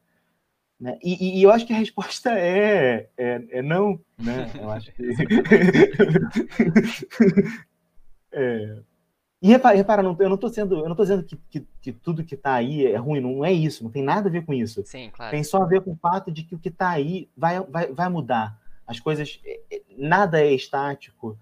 Né? 0.79 0.97
E, 1.01 1.39
e, 1.39 1.43
eu 1.43 1.51
acho 1.51 1.65
que 1.65 1.73
a 1.73 1.77
resposta 1.77 2.37
é, 2.37 3.09
é, 3.17 3.41
é 3.49 3.61
não. 3.61 3.99
Né? 4.17 4.51
Eu 4.59 4.69
acho 4.69 4.91
que. 4.91 5.03
é, 8.33 8.77
e 9.45 9.47
repara, 9.47 9.77
repara 9.77 10.01
não, 10.01 10.17
eu 10.19 10.27
não 10.27 10.33
estou 10.33 10.49
sendo, 10.49 10.79
eu 10.79 10.89
não 10.89 10.95
tô 10.95 11.03
dizendo 11.03 11.23
que, 11.23 11.37
que, 11.51 11.67
que 11.79 11.91
tudo 11.91 12.23
que 12.23 12.33
está 12.33 12.55
aí 12.55 12.87
é 12.87 12.95
ruim, 12.95 13.19
não 13.19 13.45
é 13.45 13.53
isso, 13.53 13.83
não 13.83 13.91
tem 13.91 14.01
nada 14.01 14.27
a 14.27 14.31
ver 14.31 14.43
com 14.43 14.51
isso. 14.51 14.83
Sim, 14.87 15.11
claro. 15.13 15.29
Tem 15.29 15.43
só 15.43 15.61
a 15.61 15.67
ver 15.67 15.81
com 15.81 15.91
o 15.91 15.95
fato 15.95 16.31
de 16.31 16.41
que 16.41 16.55
o 16.55 16.57
que 16.57 16.69
está 16.69 16.89
aí 16.89 17.29
vai, 17.37 17.59
vai, 17.59 17.93
vai 17.93 18.09
mudar. 18.09 18.59
As 18.87 18.99
coisas, 18.99 19.39
é, 19.45 19.61
é, 19.71 19.81
nada 19.95 20.41
é 20.41 20.51
estático. 20.51 21.37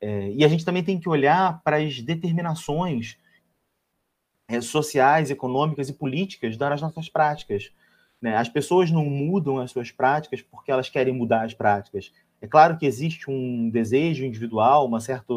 É, 0.00 0.30
e 0.30 0.44
a 0.44 0.48
gente 0.48 0.64
também 0.64 0.84
tem 0.84 1.00
que 1.00 1.08
olhar 1.08 1.60
para 1.64 1.78
as 1.78 2.00
determinações 2.00 3.18
é, 4.46 4.60
sociais, 4.60 5.28
econômicas 5.28 5.88
e 5.88 5.94
políticas 5.94 6.56
das 6.56 6.80
nossas 6.80 7.08
práticas. 7.08 7.72
Né? 8.20 8.36
As 8.36 8.48
pessoas 8.48 8.88
não 8.88 9.04
mudam 9.06 9.58
as 9.58 9.72
suas 9.72 9.90
práticas 9.90 10.42
porque 10.42 10.70
elas 10.70 10.88
querem 10.88 11.12
mudar 11.12 11.44
as 11.44 11.54
práticas. 11.54 12.12
É 12.40 12.46
claro 12.46 12.78
que 12.78 12.86
existe 12.86 13.28
um 13.28 13.68
desejo 13.68 14.24
individual, 14.24 14.86
uma 14.86 15.00
certa 15.00 15.34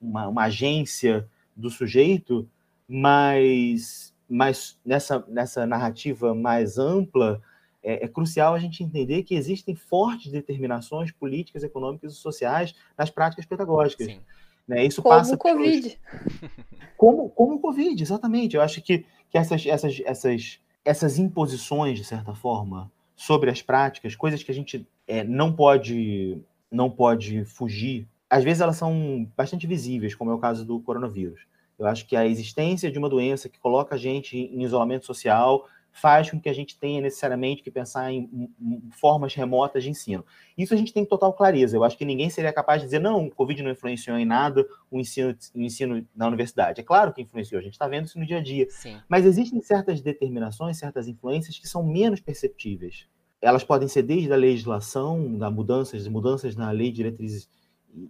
uma, 0.00 0.28
uma 0.28 0.44
agência 0.44 1.28
do 1.58 1.68
sujeito, 1.68 2.48
mas, 2.86 4.14
mas 4.28 4.78
nessa, 4.84 5.24
nessa 5.28 5.66
narrativa 5.66 6.34
mais 6.34 6.78
ampla, 6.78 7.42
é, 7.82 8.04
é, 8.04 8.08
crucial 8.08 8.54
a 8.54 8.58
gente 8.58 8.82
entender 8.82 9.24
que 9.24 9.34
existem 9.34 9.74
fortes 9.74 10.32
determinações 10.32 11.10
políticas, 11.10 11.62
econômicas 11.62 12.12
e 12.12 12.16
sociais 12.16 12.74
nas 12.96 13.10
práticas 13.10 13.44
pedagógicas. 13.44 14.06
Sim. 14.06 14.20
Né? 14.66 14.84
Isso 14.84 15.02
como 15.02 15.14
passa 15.14 15.34
o 15.34 15.38
Covid. 15.38 15.98
Pelos... 15.98 16.58
Como, 16.98 17.30
como 17.30 17.54
o 17.54 17.60
Covid, 17.60 18.02
exatamente. 18.02 18.56
Eu 18.56 18.60
acho 18.60 18.82
que, 18.82 19.06
que 19.30 19.38
essas, 19.38 19.64
essas, 19.64 20.02
essas, 20.04 20.60
essas 20.84 21.16
imposições, 21.16 21.96
de 21.96 22.04
certa 22.04 22.34
forma, 22.34 22.90
sobre 23.14 23.50
as 23.52 23.62
práticas, 23.62 24.16
coisas 24.16 24.42
que 24.42 24.50
a 24.50 24.54
gente 24.54 24.84
é, 25.06 25.22
não 25.22 25.52
pode 25.52 26.42
não 26.70 26.90
pode 26.90 27.44
fugir 27.44 28.08
às 28.28 28.44
vezes 28.44 28.60
elas 28.60 28.76
são 28.76 29.30
bastante 29.36 29.66
visíveis, 29.66 30.14
como 30.14 30.30
é 30.30 30.34
o 30.34 30.38
caso 30.38 30.64
do 30.64 30.80
coronavírus. 30.80 31.40
Eu 31.78 31.86
acho 31.86 32.06
que 32.06 32.16
a 32.16 32.26
existência 32.26 32.90
de 32.90 32.98
uma 32.98 33.08
doença 33.08 33.48
que 33.48 33.58
coloca 33.58 33.94
a 33.94 33.98
gente 33.98 34.36
em 34.36 34.62
isolamento 34.62 35.06
social 35.06 35.66
faz 35.92 36.30
com 36.30 36.40
que 36.40 36.48
a 36.48 36.52
gente 36.52 36.78
tenha 36.78 37.00
necessariamente 37.00 37.62
que 37.62 37.70
pensar 37.70 38.12
em, 38.12 38.28
em, 38.60 38.90
formas 38.92 39.34
remotas 39.34 39.82
de 39.82 39.90
ensino. 39.90 40.24
Isso 40.56 40.74
a 40.74 40.76
gente 40.76 40.92
tem 40.92 41.04
total 41.04 41.32
clareza. 41.32 41.76
Eu 41.76 41.82
acho 41.82 41.96
que 41.96 42.04
ninguém 42.04 42.30
seria 42.30 42.52
capaz 42.52 42.80
de 42.80 42.86
dizer, 42.86 43.00
não, 43.00 43.26
o 43.26 43.30
Covid 43.30 43.62
não 43.62 43.70
influenciou 43.70 44.16
em 44.16 44.24
nada 44.24 44.66
o 44.90 45.00
ensino, 45.00 45.36
o 45.54 45.60
ensino 45.60 46.06
na 46.14 46.26
universidade. 46.26 46.80
É 46.80 46.84
claro 46.84 47.12
que 47.12 47.22
influenciou, 47.22 47.58
a 47.58 47.62
gente 47.62 47.72
está 47.72 47.88
vendo 47.88 48.06
isso 48.06 48.18
no 48.18 48.26
dia 48.26 48.38
a 48.38 48.42
dia. 48.42 48.66
Sim. 48.70 49.00
Mas 49.08 49.24
existem 49.24 49.60
certas 49.60 50.00
determinações, 50.00 50.78
certas 50.78 51.08
influências 51.08 51.58
que 51.58 51.66
são 51.66 51.82
menos 51.84 52.20
perceptíveis. 52.20 53.06
Elas 53.40 53.64
podem 53.64 53.88
ser 53.88 54.02
desde 54.02 54.32
a 54.32 54.36
legislação, 54.36 55.36
da 55.36 55.50
mudanças, 55.50 56.06
mudanças 56.08 56.56
na 56.56 56.70
lei 56.70 56.90
de 56.90 56.96
diretrizes 56.96 57.48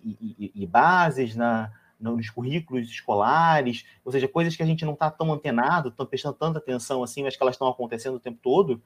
e, 0.05 0.53
e, 0.55 0.66
bases 0.66 1.34
na, 1.34 1.72
nos 1.99 2.30
currículos 2.30 2.89
escolares, 2.89 3.84
ou 4.05 4.12
seja, 4.12 4.28
coisas 4.28 4.55
que 4.57 4.62
a 4.62 4.66
gente 4.66 4.84
não 4.84 4.93
está 4.93 5.11
tão 5.11 5.32
antenado, 5.32 5.91
tão 5.91 6.07
prestando 6.07 6.36
tanta 6.36 6.59
atenção 6.59 7.03
assim, 7.03 7.22
mas 7.22 7.36
que 7.36 7.43
elas 7.43 7.55
estão 7.55 7.68
acontecendo 7.68 8.16
o 8.16 8.20
tempo 8.20 8.39
todo, 8.43 8.82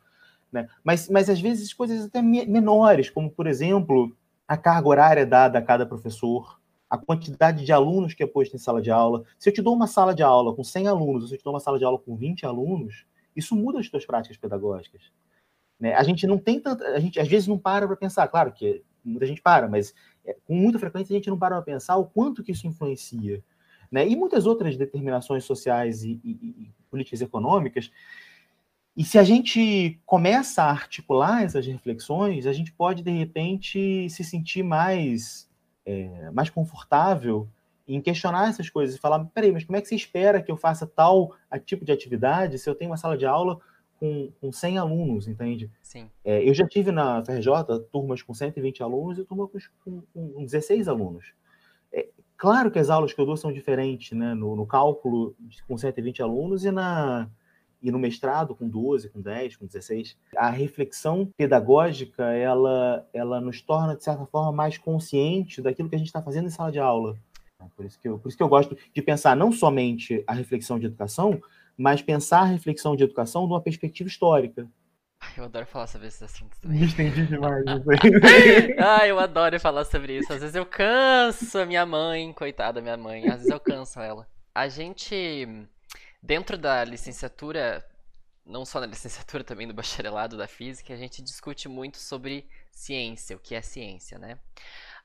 né? 0.51 0.69
Mas, 0.85 1.09
mas 1.09 1.31
às 1.31 1.41
vezes 1.41 1.73
coisas 1.73 2.05
até 2.05 2.21
menores, 2.21 3.09
como 3.09 3.31
por 3.31 3.47
exemplo 3.47 4.15
a 4.47 4.57
carga 4.57 4.89
horária 4.89 5.27
dada 5.27 5.59
a 5.59 5.63
cada 5.63 5.87
professor, 5.87 6.61
a 6.91 6.99
quantidade 6.99 7.65
de 7.65 7.73
alunos 7.73 8.13
que 8.13 8.23
é 8.23 8.27
posto 8.27 8.55
em 8.55 8.59
sala 8.59 8.83
de 8.83 8.91
aula. 8.91 9.25
Se 9.39 9.49
eu 9.49 9.55
te 9.55 9.63
dou 9.63 9.75
uma 9.75 9.87
sala 9.87 10.15
de 10.15 10.23
aula 10.23 10.55
com 10.55 10.63
100 10.63 10.89
alunos, 10.89 11.23
ou 11.23 11.29
se 11.29 11.35
eu 11.35 11.39
te 11.39 11.45
dou 11.45 11.55
uma 11.55 11.61
sala 11.61 11.79
de 11.79 11.85
aula 11.87 11.99
com 11.99 12.15
20 12.15 12.45
alunos, 12.45 13.07
isso 13.35 13.57
muda 13.57 13.81
as 13.81 13.89
suas 13.89 14.05
práticas 14.05 14.37
pedagógicas. 14.37 15.01
Né? 15.81 15.95
A 15.95 16.03
gente 16.03 16.27
não 16.27 16.37
tem 16.37 16.61
tanta, 16.61 16.85
a 16.89 17.01
gente 17.01 17.19
às 17.19 17.27
vezes 17.27 17.49
não 17.49 17.59
para 17.59 17.87
para 17.87 17.97
pensar, 17.97 18.29
claro 18.29 18.53
que 18.53 18.85
muita 19.03 19.27
gente 19.27 19.41
para, 19.41 19.69
mas 19.69 19.95
é, 20.25 20.37
com 20.47 20.55
muita 20.55 20.79
frequência 20.79 21.13
a 21.13 21.17
gente 21.17 21.31
não 21.31 21.39
para 21.39 21.57
para 21.57 21.63
pensar 21.63 21.97
o 21.97 22.07
quanto 22.07 22.43
que 22.43 22.53
isso 22.53 22.67
influencia. 22.67 23.43
Né? 23.91 24.09
E 24.09 24.17
muitas 24.17 24.47
outras 24.47 24.77
determinações 24.77 25.45
sociais 25.45 26.03
e, 26.03 26.21
e, 26.25 26.31
e 26.31 26.71
políticas 26.91 27.21
econômicas. 27.21 27.91
E 28.97 29.05
se 29.05 29.19
a 29.19 29.25
gente 29.25 30.01
começa 30.05 30.63
a 30.63 30.71
articular 30.71 31.43
essas 31.43 31.67
reflexões, 31.67 32.47
a 32.47 32.53
gente 32.53 32.73
pode, 32.73 33.03
de 33.03 33.11
repente, 33.11 34.09
se 34.11 34.23
sentir 34.25 34.63
mais, 34.63 35.49
é, 35.85 36.31
mais 36.31 36.51
confortável 36.51 37.49
em 37.89 38.01
questionar 38.01 38.49
essas 38.49 38.71
coisas 38.71 38.97
e 38.97 38.99
falar: 38.99 39.25
peraí, 39.27 39.51
mas 39.51 39.65
como 39.65 39.77
é 39.77 39.81
que 39.81 39.89
você 39.89 39.95
espera 39.95 40.43
que 40.43 40.51
eu 40.51 40.57
faça 40.57 40.87
tal 40.87 41.35
tipo 41.65 41.85
de 41.85 41.93
atividade 41.93 42.59
se 42.59 42.69
eu 42.69 42.75
tenho 42.75 42.91
uma 42.91 42.97
sala 42.97 43.17
de 43.17 43.27
aula 43.27 43.61
com, 44.03 44.33
com 44.41 44.51
100 44.51 44.79
alunos, 44.79 45.29
entende? 45.29 45.71
Sim. 45.81 46.11
É, 46.25 46.43
eu 46.47 46.53
já 46.53 46.67
tive 46.67 46.91
na 46.91 47.25
FRJ 47.25 47.53
turmas 47.93 48.21
com 48.21 48.35
120 48.35 48.83
alunos 48.83 49.17
e 49.17 49.25
turmas 49.25 49.71
com, 49.85 50.03
com 50.13 50.45
16 50.45 50.89
alunos. 50.89 51.33
É, 51.93 52.09
claro 52.37 52.69
que 52.73 52.81
as 52.81 52.91
aulas 52.91 53.13
que 53.13 53.21
eu 53.21 53.25
dou 53.25 53.37
são 53.37 53.53
diferentes, 53.53 54.19
né? 54.19 54.35
No, 54.35 54.57
no 54.57 54.67
cálculo 54.67 55.37
com 55.69 55.79
120 55.79 56.21
alunos 56.21 56.65
e, 56.65 56.73
na, 56.73 57.31
e 57.81 57.93
no 57.93 57.99
mestrado 58.01 58.57
com 58.57 58.69
12, 58.69 59.09
com 59.09 59.21
10, 59.21 59.55
com 59.55 59.67
16. 59.67 60.19
A 60.37 60.51
reflexão 60.51 61.31
pedagógica, 61.37 62.25
ela, 62.25 63.09
ela 63.15 63.41
nos 63.41 63.63
torna, 63.63 63.95
de 63.95 64.03
certa 64.03 64.27
forma, 64.27 64.51
mais 64.51 64.79
consciente 64.79 65.63
daquilo 65.63 65.89
que 65.89 65.95
a 65.95 65.99
gente 65.99 66.09
está 66.09 66.21
fazendo 66.21 66.47
em 66.47 66.51
sala 66.51 66.73
de 66.73 66.81
aula. 66.81 67.17
Por 67.77 67.85
isso, 67.85 68.01
que 68.01 68.09
eu, 68.09 68.19
por 68.19 68.27
isso 68.27 68.37
que 68.37 68.43
eu 68.43 68.49
gosto 68.49 68.77
de 68.93 69.01
pensar 69.01 69.37
não 69.37 69.53
somente 69.53 70.25
a 70.27 70.33
reflexão 70.33 70.81
de 70.81 70.87
educação, 70.87 71.41
mas 71.83 72.01
pensar 72.01 72.43
a 72.43 72.45
reflexão 72.45 72.95
de 72.95 73.03
educação 73.03 73.45
numa 73.45 73.61
perspectiva 73.61 74.09
histórica. 74.09 74.69
Eu 75.37 75.45
adoro 75.45 75.67
falar 75.67 75.89
sobre 75.89 76.07
esses 76.07 76.23
assuntos 76.23 76.59
também. 76.61 76.79
Me 76.79 76.87
estendi 76.87 77.27
demais, 77.27 77.65
ah, 78.79 79.07
eu 79.07 79.19
adoro 79.21 79.59
falar 79.61 79.85
sobre 79.85 80.19
isso. 80.19 80.33
Às 80.33 80.41
vezes 80.41 80.57
eu 80.57 80.67
canso 80.67 81.59
a 81.59 81.65
minha 81.65 81.87
mãe, 81.87 82.33
coitada 82.33 82.75
da 82.75 82.83
minha 82.83 82.97
mãe. 82.97 83.29
Às 83.29 83.37
vezes 83.37 83.51
eu 83.51 83.61
canso 83.61 84.01
ela. 84.01 84.29
A 84.53 84.69
gente, 84.69 85.47
dentro 86.21 86.59
da 86.59 86.85
licenciatura, 86.85 87.85
não 88.45 88.65
só 88.65 88.81
na 88.81 88.87
licenciatura, 88.87 89.45
também 89.45 89.69
do 89.69 89.73
bacharelado 89.73 90.37
da 90.37 90.49
física, 90.49 90.93
a 90.93 90.97
gente 90.97 91.23
discute 91.23 91.69
muito 91.69 91.99
sobre 91.99 92.45
ciência, 92.73 93.37
o 93.37 93.41
que 93.41 93.55
é 93.55 93.63
ciência, 93.63 94.19
né? 94.19 94.39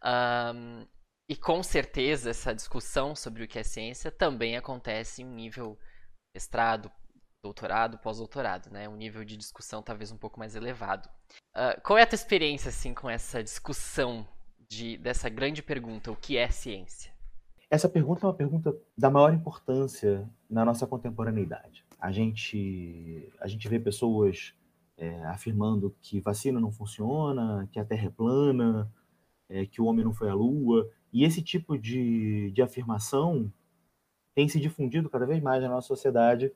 Um, 0.04 0.86
e 1.30 1.36
com 1.36 1.62
certeza 1.62 2.32
essa 2.32 2.56
discussão 2.56 3.16
sobre 3.16 3.44
o 3.44 3.48
que 3.48 3.60
é 3.60 3.64
ciência 3.64 4.10
também 4.10 4.58
acontece 4.58 5.22
em 5.22 5.26
um 5.26 5.34
nível 5.34 5.78
mestrado, 6.38 6.92
doutorado, 7.42 7.98
pós-doutorado, 7.98 8.70
né? 8.70 8.88
Um 8.88 8.96
nível 8.96 9.26
de 9.26 9.36
discussão 9.36 9.82
talvez 9.82 10.12
um 10.12 10.18
pouco 10.18 10.38
mais 10.38 10.56
elevado. 10.56 11.10
Uh, 11.56 11.82
qual 11.84 11.98
é 11.98 12.04
a 12.04 12.08
tua 12.08 12.16
experiência 12.16 12.70
assim 12.70 12.94
com 12.94 13.10
essa 13.10 13.44
discussão 13.44 14.28
de, 14.70 14.98
dessa 15.00 15.30
grande 15.30 15.64
pergunta, 15.64 16.12
o 16.12 16.16
que 16.16 16.38
é 16.38 16.48
ciência? 16.50 17.12
Essa 17.72 17.90
pergunta 17.90 18.24
é 18.24 18.28
uma 18.28 18.36
pergunta 18.36 18.76
da 18.96 19.10
maior 19.10 19.34
importância 19.34 20.30
na 20.48 20.64
nossa 20.64 20.86
contemporaneidade. 20.86 21.84
A 22.00 22.12
gente, 22.12 23.28
a 23.42 23.48
gente 23.48 23.68
vê 23.68 23.80
pessoas 23.80 24.54
é, 24.96 25.26
afirmando 25.26 25.96
que 26.02 26.20
vacina 26.20 26.60
não 26.60 26.72
funciona, 26.72 27.68
que 27.72 27.80
a 27.80 27.86
Terra 27.86 28.06
é 28.06 28.10
plana, 28.12 28.92
é, 29.50 29.66
que 29.66 29.82
o 29.82 29.86
homem 29.86 30.06
não 30.06 30.14
foi 30.14 30.30
à 30.30 30.36
Lua, 30.36 30.88
E 31.12 31.24
esse 31.24 31.42
tipo 31.42 31.78
de, 31.78 32.52
de 32.52 32.62
afirmação 32.62 33.52
tem 34.38 34.48
se 34.48 34.60
difundido 34.60 35.10
cada 35.10 35.26
vez 35.26 35.42
mais 35.42 35.64
na 35.64 35.68
nossa 35.68 35.88
sociedade, 35.88 36.54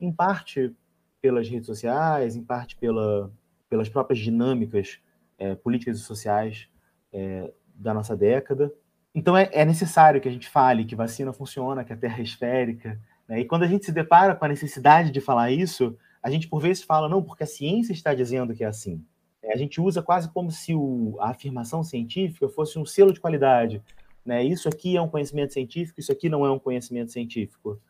em 0.00 0.12
parte 0.12 0.72
pelas 1.20 1.48
redes 1.48 1.66
sociais, 1.66 2.36
em 2.36 2.44
parte 2.44 2.76
pela, 2.76 3.28
pelas 3.68 3.88
próprias 3.88 4.20
dinâmicas 4.20 5.00
é, 5.36 5.56
políticas 5.56 5.98
e 5.98 6.00
sociais 6.00 6.68
é, 7.12 7.52
da 7.74 7.92
nossa 7.92 8.16
década. 8.16 8.72
Então 9.12 9.36
é, 9.36 9.50
é, 9.50 9.64
necessário 9.64 10.20
que 10.20 10.28
a 10.28 10.30
gente 10.30 10.48
fale 10.48 10.84
que 10.84 10.94
vacina 10.94 11.32
funciona, 11.32 11.82
que 11.82 11.92
a 11.92 11.96
Terra 11.96 12.20
é 12.20 12.22
esférica. 12.22 13.00
Né? 13.26 13.40
E 13.40 13.44
quando 13.44 13.64
a 13.64 13.66
gente 13.66 13.84
se 13.84 13.90
depara 13.90 14.36
com 14.36 14.44
a 14.44 14.48
necessidade 14.48 15.10
de 15.10 15.20
falar 15.20 15.50
isso, 15.50 15.98
a 16.22 16.30
gente 16.30 16.46
por 16.46 16.60
vezes 16.60 16.84
fala, 16.84 17.08
não, 17.08 17.20
porque 17.20 17.42
a 17.42 17.48
ciência 17.48 17.92
está 17.92 18.14
dizendo 18.14 18.54
que 18.54 18.62
é 18.62 18.68
assim. 18.68 19.04
É, 19.42 19.52
a 19.52 19.56
gente 19.56 19.80
usa 19.80 20.00
quase 20.00 20.30
como 20.30 20.52
se 20.52 20.72
o, 20.72 21.16
a 21.18 21.30
afirmação 21.30 21.82
científica 21.82 22.48
fosse 22.48 22.78
um 22.78 22.86
selo 22.86 23.12
de 23.12 23.18
qualidade. 23.18 23.82
Né? 24.24 24.42
Isso 24.44 24.68
aqui 24.68 24.96
é 24.96 25.02
um 25.02 25.08
conhecimento 25.08 25.52
científico, 25.52 26.00
isso 26.00 26.12
aqui 26.12 26.28
não 26.28 26.46
é 26.46 26.50
um 26.50 26.58
conhecimento 26.58 27.12
científico. 27.12 27.80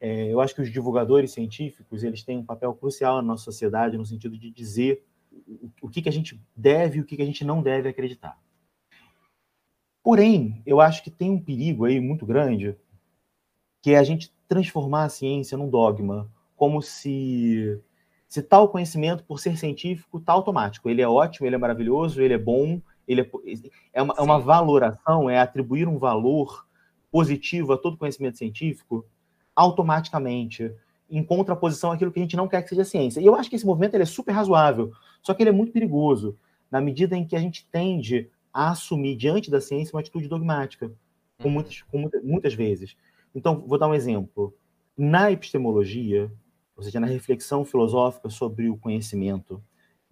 É, 0.00 0.30
eu 0.30 0.40
acho 0.40 0.54
que 0.54 0.60
os 0.60 0.70
divulgadores 0.70 1.32
científicos 1.32 2.02
eles 2.02 2.22
têm 2.22 2.38
um 2.38 2.44
papel 2.44 2.74
crucial 2.74 3.16
na 3.16 3.22
nossa 3.22 3.44
sociedade 3.44 3.96
no 3.96 4.04
sentido 4.04 4.36
de 4.36 4.50
dizer 4.50 5.02
o, 5.80 5.88
que, 5.88 6.02
que 6.02 6.08
a 6.08 6.12
gente 6.12 6.40
deve 6.54 6.98
e 6.98 7.00
o 7.00 7.04
que, 7.04 7.16
que 7.16 7.22
a 7.22 7.26
gente 7.26 7.44
não 7.44 7.62
deve 7.62 7.88
acreditar. 7.88 8.38
Porém, 10.02 10.62
eu 10.66 10.80
acho 10.80 11.02
que 11.02 11.10
tem 11.10 11.30
um 11.30 11.40
perigo 11.40 11.86
aí 11.86 11.98
muito 12.00 12.26
grande, 12.26 12.76
que 13.82 13.92
é 13.92 13.98
a 13.98 14.04
gente 14.04 14.32
transformar 14.46 15.04
a 15.04 15.08
ciência 15.08 15.56
num 15.56 15.70
dogma, 15.70 16.30
como 16.54 16.82
se 16.82 17.80
se 18.28 18.42
tal 18.42 18.68
conhecimento, 18.68 19.22
por 19.22 19.38
ser 19.38 19.56
científico, 19.56 20.18
está 20.18 20.32
automático. 20.32 20.90
Ele 20.90 21.00
é 21.00 21.06
ótimo, 21.06 21.46
ele 21.46 21.54
é 21.54 21.58
maravilhoso, 21.58 22.20
ele 22.20 22.34
é 22.34 22.38
bom, 22.38 22.82
ele 23.06 23.20
é, 23.20 23.30
é, 23.92 24.02
uma, 24.02 24.14
é 24.16 24.22
uma 24.22 24.38
valoração, 24.38 25.28
é 25.28 25.38
atribuir 25.38 25.88
um 25.88 25.98
valor 25.98 26.66
positivo 27.10 27.72
a 27.72 27.78
todo 27.78 27.96
conhecimento 27.96 28.38
científico 28.38 29.04
automaticamente, 29.54 30.74
em 31.08 31.22
contraposição 31.22 31.92
àquilo 31.92 32.10
que 32.10 32.18
a 32.18 32.22
gente 32.22 32.36
não 32.36 32.48
quer 32.48 32.62
que 32.62 32.70
seja 32.70 32.84
ciência. 32.84 33.20
E 33.20 33.26
eu 33.26 33.34
acho 33.34 33.48
que 33.48 33.56
esse 33.56 33.66
movimento 33.66 33.94
ele 33.94 34.02
é 34.02 34.06
super 34.06 34.32
razoável, 34.32 34.92
só 35.22 35.32
que 35.32 35.42
ele 35.42 35.50
é 35.50 35.52
muito 35.52 35.72
perigoso, 35.72 36.36
na 36.70 36.80
medida 36.80 37.16
em 37.16 37.24
que 37.24 37.36
a 37.36 37.38
gente 37.38 37.68
tende 37.70 38.28
a 38.52 38.70
assumir 38.70 39.16
diante 39.16 39.50
da 39.50 39.60
ciência 39.60 39.94
uma 39.94 40.00
atitude 40.00 40.28
dogmática, 40.28 40.90
com 41.38 41.48
uhum. 41.48 41.54
muitas, 41.54 41.82
com 41.82 41.98
muitas, 41.98 42.24
muitas 42.24 42.54
vezes. 42.54 42.96
Então, 43.34 43.64
vou 43.66 43.78
dar 43.78 43.88
um 43.88 43.94
exemplo. 43.94 44.54
Na 44.96 45.30
epistemologia, 45.30 46.30
ou 46.76 46.82
seja, 46.82 47.00
na 47.00 47.06
reflexão 47.06 47.64
filosófica 47.64 48.30
sobre 48.30 48.68
o 48.68 48.76
conhecimento, 48.76 49.62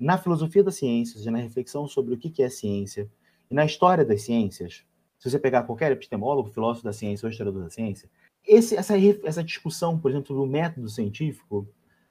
na 0.03 0.19
filosofia 0.19 0.65
da 0.65 0.71
ciência, 0.71 1.15
ou 1.15 1.19
seja, 1.19 1.31
na 1.31 1.39
reflexão 1.39 1.87
sobre 1.87 2.15
o 2.15 2.19
que 2.19 2.43
é 2.43 2.49
ciência, 2.49 3.09
e 3.51 3.55
na 3.55 3.65
história 3.65 4.05
das 4.05 4.23
ciências, 4.23 4.85
se 5.19 5.31
você 5.31 5.39
pegar 5.39 5.63
qualquer 5.63 5.93
epistemólogo, 5.93 6.51
filósofo 6.51 6.85
da 6.85 6.93
ciência 6.93 7.27
ou 7.27 7.31
historiador 7.31 7.63
da 7.63 7.71
ciência, 7.71 8.11
esse, 8.45 8.75
essa, 8.77 8.95
essa 9.25 9.45
discussão, 9.45 9.99
por 9.99 10.11
exemplo, 10.11 10.35
do 10.35 10.47
método 10.47 10.89
científico, 10.89 11.69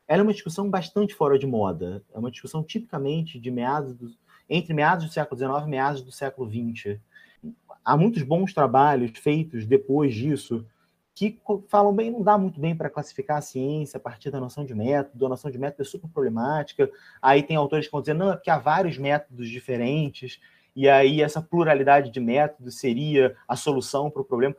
ela 0.08 0.22
é 0.22 0.24
uma 0.24 0.34
discussão 0.34 0.70
bastante 0.70 1.14
fora 1.14 1.38
de 1.38 1.46
moda. 1.46 2.04
É 2.14 2.20
uma 2.20 2.32
discussão 2.32 2.64
tipicamente 2.64 3.40
de 3.40 3.52
meados 3.52 3.94
do, 3.94 4.12
entre 4.50 4.74
meados 4.74 5.06
do 5.06 5.12
século 5.12 5.38
XIX 5.38 5.68
e 5.68 5.70
meados 5.70 6.02
do 6.02 6.12
século 6.12 6.50
XX. 6.50 7.00
Há 7.84 7.98
muitos 7.98 8.24
bons 8.24 8.54
trabalhos 8.54 9.12
feitos 9.18 9.66
depois 9.66 10.14
disso 10.14 10.66
que 11.30 11.40
falam 11.68 11.94
bem, 11.94 12.10
não 12.10 12.22
dá 12.22 12.38
muito 12.38 12.60
bem 12.60 12.76
para 12.76 12.90
classificar 12.90 13.38
a 13.38 13.42
ciência 13.42 13.98
a 13.98 14.00
partir 14.00 14.32
da 14.32 14.40
noção 14.40 14.66
de 14.66 14.74
método, 14.74 15.26
a 15.26 15.30
noção 15.30 15.52
de 15.52 15.58
método 15.58 15.84
é 15.84 15.86
super 15.86 16.08
problemática. 16.10 16.90
Aí 17.22 17.44
tem 17.44 17.56
autores 17.56 17.86
que 17.86 17.92
vão 17.92 18.02
dizer, 18.02 18.16
não, 18.16 18.32
é 18.32 18.36
porque 18.36 18.50
há 18.50 18.58
vários 18.58 18.98
métodos 18.98 19.50
diferentes, 19.50 20.40
e 20.76 20.90
aí 20.90 21.22
essa 21.22 21.42
pluralidade 21.42 22.10
de 22.10 22.20
métodos 22.20 22.80
seria 22.80 23.36
a 23.48 23.56
solução 23.56 24.10
para 24.10 24.22
o 24.22 24.26
problema. 24.26 24.56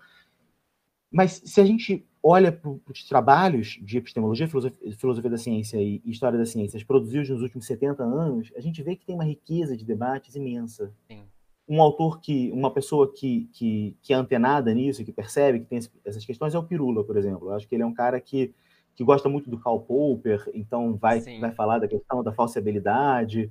Mas 1.10 1.42
se 1.44 1.60
a 1.60 1.64
gente 1.64 2.06
olha 2.22 2.52
para 2.52 2.70
os 2.70 3.04
trabalhos 3.08 3.78
de 3.82 3.98
epistemologia, 3.98 4.46
filosofia, 4.46 4.92
filosofia, 4.96 5.30
da 5.30 5.38
ciência 5.38 5.76
e 5.78 6.00
história 6.04 6.38
das 6.38 6.50
ciências 6.50 6.84
produzidos 6.84 7.28
nos 7.28 7.42
últimos 7.42 7.66
70 7.66 8.02
anos, 8.04 8.52
a 8.56 8.60
gente 8.60 8.82
vê 8.82 8.94
que 8.94 9.04
tem 9.04 9.14
uma 9.14 9.24
riqueza 9.24 9.76
de 9.76 9.84
debates 9.84 10.36
imensa. 10.36 10.92
Sim. 11.10 11.24
Um 11.68 11.80
autor 11.80 12.20
que, 12.20 12.50
uma 12.52 12.72
pessoa 12.72 13.12
que, 13.12 13.48
que, 13.52 13.96
que 14.02 14.12
é 14.12 14.16
antenada 14.16 14.72
nisso, 14.74 15.04
que 15.04 15.12
percebe 15.12 15.60
que 15.60 15.66
tem 15.66 15.78
essas 16.04 16.24
questões, 16.24 16.54
é 16.54 16.58
o 16.58 16.62
Pirula, 16.62 17.04
por 17.04 17.16
exemplo. 17.16 17.48
Eu 17.48 17.54
acho 17.54 17.68
que 17.68 17.74
ele 17.74 17.82
é 17.82 17.86
um 17.86 17.94
cara 17.94 18.20
que, 18.20 18.52
que 18.94 19.04
gosta 19.04 19.28
muito 19.28 19.48
do 19.48 19.58
Karl 19.58 19.80
Popper, 19.80 20.50
então 20.54 20.96
vai, 20.96 21.20
vai 21.40 21.52
falar 21.52 21.78
da 21.78 21.88
questão 21.88 22.22
da 22.22 22.32
falsibilidade 22.32 23.50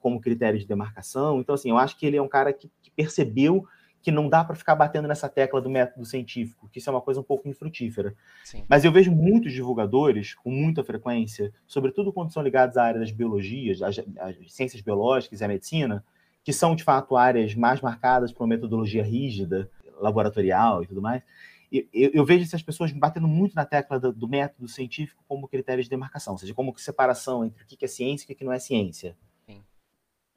como 0.00 0.20
critério 0.20 0.58
de 0.58 0.66
demarcação. 0.66 1.40
Então, 1.40 1.54
assim, 1.54 1.70
eu 1.70 1.78
acho 1.78 1.96
que 1.96 2.06
ele 2.06 2.16
é 2.16 2.22
um 2.22 2.28
cara 2.28 2.52
que, 2.52 2.70
que 2.82 2.90
percebeu 2.90 3.66
que 4.02 4.10
não 4.10 4.28
dá 4.28 4.42
para 4.42 4.56
ficar 4.56 4.74
batendo 4.74 5.06
nessa 5.06 5.28
tecla 5.28 5.60
do 5.60 5.68
método 5.68 6.04
científico, 6.06 6.68
que 6.72 6.78
isso 6.78 6.88
é 6.88 6.92
uma 6.92 7.02
coisa 7.02 7.20
um 7.20 7.24
pouco 7.24 7.48
infrutífera. 7.48 8.14
Sim. 8.44 8.64
Mas 8.68 8.84
eu 8.84 8.90
vejo 8.90 9.12
muitos 9.12 9.52
divulgadores, 9.52 10.34
com 10.34 10.50
muita 10.50 10.82
frequência, 10.82 11.52
sobretudo 11.66 12.12
quando 12.12 12.32
são 12.32 12.42
ligados 12.42 12.76
à 12.76 12.84
área 12.84 13.00
das 13.00 13.10
biologias, 13.10 13.82
às, 13.82 13.98
às 13.98 14.52
ciências 14.52 14.80
biológicas 14.80 15.40
e 15.40 15.44
à 15.44 15.48
medicina, 15.48 16.04
que 16.44 16.52
são 16.52 16.74
de 16.74 16.84
fato 16.84 17.16
áreas 17.16 17.54
mais 17.54 17.80
marcadas 17.80 18.32
por 18.32 18.44
uma 18.44 18.48
metodologia 18.48 19.02
rígida, 19.02 19.70
laboratorial 19.98 20.82
e 20.82 20.86
tudo 20.86 21.02
mais. 21.02 21.22
Eu, 21.70 21.86
eu, 21.92 22.24
vejo 22.24 22.42
essas 22.42 22.62
pessoas 22.62 22.90
batendo 22.90 23.28
muito 23.28 23.54
na 23.54 23.64
tecla 23.64 24.00
do, 24.00 24.12
do, 24.12 24.26
método 24.26 24.66
científico 24.66 25.22
como 25.28 25.46
critério 25.46 25.82
de 25.82 25.88
demarcação, 25.88 26.32
ou 26.32 26.38
seja, 26.38 26.52
como 26.52 26.76
separação 26.76 27.44
entre 27.44 27.62
o 27.62 27.66
que 27.66 27.84
é 27.84 27.88
ciência 27.88 28.26
e 28.28 28.34
o 28.34 28.36
que 28.36 28.44
não 28.44 28.52
é 28.52 28.58
ciência. 28.58 29.16
Sim. 29.46 29.62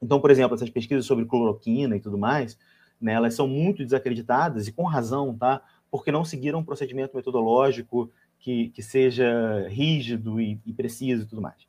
Então, 0.00 0.20
por 0.20 0.30
exemplo, 0.30 0.54
essas 0.54 0.70
pesquisas 0.70 1.04
sobre 1.04 1.24
cloroquina 1.24 1.96
e 1.96 2.00
tudo 2.00 2.16
mais, 2.16 2.56
né, 3.00 3.14
elas 3.14 3.34
são 3.34 3.48
muito 3.48 3.82
desacreditadas, 3.82 4.68
e 4.68 4.72
com 4.72 4.84
razão, 4.84 5.36
tá? 5.36 5.60
porque 5.94 6.10
não 6.10 6.24
seguiram 6.24 6.58
um 6.58 6.64
procedimento 6.64 7.16
metodológico 7.16 8.10
que, 8.40 8.70
que 8.70 8.82
seja 8.82 9.68
rígido 9.68 10.40
e, 10.40 10.60
e 10.66 10.72
preciso 10.72 11.22
e 11.22 11.26
tudo 11.26 11.40
mais. 11.40 11.68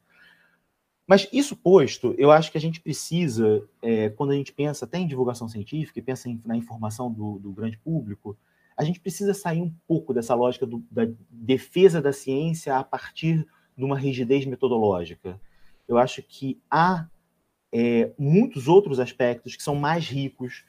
Mas 1.08 1.28
isso 1.32 1.56
posto, 1.56 2.16
eu 2.18 2.32
acho 2.32 2.52
que 2.52 2.58
a 2.58 2.62
gente 2.62 2.82
precisa, 2.82 3.64
é, 3.82 4.10
quando 4.10 4.32
a 4.32 4.36
gente 4.36 4.52
pensa 4.52 4.86
até 4.86 4.98
em 4.98 5.08
divulgação 5.08 5.48
científica 5.48 6.00
e 6.00 6.02
pensa 6.02 6.28
em, 6.28 6.42
na 6.44 6.58
informação 6.58 7.12
do, 7.12 7.38
do, 7.38 7.52
grande 7.52 7.78
público, 7.78 8.36
a 8.76 8.84
gente 8.84 9.00
precisa 9.00 9.34
sair 9.34 9.62
um 9.62 9.72
pouco 9.88 10.14
dessa 10.14 10.34
lógica 10.34 10.66
do, 10.66 10.84
da 10.90 11.08
defesa 11.30 12.02
da 12.02 12.12
ciência 12.12 12.76
a 12.76 12.84
partir 12.84 13.46
de 13.78 13.84
uma 13.84 13.98
rigidez 13.98 14.46
metodológica. 14.46 15.40
Eu 15.88 16.00
acho 16.00 16.24
que 16.24 16.60
há 16.72 17.08
é, 17.72 18.12
muitos 18.18 18.68
outros 18.68 19.00
aspectos 19.00 19.56
que 19.56 19.62
são 19.62 19.76
mais 19.76 20.08
ricos, 20.08 20.66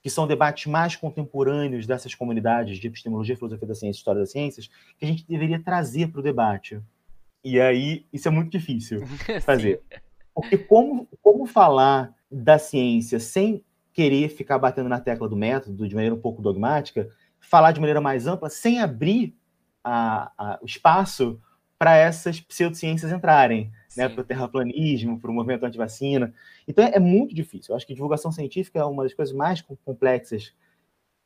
que 0.00 0.10
são 0.10 0.26
debates 0.26 0.66
mais 0.66 0.94
contemporâneos 0.94 1.86
dessas 1.86 2.14
comunidades 2.14 2.78
de 2.78 2.86
epistemologia, 2.86 3.36
filosofia 3.36 3.66
da 3.66 3.74
ciência 3.74 3.98
e 3.98 4.00
história 4.00 4.20
das 4.20 4.30
ciências, 4.30 4.70
que 4.96 5.04
a 5.04 5.08
gente 5.08 5.26
deveria 5.26 5.60
trazer 5.60 6.08
para 6.08 6.20
o 6.20 6.22
debate. 6.22 6.80
E 7.44 7.60
aí, 7.60 8.06
isso 8.12 8.28
é 8.28 8.30
muito 8.30 8.50
difícil 8.50 9.04
fazer. 9.42 9.82
Porque 10.34 10.56
como, 10.56 11.08
como 11.20 11.46
falar 11.46 12.14
da 12.30 12.58
ciência 12.58 13.20
sem 13.20 13.64
querer 13.92 14.28
ficar 14.30 14.58
batendo 14.58 14.88
na 14.88 15.00
tecla 15.00 15.28
do 15.28 15.36
método 15.36 15.86
de 15.86 15.94
maneira 15.94 16.14
um 16.14 16.20
pouco 16.20 16.40
dogmática, 16.40 17.08
falar 17.40 17.72
de 17.72 17.80
maneira 17.80 18.00
mais 18.00 18.26
ampla, 18.26 18.48
sem 18.48 18.80
abrir 18.80 19.36
a, 19.84 20.32
a, 20.38 20.58
o 20.62 20.66
espaço 20.66 21.40
para 21.78 21.96
essas 21.96 22.40
pseudociências 22.40 23.10
entrarem 23.10 23.72
né, 23.96 24.08
para 24.08 24.20
o 24.20 24.24
terraplanismo, 24.24 25.18
para 25.18 25.30
o 25.30 25.34
movimento 25.34 25.66
anti-vacina. 25.66 26.32
Então 26.66 26.84
é, 26.84 26.92
é, 26.94 27.00
muito 27.00 27.34
difícil. 27.34 27.72
Eu 27.72 27.76
acho 27.76 27.86
que 27.86 27.92
divulgação 27.92 28.30
científica 28.30 28.78
é 28.78 28.84
uma 28.84 29.02
das 29.02 29.12
coisas 29.12 29.34
mais 29.34 29.60
complexas 29.84 30.54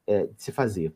é, 0.06 0.26
de 0.26 0.42
se 0.42 0.50
fazer. 0.50 0.94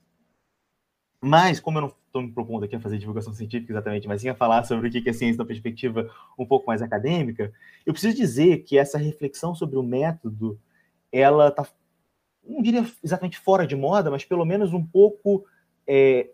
Mas, 1.22 1.60
como 1.60 1.78
eu 1.78 1.82
não 1.82 1.88
estou 1.88 2.22
me 2.22 2.32
propondo 2.32 2.64
aqui 2.64 2.74
a 2.74 2.80
fazer 2.80 2.96
divulgação 2.96 3.32
científica 3.32 3.72
exatamente, 3.72 4.08
mas 4.08 4.22
sim 4.22 4.30
a 4.30 4.34
falar 4.34 4.64
sobre 4.64 4.88
o 4.88 4.90
que 4.90 5.08
é 5.08 5.12
ciência 5.12 5.36
da 5.36 5.44
perspectiva 5.44 6.10
um 6.38 6.46
pouco 6.46 6.66
mais 6.66 6.80
acadêmica, 6.80 7.52
eu 7.84 7.92
preciso 7.92 8.16
dizer 8.16 8.64
que 8.64 8.78
essa 8.78 8.96
reflexão 8.96 9.54
sobre 9.54 9.76
o 9.76 9.82
método, 9.82 10.58
ela 11.12 11.48
está, 11.48 11.66
não 12.42 12.62
diria 12.62 12.86
exatamente 13.04 13.38
fora 13.38 13.66
de 13.66 13.76
moda, 13.76 14.10
mas 14.10 14.24
pelo 14.24 14.46
menos 14.46 14.72
um 14.72 14.84
pouco 14.84 15.44
é, 15.86 16.30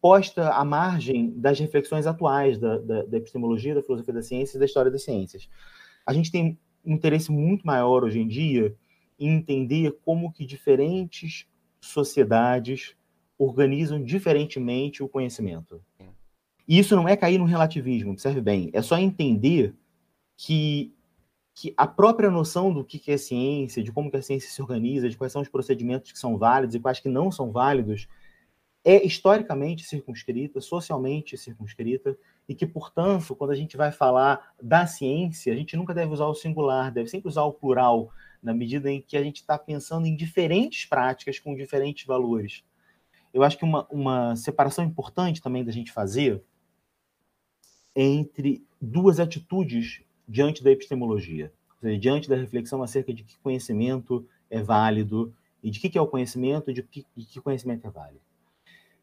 posta 0.00 0.50
à 0.50 0.64
margem 0.64 1.30
das 1.30 1.60
reflexões 1.60 2.06
atuais 2.06 2.58
da, 2.58 2.76
da, 2.78 3.02
da, 3.04 3.16
epistemologia, 3.16 3.74
da 3.74 3.82
filosofia 3.82 4.14
da 4.14 4.22
ciência 4.22 4.56
e 4.56 4.58
da 4.58 4.66
história 4.66 4.90
das 4.90 5.04
ciências. 5.04 5.48
A 6.04 6.12
gente 6.12 6.32
tem 6.32 6.58
um 6.84 6.94
interesse 6.94 7.30
muito 7.30 7.64
maior 7.64 8.02
hoje 8.02 8.20
em 8.20 8.26
dia 8.26 8.74
em 9.18 9.36
entender 9.36 9.96
como 10.04 10.32
que 10.32 10.44
diferentes 10.44 11.46
sociedades 11.80 12.96
organizam 13.38 14.02
diferentemente 14.02 15.02
o 15.02 15.08
conhecimento. 15.08 15.82
E 16.66 16.78
isso 16.78 16.96
não 16.96 17.08
é 17.08 17.16
cair 17.16 17.38
no 17.38 17.44
relativismo, 17.44 18.12
observe 18.12 18.40
bem, 18.40 18.70
é 18.72 18.80
só 18.80 18.96
entender 18.96 19.74
que, 20.36 20.94
que 21.54 21.74
a 21.76 21.86
própria 21.86 22.30
noção 22.30 22.72
do 22.72 22.84
que 22.84 23.10
é 23.10 23.18
ciência, 23.18 23.82
de 23.82 23.92
como 23.92 24.10
que 24.10 24.16
a 24.16 24.22
ciência 24.22 24.50
se 24.50 24.62
organiza, 24.62 25.08
de 25.08 25.16
quais 25.16 25.32
são 25.32 25.42
os 25.42 25.48
procedimentos 25.48 26.10
que 26.10 26.18
são 26.18 26.38
válidos 26.38 26.74
e 26.74 26.80
quais 26.80 27.00
que 27.00 27.08
não 27.08 27.30
são 27.30 27.52
válidos, 27.52 28.08
é 28.82 29.04
historicamente 29.04 29.84
circunscrita, 29.84 30.60
socialmente 30.60 31.36
circunscrita, 31.36 32.16
e 32.46 32.54
que, 32.54 32.66
portanto, 32.66 33.34
quando 33.34 33.50
a 33.50 33.56
gente 33.56 33.76
vai 33.76 33.90
falar 33.90 34.52
da 34.62 34.86
ciência, 34.86 35.52
a 35.52 35.56
gente 35.56 35.76
nunca 35.76 35.94
deve 35.94 36.12
usar 36.12 36.26
o 36.26 36.34
singular, 36.34 36.92
deve 36.92 37.08
sempre 37.08 37.28
usar 37.28 37.44
o 37.44 37.52
plural, 37.52 38.10
na 38.42 38.52
medida 38.52 38.90
em 38.90 39.00
que 39.00 39.16
a 39.16 39.22
gente 39.22 39.36
está 39.36 39.58
pensando 39.58 40.06
em 40.06 40.14
diferentes 40.14 40.84
práticas 40.84 41.38
com 41.38 41.56
diferentes 41.56 42.04
valores. 42.04 42.62
Eu 43.34 43.42
acho 43.42 43.58
que 43.58 43.64
uma, 43.64 43.84
uma 43.90 44.36
separação 44.36 44.84
importante 44.84 45.42
também 45.42 45.64
da 45.64 45.72
gente 45.72 45.90
fazer 45.90 46.40
entre 47.96 48.64
duas 48.80 49.18
atitudes 49.18 50.02
diante 50.26 50.62
da 50.62 50.70
epistemologia, 50.70 51.52
seja, 51.80 51.98
diante 51.98 52.28
da 52.28 52.36
reflexão 52.36 52.80
acerca 52.80 53.12
de 53.12 53.24
que 53.24 53.36
conhecimento 53.40 54.24
é 54.48 54.62
válido 54.62 55.34
e 55.60 55.68
de 55.68 55.80
que 55.80 55.98
é 55.98 56.00
o 56.00 56.06
conhecimento 56.06 56.70
e 56.70 56.74
de 56.74 56.82
que, 56.84 57.04
de 57.16 57.26
que 57.26 57.40
conhecimento 57.40 57.84
é 57.84 57.90
válido. 57.90 58.20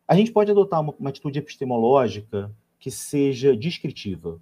A 0.08 0.16
gente 0.16 0.32
pode 0.32 0.50
adotar 0.50 0.80
uma, 0.80 0.94
uma 0.98 1.10
atitude 1.10 1.38
epistemológica 1.38 2.50
que 2.80 2.90
seja 2.90 3.56
descritiva, 3.56 4.42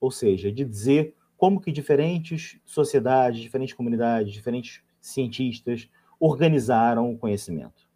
ou 0.00 0.12
seja, 0.12 0.52
de 0.52 0.64
dizer 0.64 1.16
como 1.36 1.60
que 1.60 1.72
diferentes 1.72 2.60
sociedades, 2.64 3.40
diferentes 3.40 3.74
comunidades, 3.74 4.32
diferentes 4.32 4.82
cientistas 5.00 5.88
organizaram 6.20 7.12
o 7.12 7.18
conhecimento. 7.18 7.87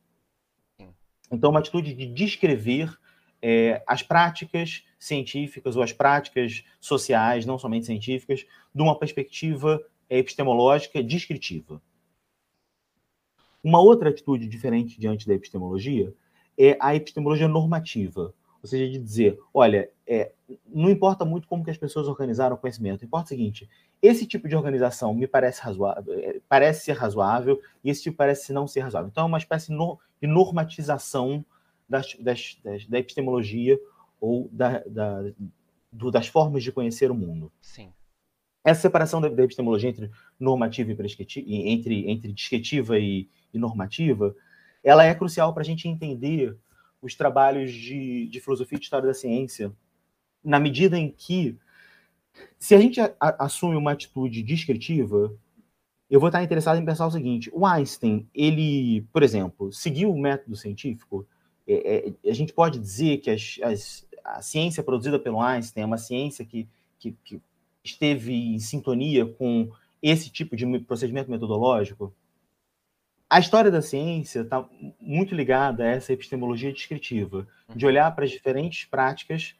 Então, 1.32 1.50
uma 1.50 1.60
atitude 1.60 1.94
de 1.94 2.06
descrever 2.06 2.94
é, 3.40 3.82
as 3.86 4.02
práticas 4.02 4.84
científicas 4.98 5.74
ou 5.74 5.82
as 5.82 5.92
práticas 5.92 6.62
sociais, 6.78 7.46
não 7.46 7.58
somente 7.58 7.86
científicas, 7.86 8.46
de 8.72 8.82
uma 8.82 8.96
perspectiva 8.96 9.82
é, 10.08 10.18
epistemológica 10.18 11.02
descritiva. 11.02 11.80
Uma 13.64 13.80
outra 13.80 14.10
atitude 14.10 14.46
diferente 14.46 15.00
diante 15.00 15.26
da 15.26 15.34
epistemologia 15.34 16.12
é 16.58 16.76
a 16.78 16.94
epistemologia 16.94 17.48
normativa, 17.48 18.34
ou 18.62 18.68
seja, 18.68 18.90
de 18.90 18.98
dizer, 18.98 19.38
olha, 19.52 19.90
é, 20.06 20.32
não 20.68 20.88
importa 20.88 21.24
muito 21.24 21.48
como 21.48 21.64
que 21.64 21.70
as 21.70 21.76
pessoas 21.76 22.06
organizaram 22.06 22.54
o 22.54 22.58
conhecimento, 22.58 23.04
importa 23.04 23.26
o 23.26 23.28
seguinte, 23.28 23.68
esse 24.00 24.26
tipo 24.26 24.48
de 24.48 24.54
organização 24.54 25.12
me 25.14 25.26
parece 25.26 25.60
razoável, 25.62 26.14
é, 26.14 26.40
parece 26.48 26.84
ser 26.84 26.92
razoável 26.92 27.60
e 27.82 27.90
esse 27.90 28.02
tipo 28.02 28.16
parece 28.16 28.52
não 28.52 28.66
ser 28.66 28.80
razoável. 28.80 29.08
Então 29.08 29.24
é 29.24 29.26
uma 29.26 29.38
espécie 29.38 29.72
de 29.72 30.26
normatização 30.26 31.44
das, 31.88 32.14
das, 32.20 32.56
das, 32.62 32.86
da 32.86 32.98
epistemologia 32.98 33.78
ou 34.20 34.48
da, 34.52 34.78
da, 34.86 35.24
do, 35.90 36.10
das 36.10 36.28
formas 36.28 36.62
de 36.62 36.70
conhecer 36.70 37.10
o 37.10 37.14
mundo. 37.14 37.50
Sim. 37.60 37.92
Essa 38.64 38.82
separação 38.82 39.20
da, 39.20 39.28
da 39.28 39.42
epistemologia 39.42 39.90
entre 39.90 40.10
normativa 40.38 40.92
e 40.92 40.94
prescritiva, 40.94 41.46
entre, 41.48 42.08
entre 42.08 42.32
descritiva 42.32 42.98
e, 42.98 43.28
e 43.52 43.58
normativa, 43.58 44.34
ela 44.84 45.04
é 45.04 45.14
crucial 45.14 45.52
para 45.52 45.62
a 45.62 45.66
gente 45.66 45.88
entender 45.88 46.56
os 47.02 47.16
trabalhos 47.16 47.72
de, 47.72 48.26
de 48.28 48.40
filosofia 48.40 48.76
e 48.76 48.78
de 48.78 48.84
história 48.84 49.08
da 49.08 49.14
ciência, 49.14 49.72
na 50.42 50.60
medida 50.60 50.96
em 50.96 51.10
que, 51.10 51.58
se 52.58 52.74
a 52.74 52.80
gente 52.80 53.00
a, 53.00 53.12
assume 53.20 53.74
uma 53.74 53.92
atitude 53.92 54.42
descritiva, 54.42 55.36
eu 56.08 56.20
vou 56.20 56.28
estar 56.28 56.42
interessado 56.42 56.78
em 56.78 56.84
pensar 56.84 57.06
o 57.06 57.10
seguinte: 57.10 57.50
o 57.52 57.66
Einstein, 57.66 58.28
ele, 58.32 59.02
por 59.12 59.22
exemplo, 59.22 59.72
seguiu 59.72 60.12
o 60.12 60.18
método 60.18 60.56
científico. 60.56 61.26
É, 61.66 62.12
é, 62.24 62.30
a 62.30 62.34
gente 62.34 62.52
pode 62.52 62.78
dizer 62.78 63.18
que 63.18 63.30
as, 63.30 63.58
as, 63.62 64.08
a 64.24 64.42
ciência 64.42 64.82
produzida 64.82 65.18
pelo 65.18 65.40
Einstein 65.40 65.82
é 65.82 65.86
uma 65.86 65.98
ciência 65.98 66.44
que, 66.44 66.68
que, 66.98 67.16
que 67.24 67.40
esteve 67.82 68.32
em 68.32 68.58
sintonia 68.58 69.26
com 69.26 69.70
esse 70.02 70.30
tipo 70.30 70.54
de 70.56 70.66
procedimento 70.80 71.30
metodológico? 71.30 72.12
A 73.32 73.40
história 73.40 73.70
da 73.70 73.80
ciência 73.80 74.40
está 74.40 74.62
muito 75.00 75.34
ligada 75.34 75.84
a 75.84 75.86
essa 75.86 76.12
epistemologia 76.12 76.70
descritiva, 76.70 77.48
de 77.74 77.86
olhar 77.86 78.14
para 78.14 78.26
as 78.26 78.30
diferentes 78.30 78.84
práticas 78.84 79.56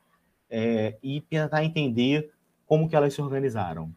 é, 0.50 0.98
e 1.02 1.22
tentar 1.22 1.64
entender 1.64 2.30
como 2.66 2.86
que 2.86 2.94
elas 2.94 3.14
se 3.14 3.22
organizaram. 3.22 3.90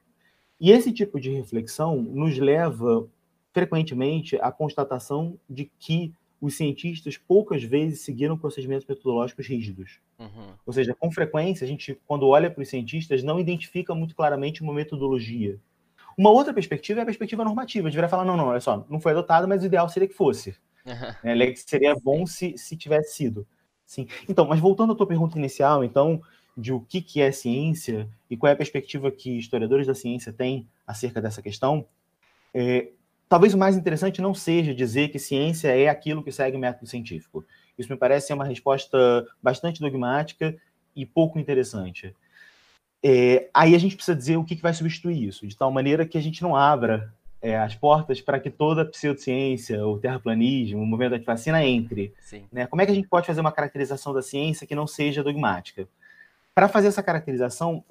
E 0.62 0.72
esse 0.72 0.94
tipo 0.94 1.20
de 1.20 1.30
reflexão 1.30 2.02
nos 2.02 2.38
leva 2.38 3.06
frequentemente 3.52 4.38
à 4.38 4.50
constatação 4.50 5.38
de 5.50 5.70
que 5.78 6.14
os 6.40 6.56
cientistas 6.56 7.18
poucas 7.18 7.62
vezes 7.62 8.00
seguiram 8.00 8.38
procedimentos 8.38 8.88
metodológicos 8.88 9.46
rígidos. 9.46 10.00
Uhum. 10.18 10.54
Ou 10.66 10.72
seja, 10.72 10.96
com 10.98 11.12
frequência, 11.12 11.66
a 11.66 11.68
gente, 11.68 12.00
quando 12.08 12.26
olha 12.30 12.50
para 12.50 12.64
os 12.64 12.70
cientistas, 12.70 13.24
não 13.24 13.42
identifica 13.42 13.94
muito 13.94 14.16
claramente 14.16 14.64
uma 14.64 14.74
metodologia. 14.74 15.60
Uma 16.18 16.30
outra 16.30 16.54
perspectiva 16.54 17.02
é 17.02 17.04
a 17.04 17.06
perspectiva 17.06 17.44
normativa, 17.44 17.90
de 17.90 17.98
virar 17.98 18.08
falar, 18.08 18.26
não, 18.26 18.38
não, 18.38 18.48
olha 18.48 18.62
só, 18.62 18.86
não 18.90 19.00
foi 19.00 19.12
adotado, 19.12 19.48
mas 19.48 19.64
o 19.64 19.66
ideal 19.66 19.88
seria 19.90 20.08
que 20.08 20.14
fosse. 20.14 20.56
Uhum. 20.86 20.94
Né? 21.36 21.56
Seria 21.56 21.96
bom 21.96 22.26
se, 22.26 22.58
se 22.58 22.78
tivesse 22.78 23.16
sido. 23.16 23.48
Sim. 23.86 24.08
Então, 24.28 24.46
mas 24.46 24.60
voltando 24.60 24.94
à 24.94 24.96
tua 24.96 25.08
pergunta 25.08 25.38
inicial, 25.38 25.84
então, 25.84 26.22
de 26.58 26.72
o 26.72 26.80
que, 26.80 27.02
que 27.02 27.22
é 27.22 27.32
ciência 27.32 28.10
e 28.30 28.38
qual 28.38 28.50
é 28.50 28.54
a 28.54 28.58
perspectiva 28.58 29.12
que 29.12 29.38
historiadores 29.38 29.88
da 29.88 29.94
ciência 29.94 30.32
têm 30.32 30.68
acerca 30.88 31.22
dessa 31.22 31.42
questão, 31.42 31.86
é, 32.54 32.90
talvez 33.28 33.54
o 33.54 33.58
mais 33.58 33.76
interessante 33.76 34.22
não 34.22 34.34
seja 34.34 34.74
dizer 34.74 35.10
que 35.10 35.20
ciência 35.20 35.68
é 35.68 35.90
aquilo 35.90 36.24
que 36.24 36.32
segue 36.32 36.56
o 36.56 36.60
método 36.60 36.88
científico. 36.88 37.46
Isso 37.78 37.92
me 37.92 37.98
parece 37.98 38.28
ser 38.28 38.34
uma 38.34 38.46
resposta 38.46 39.28
bastante 39.42 39.82
dogmática 39.82 40.56
e 40.96 41.06
pouco 41.06 41.38
interessante. 41.38 42.16
É, 43.08 43.52
aí 43.54 43.76
a 43.76 43.78
gente 43.78 43.96
precisa 43.96 44.18
dizer 44.18 44.36
o 44.36 44.44
que, 44.44 44.56
que 44.56 44.64
vai 44.64 44.74
substituir 44.74 45.28
isso, 45.28 45.46
de 45.46 45.56
tal 45.56 45.70
maneira 45.70 46.08
que 46.08 46.18
a 46.18 46.22
gente 46.22 46.42
não 46.42 46.56
abra 46.56 47.14
é, 47.40 47.56
as 47.56 47.76
portas 47.76 48.20
para 48.20 48.40
que 48.40 48.50
toda 48.50 48.82
a 48.82 48.86
pseudociência, 48.86 49.86
o 49.86 50.00
terraplanismo, 50.00 50.82
o 50.82 50.86
movimento 50.88 51.14
antivacina 51.14 51.64
entre. 51.64 52.12
Né? 52.52 52.66
Como 52.66 52.82
é 52.82 52.86
que 52.88 52.92
a 52.92 52.96
gente 52.96 53.08
pode 53.08 53.28
fazer 53.28 53.42
uma 53.42 53.52
caracterização 53.52 54.12
da 54.12 54.24
ciência 54.24 54.66
que 54.66 54.74
não 54.74 54.88
seja 54.88 55.24
dogmática? 55.24 55.88
Para 56.56 56.68
fazer 56.68 56.88
essa 56.88 57.04
caracterização, 57.04 57.84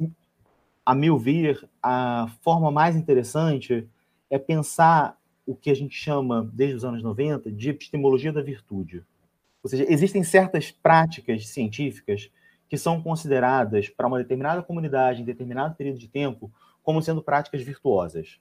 a 0.84 0.96
meu 0.96 1.16
ver, 1.16 1.64
a 1.80 2.28
forma 2.42 2.72
mais 2.72 2.96
interessante 2.96 3.86
é 4.28 4.36
pensar 4.36 5.16
o 5.46 5.54
que 5.54 5.70
a 5.70 5.76
gente 5.76 5.94
chama, 5.94 6.50
desde 6.52 6.74
os 6.74 6.84
anos 6.84 7.04
90, 7.04 7.52
de 7.52 7.70
epistemologia 7.70 8.32
da 8.32 8.42
virtude. 8.42 9.04
Ou 9.62 9.70
seja, 9.70 9.86
existem 9.88 10.24
certas 10.24 10.72
práticas 10.72 11.46
científicas 11.46 12.32
que 12.68 12.76
são 12.76 13.02
consideradas 13.02 13.88
para 13.88 14.06
uma 14.06 14.18
determinada 14.18 14.62
comunidade 14.62 15.22
em 15.22 15.24
determinado 15.24 15.74
período 15.74 15.98
de 15.98 16.08
tempo 16.08 16.52
como 16.82 17.02
sendo 17.02 17.22
práticas 17.22 17.62
virtuosas, 17.62 18.38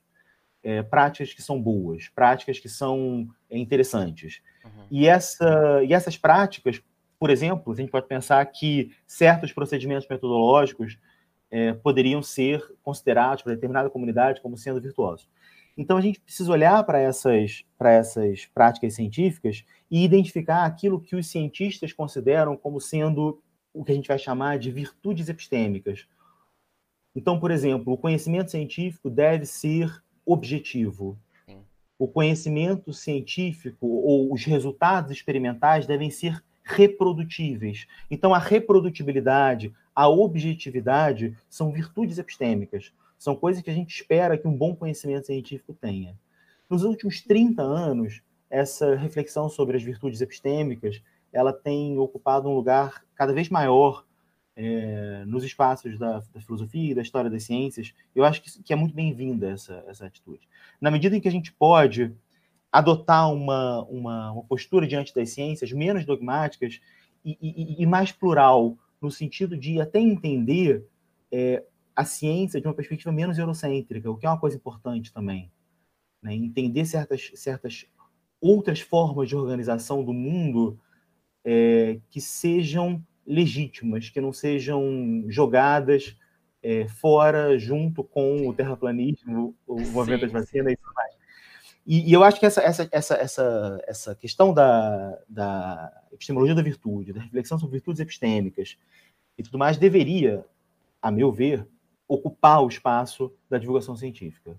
é, 0.62 0.82
práticas 0.82 1.32
que 1.32 1.42
são 1.42 1.60
boas, 1.60 2.08
práticas 2.08 2.58
que 2.58 2.68
são 2.68 3.28
é, 3.50 3.58
interessantes. 3.58 4.40
Uhum. 4.64 4.86
E, 4.90 5.06
essa, 5.06 5.82
e 5.82 5.92
essas 5.92 6.16
práticas, 6.16 6.82
por 7.18 7.30
exemplo, 7.30 7.72
a 7.72 7.76
gente 7.76 7.90
pode 7.90 8.06
pensar 8.06 8.44
que 8.46 8.92
certos 9.06 9.52
procedimentos 9.52 10.08
metodológicos 10.08 10.98
é, 11.50 11.72
poderiam 11.72 12.22
ser 12.22 12.62
considerados 12.82 13.42
para 13.42 13.54
determinada 13.54 13.90
comunidade 13.90 14.40
como 14.40 14.56
sendo 14.56 14.80
virtuosos. 14.80 15.28
Então 15.76 15.96
a 15.96 16.00
gente 16.00 16.20
precisa 16.20 16.50
olhar 16.52 16.82
para 16.84 16.98
essas, 16.98 17.64
para 17.76 17.92
essas 17.92 18.46
práticas 18.46 18.94
científicas 18.94 19.64
e 19.90 20.04
identificar 20.04 20.64
aquilo 20.64 21.00
que 21.00 21.16
os 21.16 21.26
cientistas 21.26 21.92
consideram 21.92 22.56
como 22.56 22.80
sendo 22.80 23.40
o 23.74 23.84
que 23.84 23.92
a 23.92 23.94
gente 23.94 24.08
vai 24.08 24.18
chamar 24.18 24.58
de 24.58 24.70
virtudes 24.70 25.28
epistêmicas. 25.28 26.06
Então, 27.14 27.38
por 27.38 27.50
exemplo, 27.50 27.92
o 27.92 27.98
conhecimento 27.98 28.50
científico 28.50 29.10
deve 29.10 29.44
ser 29.44 30.02
objetivo. 30.24 31.18
O 31.98 32.08
conhecimento 32.08 32.92
científico 32.92 33.86
ou 33.86 34.32
os 34.32 34.44
resultados 34.44 35.10
experimentais 35.10 35.86
devem 35.86 36.10
ser 36.10 36.42
reprodutíveis. 36.62 37.86
Então, 38.10 38.32
a 38.32 38.38
reprodutibilidade, 38.38 39.74
a 39.94 40.08
objetividade 40.08 41.36
são 41.48 41.70
virtudes 41.70 42.18
epistêmicas. 42.18 42.92
São 43.18 43.36
coisas 43.36 43.62
que 43.62 43.70
a 43.70 43.74
gente 43.74 43.94
espera 43.94 44.38
que 44.38 44.48
um 44.48 44.56
bom 44.56 44.74
conhecimento 44.74 45.26
científico 45.26 45.74
tenha. 45.74 46.18
Nos 46.68 46.82
últimos 46.82 47.20
30 47.20 47.62
anos, 47.62 48.22
essa 48.50 48.94
reflexão 48.94 49.48
sobre 49.48 49.76
as 49.76 49.82
virtudes 49.82 50.20
epistêmicas 50.20 51.02
ela 51.34 51.52
tem 51.52 51.98
ocupado 51.98 52.48
um 52.48 52.54
lugar 52.54 53.04
cada 53.14 53.32
vez 53.32 53.48
maior 53.48 54.04
é, 54.56 55.24
nos 55.26 55.42
espaços 55.42 55.98
da, 55.98 56.20
da, 56.32 56.40
filosofia 56.40 56.92
e 56.92 56.94
da 56.94 57.02
história 57.02 57.28
das 57.28 57.42
ciências. 57.42 57.92
Eu 58.14 58.24
acho 58.24 58.40
que, 58.40 58.62
que 58.62 58.72
é 58.72 58.76
muito 58.76 58.94
bem-vinda 58.94 59.50
essa, 59.50 59.84
essa 59.88 60.06
atitude. 60.06 60.48
Na 60.80 60.92
medida 60.92 61.16
em 61.16 61.20
que 61.20 61.26
a 61.26 61.32
gente 61.32 61.52
pode 61.52 62.14
adotar 62.70 63.32
uma, 63.32 63.82
uma, 63.84 64.32
uma 64.32 64.44
postura 64.44 64.86
diante 64.86 65.12
das 65.12 65.30
ciências 65.30 65.72
menos 65.72 66.04
dogmáticas 66.04 66.80
e, 67.24 67.36
e, 67.40 67.82
e, 67.82 67.86
mais 67.86 68.12
plural, 68.12 68.78
no 69.00 69.10
sentido 69.10 69.56
de 69.56 69.80
até 69.80 69.98
entender 69.98 70.86
é, 71.32 71.64
a 71.96 72.04
ciência 72.04 72.60
de 72.60 72.66
uma 72.66 72.74
perspectiva 72.74 73.10
menos 73.10 73.38
eurocêntrica, 73.38 74.10
o 74.10 74.16
que 74.16 74.26
é 74.26 74.28
uma 74.28 74.38
coisa 74.38 74.56
importante 74.56 75.12
também. 75.12 75.50
Né? 76.22 76.34
Entender 76.34 76.84
certas, 76.84 77.32
certas 77.34 77.86
outras 78.40 78.80
formas 78.80 79.28
de 79.28 79.34
organização 79.34 80.04
do 80.04 80.12
mundo 80.12 80.78
é, 81.44 81.98
que 82.10 82.20
sejam 82.20 83.02
legítimas, 83.26 84.08
que 84.08 84.20
não 84.20 84.32
sejam 84.32 85.24
jogadas 85.28 86.16
é, 86.62 86.88
fora 86.88 87.58
junto 87.58 88.02
com 88.02 88.48
o 88.48 88.54
terraplanismo, 88.54 89.54
o 89.66 89.80
movimento 89.80 90.22
das 90.22 90.32
vacinas 90.32 90.72
e 90.72 90.76
tudo 90.76 90.94
mais. 90.94 91.14
E, 91.86 92.10
e, 92.10 92.12
eu 92.12 92.24
acho 92.24 92.40
que 92.40 92.46
essa, 92.46 92.62
essa, 92.62 92.88
essa, 92.90 93.14
essa, 93.16 93.84
essa 93.86 94.14
questão 94.14 94.54
da, 94.54 95.18
da 95.28 95.92
epistemologia 96.12 96.54
da 96.54 96.62
virtude, 96.62 97.12
da 97.12 97.20
reflexão 97.20 97.58
sobre 97.58 97.74
virtudes 97.74 98.00
epistêmicas 98.00 98.78
e 99.36 99.42
tudo 99.42 99.58
mais, 99.58 99.76
deveria, 99.76 100.46
a 101.02 101.10
meu 101.10 101.30
ver, 101.30 101.66
ocupar 102.08 102.62
o 102.62 102.68
espaço 102.68 103.30
da 103.50 103.58
divulgação 103.58 103.94
científica. 103.94 104.58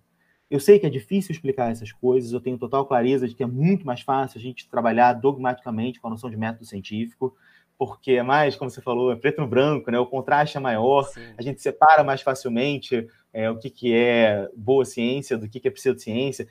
Eu 0.49 0.59
sei 0.59 0.77
que 0.77 0.85
é 0.85 0.89
difícil 0.89 1.31
explicar 1.31 1.71
essas 1.71 1.91
coisas, 1.91 2.31
eu 2.31 2.39
tenho 2.39 2.57
total 2.57 2.85
clareza 2.85 3.27
de 3.27 3.33
que 3.33 3.43
é 3.43 3.47
muito 3.47 3.85
mais 3.85 4.01
fácil 4.01 4.37
a 4.37 4.41
gente 4.41 4.69
trabalhar 4.69 5.13
dogmaticamente 5.13 5.99
com 5.99 6.07
a 6.07 6.11
noção 6.11 6.29
de 6.29 6.37
método 6.37 6.65
científico, 6.65 7.35
porque 7.77 8.13
é 8.13 8.23
mais, 8.23 8.55
como 8.55 8.69
você 8.69 8.81
falou, 8.81 9.11
é 9.11 9.15
preto 9.15 9.41
no 9.41 9.47
branco, 9.47 9.91
né? 9.91 9.99
o 9.99 10.05
contraste 10.05 10.57
é 10.57 10.59
maior, 10.59 11.03
Sim. 11.03 11.33
a 11.37 11.41
gente 11.41 11.61
separa 11.61 12.03
mais 12.03 12.21
facilmente 12.21 13.07
é, 13.33 13.49
o 13.49 13.57
que, 13.57 13.69
que 13.69 13.93
é 13.93 14.49
boa 14.55 14.85
ciência 14.85 15.37
do 15.37 15.49
que, 15.49 15.59
que 15.59 15.67
é 15.67 15.71
pseudociência. 15.71 16.47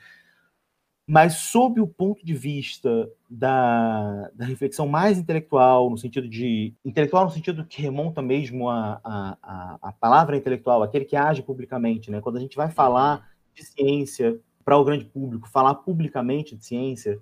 Mas, 1.07 1.35
sob 1.35 1.79
o 1.79 1.87
ponto 1.87 2.25
de 2.25 2.33
vista 2.33 3.07
da, 3.29 4.29
da 4.33 4.43
reflexão 4.43 4.87
mais 4.87 5.19
intelectual, 5.19 5.87
no 5.87 5.97
sentido 5.99 6.27
de. 6.27 6.73
intelectual 6.83 7.25
no 7.25 7.31
sentido 7.31 7.63
que 7.63 7.79
remonta 7.79 8.23
mesmo 8.23 8.67
a, 8.69 8.99
a, 9.03 9.77
a 9.83 9.91
palavra 9.91 10.35
intelectual, 10.35 10.81
aquele 10.81 11.05
que 11.05 11.15
age 11.15 11.43
publicamente, 11.43 12.09
né? 12.09 12.21
quando 12.21 12.37
a 12.37 12.39
gente 12.39 12.57
vai 12.57 12.71
falar 12.71 13.17
uhum. 13.17 13.34
De 13.55 13.65
ciência 13.65 14.39
para 14.63 14.77
o 14.77 14.83
grande 14.83 15.05
público, 15.05 15.47
falar 15.47 15.75
publicamente 15.75 16.55
de 16.55 16.65
ciência, 16.65 17.19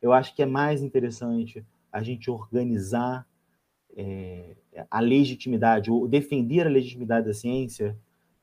eu 0.00 0.12
acho 0.12 0.34
que 0.34 0.42
é 0.42 0.46
mais 0.46 0.82
interessante 0.82 1.64
a 1.92 2.02
gente 2.02 2.30
organizar 2.30 3.26
é, 3.96 4.56
a 4.90 5.00
legitimidade, 5.00 5.90
ou 5.90 6.06
defender 6.06 6.66
a 6.66 6.70
legitimidade 6.70 7.26
da 7.26 7.34
ciência 7.34 7.96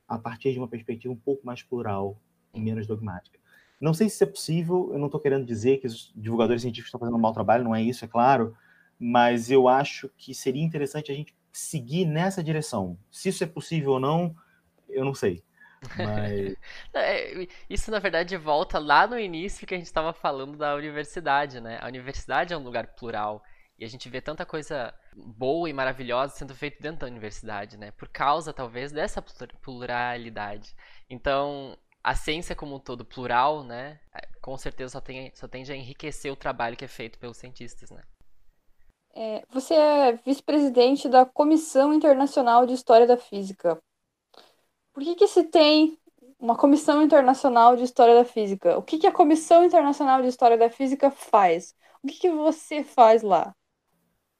a 0.08 0.18
partir 0.18 0.52
de 0.52 0.60
uma 0.60 0.68
perspectiva 0.68 1.14
um 1.14 1.18
pouco 1.18 1.46
mais 1.46 1.62
plural 1.62 2.18
e 2.54 2.60
menos 2.60 2.88
dogmática. 2.88 3.39
Não 3.80 3.94
sei 3.94 4.08
se 4.08 4.16
isso 4.16 4.24
é 4.24 4.28
possível, 4.28 4.89
eu 4.94 5.00
não 5.00 5.08
estou 5.08 5.20
querendo 5.20 5.46
dizer 5.46 5.78
que 5.78 5.88
os 5.88 6.12
divulgadores 6.16 6.62
científicos 6.62 6.88
estão 6.88 7.00
fazendo 7.00 7.18
um 7.18 7.22
mau 7.22 7.34
trabalho, 7.34 7.64
não 7.64 7.76
é 7.76 7.82
isso, 7.82 8.06
é 8.06 8.08
claro, 8.08 8.56
mas 9.00 9.52
eu 9.52 9.68
acho 9.68 10.10
que 10.18 10.34
seria 10.34 10.64
interessante 10.64 11.12
a 11.12 11.16
gente 11.16 11.36
seguir 11.52 12.06
nessa 12.06 12.44
direção. 12.44 12.98
Se 13.12 13.30
isso 13.30 13.44
é 13.44 13.48
possível 13.48 13.91
ou 13.91 14.00
não, 14.00 14.36
eu 14.89 15.04
não 15.04 15.14
sei. 15.14 15.44
Mas... 15.98 16.56
É, 16.96 17.48
isso, 17.70 17.90
na 17.90 18.00
verdade, 18.00 18.38
volta 18.38 18.78
lá 18.80 19.08
no 19.08 19.20
início 19.20 19.66
que 19.66 19.74
a 19.74 19.78
gente 19.78 19.88
estava 19.88 20.14
falando 20.14 20.58
da 20.58 20.76
universidade, 20.76 21.60
né? 21.60 21.80
A 21.82 21.88
universidade 21.88 22.54
é 22.54 22.58
um 22.58 22.64
lugar 22.64 22.88
plural. 22.96 23.44
E 23.78 23.84
a 23.84 23.88
gente 23.88 24.08
vê 24.08 24.22
tanta 24.22 24.46
coisa 24.46 24.94
boa 25.16 25.70
e 25.70 25.74
maravilhosa 25.74 26.36
sendo 26.36 26.54
feita 26.56 26.78
dentro 26.82 27.00
da 27.00 27.08
universidade, 27.08 27.78
né? 27.78 27.92
Por 27.92 28.08
causa, 28.08 28.54
talvez, 28.54 28.92
dessa 28.92 29.22
pluralidade. 29.62 30.76
Então, 31.10 31.78
a 32.04 32.16
ciência 32.16 32.56
como 32.56 32.76
um 32.76 32.80
todo 32.80 33.04
plural, 33.04 33.64
né? 33.64 34.00
É, 34.14 34.28
com 34.42 34.58
certeza 34.58 34.94
só, 34.94 35.02
tem, 35.02 35.32
só 35.34 35.48
tende 35.48 35.72
a 35.72 35.76
enriquecer 35.76 36.32
o 36.32 36.36
trabalho 36.36 36.78
que 36.78 36.86
é 36.86 36.88
feito 36.88 37.18
pelos 37.18 37.38
cientistas, 37.38 37.90
né? 37.90 38.04
É, 39.16 39.44
você 39.50 39.74
é 39.76 40.14
vice-presidente 40.14 41.08
da 41.08 41.26
Comissão 41.26 41.94
Internacional 41.94 42.66
de 42.66 42.74
História 42.74 43.06
da 43.06 43.16
Física. 43.16 43.80
Por 44.94 45.04
que, 45.04 45.16
que 45.16 45.28
se 45.28 45.44
tem 45.44 45.98
uma 46.39 46.56
Comissão 46.56 47.02
Internacional 47.02 47.76
de 47.76 47.84
História 47.84 48.14
da 48.14 48.24
Física? 48.24 48.78
O 48.78 48.84
que, 48.84 49.00
que 49.00 49.08
a 49.08 49.12
Comissão 49.12 49.66
Internacional 49.66 50.22
de 50.22 50.28
História 50.28 50.58
da 50.58 50.70
Física 50.70 51.10
faz? 51.10 51.76
O 52.04 52.08
que, 52.08 52.20
que 52.20 52.30
você 52.30 52.84
faz 52.84 53.24
lá? 53.24 53.56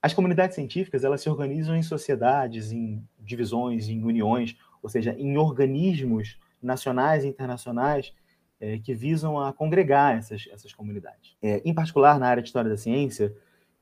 As 0.02 0.14
comunidades 0.14 0.56
científicas 0.56 1.04
elas 1.04 1.22
se 1.22 1.30
organizam 1.30 1.76
em 1.76 1.82
sociedades, 1.82 2.72
em 2.72 3.02
divisões, 3.18 3.88
em 3.88 4.04
uniões, 4.04 4.56
ou 4.82 4.90
seja, 4.90 5.16
em 5.18 5.38
organismos 5.38 6.38
nacionais 6.62 7.24
e 7.24 7.28
internacionais 7.30 8.14
é, 8.60 8.78
que 8.78 8.94
visam 8.94 9.40
a 9.40 9.52
congregar 9.52 10.18
essas, 10.18 10.48
essas 10.52 10.74
comunidades. 10.74 11.36
É, 11.42 11.62
em 11.66 11.74
particular, 11.74 12.20
na 12.20 12.28
área 12.28 12.44
de 12.44 12.50
História 12.50 12.70
da 12.70 12.78
Ciência, 12.78 13.36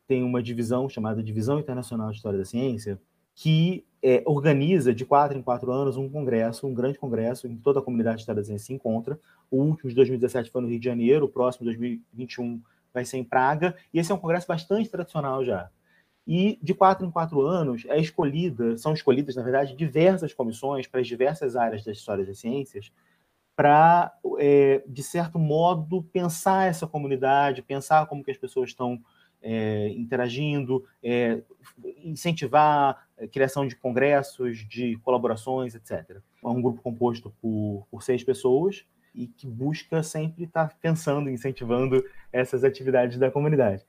tem 0.07 0.24
uma 0.24 0.41
divisão 0.41 0.88
chamada 0.88 1.24
Divisão 1.24 1.59
Internacional 1.59 2.11
de 2.11 2.17
História 2.17 2.39
da 2.39 2.45
Ciência, 2.45 2.99
que 3.41 3.83
é, 4.03 4.21
organiza 4.23 4.93
de 4.93 5.03
quatro 5.03 5.35
em 5.35 5.41
quatro 5.41 5.71
anos 5.71 5.97
um 5.97 6.07
congresso, 6.07 6.67
um 6.67 6.75
grande 6.75 6.99
congresso, 6.99 7.47
em 7.47 7.57
toda 7.57 7.79
a 7.79 7.81
comunidade 7.81 8.17
de 8.17 8.21
História 8.21 8.39
da 8.39 8.45
Ciência 8.45 8.67
se 8.67 8.73
encontra. 8.73 9.19
O 9.49 9.57
último 9.63 9.89
de 9.89 9.95
2017 9.95 10.51
foi 10.51 10.61
no 10.61 10.67
Rio 10.67 10.77
de 10.77 10.85
Janeiro, 10.85 11.25
o 11.25 11.27
próximo, 11.27 11.65
2021, 11.65 12.61
vai 12.93 13.03
ser 13.03 13.17
em 13.17 13.23
Praga, 13.23 13.75
e 13.91 13.97
esse 13.97 14.11
é 14.11 14.15
um 14.15 14.19
congresso 14.19 14.45
bastante 14.47 14.91
tradicional 14.91 15.43
já 15.43 15.71
e 16.27 16.59
de 16.61 16.75
quatro 16.75 17.03
em 17.03 17.09
quatro 17.09 17.41
anos 17.41 17.83
é 17.87 17.99
escolhida, 17.99 18.77
são 18.77 18.93
escolhidas, 18.93 19.35
na 19.35 19.41
verdade, 19.41 19.75
diversas 19.75 20.31
comissões 20.31 20.85
para 20.85 21.01
as 21.01 21.07
diversas 21.07 21.55
áreas 21.55 21.83
das 21.83 21.97
histórias 21.97 22.27
das 22.27 22.37
ciências, 22.37 22.91
para, 23.55 24.13
é, 24.37 24.83
de 24.87 25.01
certo 25.01 25.39
modo, 25.39 26.03
pensar 26.13 26.69
essa 26.69 26.85
comunidade, 26.85 27.63
pensar 27.63 28.05
como 28.05 28.23
que 28.23 28.29
as 28.29 28.37
pessoas 28.37 28.69
estão 28.69 29.01
é, 29.41 29.89
interagindo, 29.89 30.85
é, 31.03 31.41
incentivar 32.03 33.07
criação 33.28 33.67
de 33.67 33.76
congressos, 33.76 34.59
de 34.67 34.97
colaborações, 34.97 35.76
etc. 35.76 36.17
É 36.43 36.47
um 36.47 36.61
grupo 36.61 36.82
composto 36.82 37.34
por, 37.41 37.88
por 37.89 38.03
seis 38.03 38.24
pessoas 38.24 38.86
e 39.13 39.28
que 39.28 39.47
busca 39.47 40.01
sempre 40.03 40.45
estar 40.45 40.78
pensando, 40.82 41.30
incentivando 41.30 42.03
essas 42.32 42.63
atividades 42.63 43.17
da 43.17 43.30
comunidade. 43.30 43.86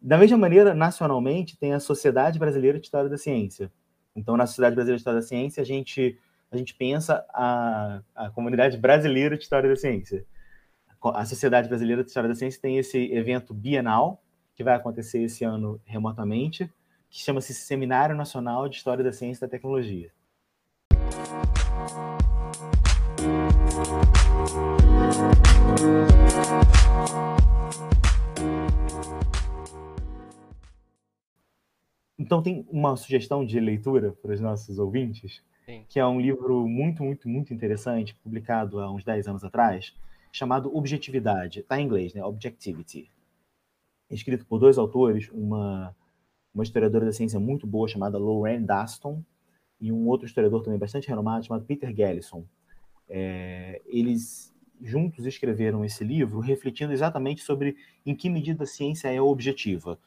Da 0.00 0.18
mesma 0.18 0.36
maneira, 0.36 0.74
nacionalmente, 0.74 1.56
tem 1.56 1.72
a 1.72 1.80
Sociedade 1.80 2.38
Brasileira 2.38 2.78
de 2.78 2.86
História 2.86 3.08
da 3.08 3.16
Ciência. 3.16 3.72
Então, 4.14 4.36
na 4.36 4.46
Sociedade 4.46 4.74
Brasileira 4.74 4.96
de 4.96 5.00
História 5.00 5.20
da 5.20 5.26
Ciência, 5.26 5.62
a 5.62 5.66
gente, 5.66 6.18
a 6.50 6.56
gente 6.56 6.74
pensa 6.74 7.24
a, 7.30 8.02
a 8.14 8.30
comunidade 8.30 8.76
brasileira 8.76 9.36
de 9.36 9.42
História 9.42 9.68
da 9.68 9.76
Ciência. 9.76 10.24
A 11.02 11.24
Sociedade 11.24 11.68
Brasileira 11.68 12.02
de 12.02 12.08
História 12.08 12.28
da 12.28 12.34
Ciência 12.34 12.60
tem 12.60 12.78
esse 12.78 13.12
evento 13.12 13.54
bienal, 13.54 14.22
que 14.54 14.64
vai 14.64 14.74
acontecer 14.74 15.22
esse 15.22 15.44
ano 15.44 15.80
remotamente, 15.84 16.70
que 17.16 17.22
chama-se 17.22 17.54
Seminário 17.54 18.14
Nacional 18.14 18.68
de 18.68 18.76
História 18.76 19.02
da 19.02 19.10
Ciência 19.10 19.38
e 19.38 19.48
da 19.48 19.50
Tecnologia. 19.50 20.12
Então 32.18 32.42
tem 32.42 32.66
uma 32.70 32.94
sugestão 32.98 33.46
de 33.46 33.58
leitura 33.60 34.12
para 34.12 34.34
os 34.34 34.40
nossos 34.40 34.78
ouvintes, 34.78 35.42
Sim. 35.64 35.86
que 35.88 35.98
é 35.98 36.06
um 36.06 36.20
livro 36.20 36.68
muito, 36.68 37.02
muito, 37.02 37.30
muito 37.30 37.54
interessante, 37.54 38.14
publicado 38.16 38.78
há 38.78 38.92
uns 38.92 39.02
10 39.02 39.26
anos 39.28 39.42
atrás, 39.42 39.96
chamado 40.30 40.76
Objetividade. 40.76 41.60
Está 41.60 41.80
em 41.80 41.86
inglês, 41.86 42.12
né? 42.12 42.22
Objectivity. 42.22 43.10
Escrito 44.10 44.44
por 44.44 44.58
dois 44.58 44.76
autores, 44.76 45.30
uma, 45.32 45.96
uma 46.56 46.64
historiadora 46.64 47.04
da 47.04 47.12
ciência 47.12 47.38
muito 47.38 47.66
boa 47.66 47.86
chamada 47.86 48.18
Lorraine 48.18 48.66
Daston 48.66 49.22
e 49.80 49.92
um 49.92 50.08
outro 50.08 50.26
historiador 50.26 50.62
também 50.62 50.78
bastante 50.78 51.06
renomado 51.06 51.44
chamado 51.44 51.64
Peter 51.64 51.94
Gallison. 51.94 52.44
É, 53.08 53.80
eles 53.86 54.52
juntos 54.80 55.24
escreveram 55.26 55.84
esse 55.84 56.02
livro 56.02 56.40
refletindo 56.40 56.92
exatamente 56.92 57.42
sobre 57.42 57.76
em 58.04 58.14
que 58.14 58.28
medida 58.28 58.64
a 58.64 58.66
ciência 58.66 59.12
é 59.12 59.20
objetiva 59.20 59.98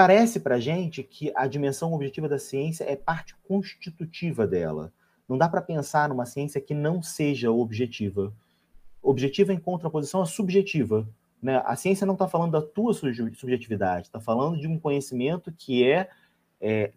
Parece 0.00 0.40
para 0.40 0.58
gente 0.58 1.02
que 1.02 1.30
a 1.36 1.46
dimensão 1.46 1.92
objetiva 1.92 2.26
da 2.26 2.38
ciência 2.38 2.84
é 2.84 2.96
parte 2.96 3.36
constitutiva 3.46 4.46
dela. 4.46 4.90
Não 5.28 5.36
dá 5.36 5.46
para 5.46 5.60
pensar 5.60 6.08
numa 6.08 6.24
ciência 6.24 6.58
que 6.58 6.72
não 6.72 7.02
seja 7.02 7.50
objetiva. 7.50 8.32
Objetiva 9.02 9.52
em 9.52 9.58
contraposição 9.58 10.22
à 10.22 10.24
subjetiva. 10.24 11.06
Né? 11.42 11.62
A 11.64 11.76
ciência 11.76 12.06
não 12.06 12.14
está 12.14 12.28
falando 12.28 12.52
da 12.52 12.62
tua 12.62 12.92
subjetividade, 12.92 14.06
está 14.06 14.20
falando 14.20 14.58
de 14.58 14.66
um 14.66 14.78
conhecimento 14.78 15.52
que 15.52 15.88
é, 15.88 16.08
é 16.60 16.92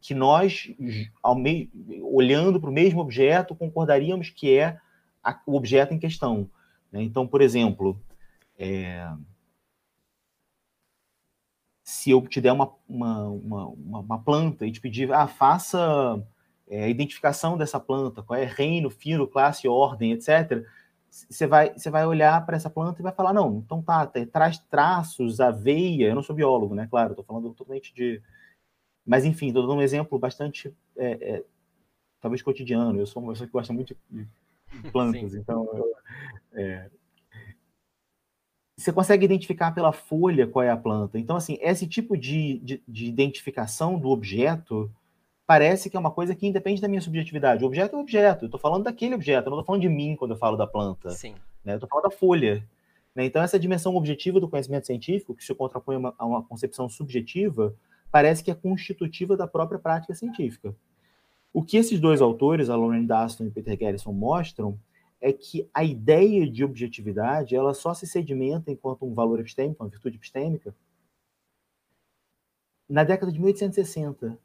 que 0.00 0.14
nós, 0.14 0.72
me... 1.36 1.70
olhando 2.02 2.60
para 2.60 2.70
o 2.70 2.72
mesmo 2.72 3.00
objeto, 3.00 3.54
concordaríamos 3.54 4.30
que 4.30 4.56
é 4.56 4.78
a... 5.22 5.40
o 5.46 5.56
objeto 5.56 5.92
em 5.92 5.98
questão. 5.98 6.48
Né? 6.92 7.02
Então, 7.02 7.26
por 7.26 7.40
exemplo, 7.40 8.00
é 8.58 9.08
se 11.86 12.10
eu 12.10 12.20
te 12.26 12.40
der 12.40 12.50
uma, 12.50 12.72
uma, 12.88 13.28
uma, 13.28 13.66
uma 14.00 14.18
planta 14.18 14.66
e 14.66 14.72
te 14.72 14.80
pedir, 14.80 15.12
ah, 15.12 15.28
faça 15.28 16.20
é, 16.68 16.82
a 16.82 16.88
identificação 16.88 17.56
dessa 17.56 17.78
planta, 17.78 18.24
qual 18.24 18.36
é 18.36 18.44
reino, 18.44 18.90
filo, 18.90 19.28
classe, 19.28 19.68
ordem, 19.68 20.10
etc., 20.10 20.64
você 21.28 21.46
vai, 21.46 21.72
você 21.72 21.88
vai 21.90 22.06
olhar 22.06 22.44
para 22.44 22.56
essa 22.56 22.68
planta 22.68 23.00
e 23.00 23.02
vai 23.02 23.12
falar, 23.12 23.32
não, 23.32 23.58
então 23.58 23.82
tá, 23.82 24.06
traz 24.32 24.58
traços, 24.58 25.40
aveia, 25.40 26.08
eu 26.08 26.14
não 26.14 26.22
sou 26.22 26.36
biólogo, 26.36 26.74
né, 26.74 26.86
claro, 26.90 27.12
estou 27.12 27.24
falando 27.24 27.52
totalmente 27.52 27.94
de... 27.94 28.20
Mas, 29.04 29.24
enfim, 29.24 29.48
estou 29.48 29.62
dando 29.62 29.78
um 29.78 29.82
exemplo 29.82 30.18
bastante, 30.18 30.74
é, 30.96 31.36
é, 31.36 31.44
talvez 32.20 32.42
cotidiano, 32.42 32.98
eu 32.98 33.06
sou 33.06 33.22
uma 33.22 33.32
pessoa 33.32 33.46
que 33.46 33.52
gosta 33.52 33.72
muito 33.72 33.96
de 34.10 34.26
plantas, 34.90 35.34
então 35.34 35.68
eu, 35.72 35.94
é, 36.54 36.90
você 38.76 38.92
consegue 38.92 39.24
identificar 39.24 39.72
pela 39.72 39.92
folha 39.92 40.46
qual 40.46 40.62
é 40.62 40.70
a 40.70 40.76
planta. 40.76 41.18
Então, 41.18 41.36
assim, 41.36 41.56
esse 41.62 41.86
tipo 41.86 42.16
de, 42.16 42.58
de, 42.58 42.82
de, 42.86 43.06
identificação 43.06 43.98
do 43.98 44.10
objeto 44.10 44.90
parece 45.46 45.88
que 45.88 45.96
é 45.96 46.00
uma 46.00 46.10
coisa 46.10 46.34
que 46.34 46.46
independe 46.46 46.80
da 46.80 46.88
minha 46.88 47.00
subjetividade. 47.00 47.62
O 47.62 47.66
objeto 47.66 47.94
é 47.94 47.98
o 47.98 48.02
objeto, 48.02 48.44
eu 48.44 48.46
estou 48.46 48.60
falando 48.60 48.84
daquele 48.84 49.14
objeto, 49.14 49.46
eu 49.46 49.50
não 49.50 49.58
estou 49.58 49.66
falando 49.66 49.82
de 49.82 49.88
mim 49.88 50.16
quando 50.16 50.32
eu 50.32 50.36
falo 50.36 50.56
da 50.56 50.66
planta. 50.66 51.10
Sim. 51.10 51.34
Né? 51.64 51.74
Eu 51.74 51.76
estou 51.76 51.88
falando 51.88 52.04
da 52.04 52.10
folha. 52.10 52.66
Né? 53.14 53.24
Então, 53.24 53.42
essa 53.42 53.58
dimensão 53.58 53.94
objetiva 53.94 54.40
do 54.40 54.48
conhecimento 54.48 54.86
científico, 54.86 55.34
que 55.34 55.44
se 55.44 55.54
contrapõe 55.54 55.96
a 55.96 55.98
uma, 55.98 56.14
a 56.18 56.26
uma 56.26 56.42
concepção 56.42 56.88
subjetiva, 56.88 57.74
parece 58.10 58.42
que 58.42 58.50
é 58.50 58.54
constitutiva 58.54 59.36
da 59.36 59.46
própria 59.46 59.78
prática 59.78 60.14
científica. 60.14 60.74
O 61.52 61.62
que 61.62 61.76
esses 61.76 61.98
dois 62.00 62.20
autores, 62.20 62.68
a 62.68 62.76
Lauren 62.76 63.06
Daston 63.06 63.44
e 63.46 63.50
Peter 63.50 63.78
Garrison, 63.78 64.12
mostram 64.12 64.78
é 65.20 65.32
que 65.32 65.68
a 65.72 65.82
ideia 65.82 66.48
de 66.48 66.62
objetividade 66.62 67.56
ela 67.56 67.72
só 67.72 67.94
se 67.94 68.06
sedimenta 68.06 68.70
enquanto 68.70 69.06
um 69.06 69.14
valor 69.14 69.40
epistêmico, 69.40 69.82
uma 69.82 69.88
virtude 69.88 70.16
epistêmica, 70.16 70.74
na 72.88 73.02
década 73.02 73.32
de 73.32 73.40
1860. 73.40 74.38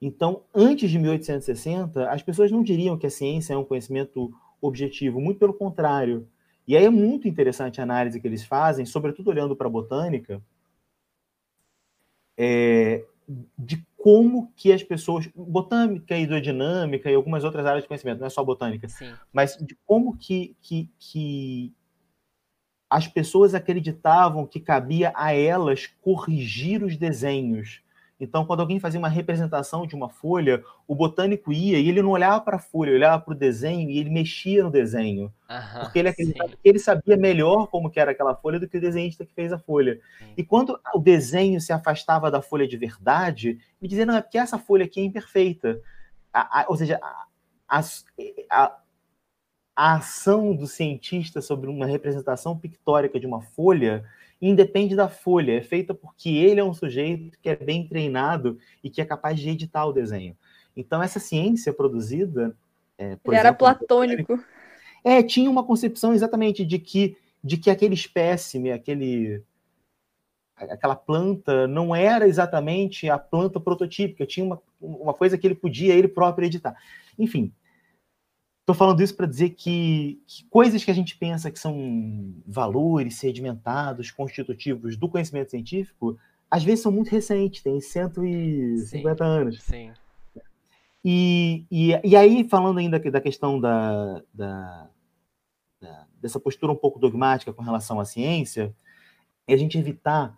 Então, 0.00 0.44
antes 0.54 0.90
de 0.90 0.98
1860, 0.98 2.08
as 2.10 2.22
pessoas 2.22 2.50
não 2.50 2.62
diriam 2.62 2.96
que 2.96 3.06
a 3.06 3.10
ciência 3.10 3.54
é 3.54 3.56
um 3.56 3.64
conhecimento 3.64 4.32
objetivo, 4.60 5.20
muito 5.20 5.38
pelo 5.38 5.54
contrário. 5.54 6.28
E 6.66 6.76
aí 6.76 6.84
é 6.84 6.90
muito 6.90 7.26
interessante 7.26 7.80
a 7.80 7.84
análise 7.84 8.20
que 8.20 8.26
eles 8.26 8.44
fazem, 8.44 8.86
sobretudo 8.86 9.30
olhando 9.30 9.56
para 9.56 9.66
a 9.66 9.70
botânica, 9.70 10.40
é, 12.36 13.04
de 13.58 13.84
como 13.96 14.52
que 14.54 14.72
as 14.72 14.82
pessoas, 14.82 15.28
botânica, 15.34 16.16
hidrodinâmica 16.16 17.10
e 17.10 17.14
algumas 17.14 17.42
outras 17.42 17.66
áreas 17.66 17.82
de 17.82 17.88
conhecimento, 17.88 18.20
não 18.20 18.26
é 18.26 18.30
só 18.30 18.44
botânica, 18.44 18.88
Sim. 18.88 19.12
mas 19.32 19.56
de 19.56 19.76
como 19.84 20.16
que, 20.16 20.56
que, 20.60 20.88
que 20.98 21.74
as 22.88 23.08
pessoas 23.08 23.54
acreditavam 23.54 24.46
que 24.46 24.60
cabia 24.60 25.12
a 25.16 25.34
elas 25.34 25.86
corrigir 26.00 26.84
os 26.84 26.96
desenhos 26.96 27.82
então, 28.20 28.44
quando 28.44 28.60
alguém 28.60 28.80
fazia 28.80 28.98
uma 28.98 29.08
representação 29.08 29.86
de 29.86 29.94
uma 29.94 30.08
folha, 30.08 30.64
o 30.88 30.94
botânico 30.94 31.52
ia 31.52 31.78
e 31.78 31.88
ele 31.88 32.02
não 32.02 32.10
olhava 32.10 32.40
para 32.40 32.56
a 32.56 32.60
folha, 32.60 32.92
olhava 32.92 33.22
para 33.22 33.32
o 33.32 33.36
desenho 33.36 33.88
e 33.88 33.98
ele 33.98 34.10
mexia 34.10 34.64
no 34.64 34.70
desenho. 34.70 35.32
Aham, 35.48 35.80
Porque 35.84 36.00
ele 36.00 36.08
acreditava 36.08 36.50
que 36.50 36.58
ele 36.64 36.78
sabia 36.80 37.16
melhor 37.16 37.68
como 37.68 37.88
que 37.88 38.00
era 38.00 38.10
aquela 38.10 38.34
folha 38.34 38.58
do 38.58 38.68
que 38.68 38.76
o 38.76 38.80
desenhista 38.80 39.24
que 39.24 39.32
fez 39.32 39.52
a 39.52 39.58
folha. 39.58 40.00
Sim. 40.18 40.34
E 40.36 40.42
quando 40.42 40.78
o 40.92 40.98
desenho 40.98 41.60
se 41.60 41.72
afastava 41.72 42.28
da 42.30 42.42
folha 42.42 42.66
de 42.66 42.76
verdade, 42.76 43.60
ele 43.80 43.88
dizia, 43.88 44.04
não, 44.04 44.16
é 44.16 44.20
porque 44.20 44.38
essa 44.38 44.58
folha 44.58 44.84
aqui 44.84 45.00
é 45.00 45.04
imperfeita. 45.04 45.80
A- 46.32 46.62
a- 46.62 46.66
ou 46.68 46.76
seja, 46.76 46.98
a- 47.02 47.80
a- 48.50 48.78
a 49.76 49.94
ação 49.94 50.56
do 50.56 50.66
cientista 50.66 51.40
sobre 51.40 51.70
uma 51.70 51.86
representação 51.86 52.58
pictórica 52.58 53.20
de 53.20 53.26
uma 53.28 53.40
folha 53.42 54.04
independe 54.40 54.94
da 54.94 55.08
folha, 55.08 55.52
é 55.52 55.60
feita 55.60 55.92
porque 55.92 56.28
ele 56.28 56.60
é 56.60 56.64
um 56.64 56.74
sujeito 56.74 57.38
que 57.40 57.48
é 57.48 57.56
bem 57.56 57.86
treinado 57.86 58.58
e 58.82 58.88
que 58.88 59.00
é 59.00 59.04
capaz 59.04 59.38
de 59.38 59.48
editar 59.48 59.84
o 59.86 59.92
desenho. 59.92 60.36
Então, 60.76 61.02
essa 61.02 61.18
ciência 61.18 61.72
produzida. 61.72 62.56
é, 62.96 63.16
por 63.16 63.32
Ele 63.32 63.40
era 63.40 63.48
exemplo, 63.48 63.58
platônico. 63.58 64.38
é, 65.04 65.22
tinha 65.22 65.50
uma 65.50 65.64
concepção 65.64 66.12
exatamente 66.14 66.64
de 66.64 66.78
que, 66.78 67.16
de 67.42 67.56
que 67.56 67.68
aquele 67.68 67.94
espécime, 67.94 68.70
aquele, 68.70 69.42
aquela 70.56 70.94
planta, 70.94 71.66
não 71.66 71.94
era 71.94 72.28
exatamente 72.28 73.10
a 73.10 73.18
planta 73.18 73.58
prototípica, 73.58 74.24
tinha 74.24 74.46
uma, 74.46 74.62
uma 74.80 75.14
coisa 75.14 75.36
que 75.36 75.46
ele 75.46 75.56
podia 75.56 75.94
ele 75.94 76.06
próprio 76.06 76.46
editar. 76.46 76.76
Enfim, 77.18 77.52
estou 78.68 78.74
falando 78.76 79.00
isso 79.02 79.16
para 79.16 79.26
dizer 79.26 79.50
que, 79.50 80.20
que 80.26 80.44
coisas 80.50 80.84
que 80.84 80.90
a 80.90 80.94
gente 80.94 81.16
pensa 81.16 81.50
que 81.50 81.58
são 81.58 82.34
valores 82.46 83.14
sedimentados, 83.16 84.10
constitutivos 84.10 84.94
do 84.94 85.08
conhecimento 85.08 85.50
científico, 85.50 86.18
às 86.50 86.62
vezes 86.62 86.80
são 86.82 86.92
muito 86.92 87.08
recentes, 87.10 87.62
têm 87.62 87.80
150 87.80 89.24
anos. 89.24 89.62
Sim. 89.62 89.90
E, 91.02 91.64
e, 91.70 91.98
e 92.04 92.14
aí, 92.14 92.46
falando 92.46 92.76
ainda 92.78 92.98
da 92.98 93.20
questão 93.22 93.58
da, 93.58 94.22
da- 94.34 94.90
da- 95.80 96.06
dessa 96.20 96.38
postura 96.38 96.70
um 96.70 96.76
pouco 96.76 96.98
dogmática 96.98 97.54
com 97.54 97.62
relação 97.62 97.98
à 97.98 98.04
ciência, 98.04 98.74
é 99.46 99.54
a 99.54 99.56
gente 99.56 99.78
evitar 99.78 100.36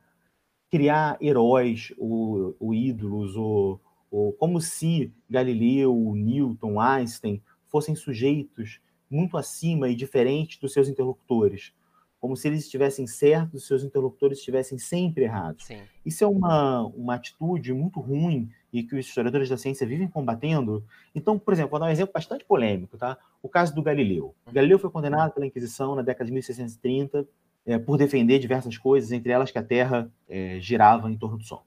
criar 0.70 1.18
heróis 1.20 1.92
ou, 1.98 2.54
ou 2.60 2.72
ídolos, 2.72 3.34
ou, 3.34 3.80
ou 4.08 4.32
como 4.34 4.60
se 4.60 5.12
Galileu, 5.28 6.12
Newton, 6.14 6.80
Einstein 6.80 7.42
fossem 7.70 7.94
sujeitos 7.94 8.80
muito 9.10 9.36
acima 9.36 9.88
e 9.88 9.94
diferentes 9.94 10.58
dos 10.58 10.72
seus 10.72 10.88
interlocutores. 10.88 11.72
Como 12.20 12.36
se 12.36 12.48
eles 12.48 12.64
estivessem 12.64 13.06
certos, 13.06 13.62
os 13.62 13.66
seus 13.66 13.82
interlocutores 13.82 14.38
estivessem 14.38 14.78
sempre 14.78 15.24
errados. 15.24 15.64
Sim. 15.64 15.80
Isso 16.04 16.22
é 16.22 16.26
uma, 16.26 16.82
uma 16.88 17.14
atitude 17.14 17.72
muito 17.72 17.98
ruim 17.98 18.50
e 18.70 18.82
que 18.82 18.94
os 18.94 19.06
historiadores 19.06 19.48
da 19.48 19.56
ciência 19.56 19.86
vivem 19.86 20.06
combatendo. 20.06 20.84
Então, 21.14 21.38
por 21.38 21.54
exemplo, 21.54 21.70
vou 21.70 21.80
dar 21.80 21.86
um 21.86 21.90
exemplo 21.90 22.12
bastante 22.12 22.44
polêmico, 22.44 22.98
tá? 22.98 23.16
O 23.42 23.48
caso 23.48 23.74
do 23.74 23.82
Galileu. 23.82 24.34
Galileu 24.52 24.78
foi 24.78 24.90
condenado 24.90 25.32
pela 25.32 25.46
Inquisição 25.46 25.94
na 25.94 26.02
década 26.02 26.26
de 26.26 26.32
1630 26.32 27.26
eh, 27.64 27.78
por 27.78 27.96
defender 27.96 28.38
diversas 28.38 28.76
coisas, 28.76 29.12
entre 29.12 29.32
elas 29.32 29.50
que 29.50 29.58
a 29.58 29.62
Terra 29.62 30.10
eh, 30.28 30.58
girava 30.60 31.10
em 31.10 31.16
torno 31.16 31.38
do 31.38 31.44
Sol. 31.44 31.64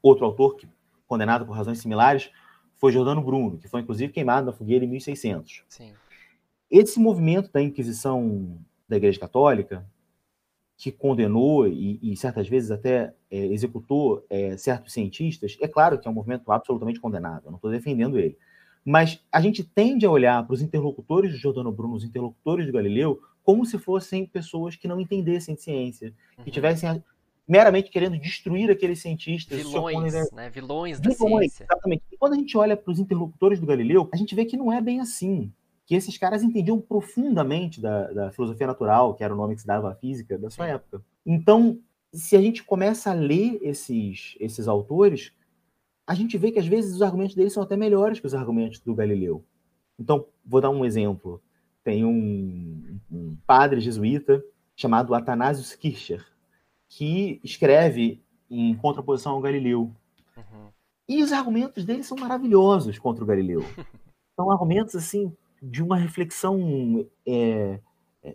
Outro 0.00 0.24
autor 0.24 0.56
que 0.56 0.68
condenado 1.06 1.44
por 1.44 1.56
razões 1.56 1.80
similares 1.80 2.30
foi 2.80 2.90
Giordano 2.90 3.22
Bruno, 3.22 3.58
que 3.58 3.68
foi 3.68 3.82
inclusive 3.82 4.10
queimado 4.12 4.46
na 4.46 4.52
fogueira 4.52 4.84
em 4.84 4.88
1600 4.88 5.64
Sim. 5.68 5.92
esse 6.70 6.98
movimento 6.98 7.52
da 7.52 7.60
Inquisição 7.62 8.58
da 8.88 8.96
Igreja 8.96 9.20
Católica, 9.20 9.86
que 10.78 10.90
condenou 10.90 11.68
e, 11.68 11.98
e 12.02 12.16
certas 12.16 12.48
vezes 12.48 12.70
até 12.70 13.12
é, 13.30 13.36
executou 13.48 14.24
é, 14.30 14.56
certos 14.56 14.94
cientistas, 14.94 15.58
é 15.60 15.68
claro 15.68 15.98
que 15.98 16.08
é 16.08 16.10
um 16.10 16.14
movimento 16.14 16.50
absolutamente 16.50 16.98
condenável, 16.98 17.42
eu 17.44 17.50
não 17.50 17.56
estou 17.58 17.70
defendendo 17.70 18.18
ele. 18.18 18.36
Mas 18.82 19.22
a 19.30 19.42
gente 19.42 19.62
tende 19.62 20.06
a 20.06 20.10
olhar 20.10 20.42
para 20.46 20.54
os 20.54 20.62
interlocutores 20.62 21.32
de 21.32 21.36
Giordano 21.36 21.70
Bruno, 21.70 21.94
os 21.96 22.02
interlocutores 22.04 22.64
de 22.64 22.72
Galileu, 22.72 23.20
como 23.44 23.66
se 23.66 23.78
fossem 23.78 24.24
pessoas 24.24 24.74
que 24.74 24.88
não 24.88 24.98
entendessem 24.98 25.54
de 25.54 25.60
ciência, 25.60 26.14
que 26.36 26.44
Uhum. 26.46 26.50
tivessem 26.50 27.04
meramente 27.48 27.90
querendo 27.90 28.18
destruir 28.18 28.70
aqueles 28.70 29.00
cientistas. 29.00 29.58
Vilões, 29.58 30.12
né? 30.32 30.50
Vilões 30.50 31.00
da 31.00 31.10
Vilões, 31.10 31.52
ciência. 31.52 31.64
Exatamente. 31.64 32.02
E 32.10 32.16
quando 32.16 32.34
a 32.34 32.36
gente 32.36 32.56
olha 32.56 32.76
para 32.76 32.90
os 32.90 32.98
interlocutores 32.98 33.58
do 33.58 33.66
Galileu, 33.66 34.08
a 34.12 34.16
gente 34.16 34.34
vê 34.34 34.44
que 34.44 34.56
não 34.56 34.72
é 34.72 34.80
bem 34.80 35.00
assim. 35.00 35.52
Que 35.84 35.94
esses 35.94 36.16
caras 36.16 36.42
entendiam 36.42 36.80
profundamente 36.80 37.80
da, 37.80 38.12
da 38.12 38.30
filosofia 38.30 38.66
natural, 38.66 39.14
que 39.14 39.24
era 39.24 39.34
o 39.34 39.36
nome 39.36 39.56
que 39.56 39.62
se 39.62 39.66
dava 39.66 39.90
à 39.90 39.94
física 39.94 40.38
da 40.38 40.48
sua 40.48 40.66
Sim. 40.66 40.72
época. 40.72 41.02
Então, 41.26 41.80
se 42.12 42.36
a 42.36 42.40
gente 42.40 42.62
começa 42.62 43.10
a 43.10 43.14
ler 43.14 43.58
esses, 43.62 44.36
esses 44.38 44.68
autores, 44.68 45.32
a 46.06 46.14
gente 46.14 46.36
vê 46.38 46.50
que 46.50 46.58
às 46.58 46.66
vezes 46.66 46.94
os 46.94 47.02
argumentos 47.02 47.34
deles 47.34 47.52
são 47.52 47.62
até 47.62 47.76
melhores 47.76 48.20
que 48.20 48.26
os 48.26 48.34
argumentos 48.34 48.80
do 48.80 48.94
Galileu. 48.94 49.44
Então, 49.98 50.26
vou 50.44 50.60
dar 50.60 50.70
um 50.70 50.84
exemplo. 50.84 51.42
Tem 51.84 52.04
um, 52.04 52.98
um 53.10 53.36
padre 53.46 53.80
jesuíta 53.80 54.42
chamado 54.74 55.14
Athanasius 55.14 55.74
Kircher, 55.74 56.26
que 56.90 57.40
escreve 57.42 58.20
em 58.50 58.74
contraposição 58.74 59.32
ao 59.32 59.40
Galileu. 59.40 59.94
Uhum. 60.36 60.68
E 61.08 61.22
os 61.22 61.32
argumentos 61.32 61.84
dele 61.84 62.02
são 62.02 62.18
maravilhosos 62.18 62.98
contra 62.98 63.24
o 63.24 63.26
Galileu. 63.26 63.64
São 64.36 64.50
argumentos 64.50 64.96
assim 64.96 65.30
de 65.62 65.82
uma 65.82 65.98
reflexão 65.98 67.06
é, 67.26 67.78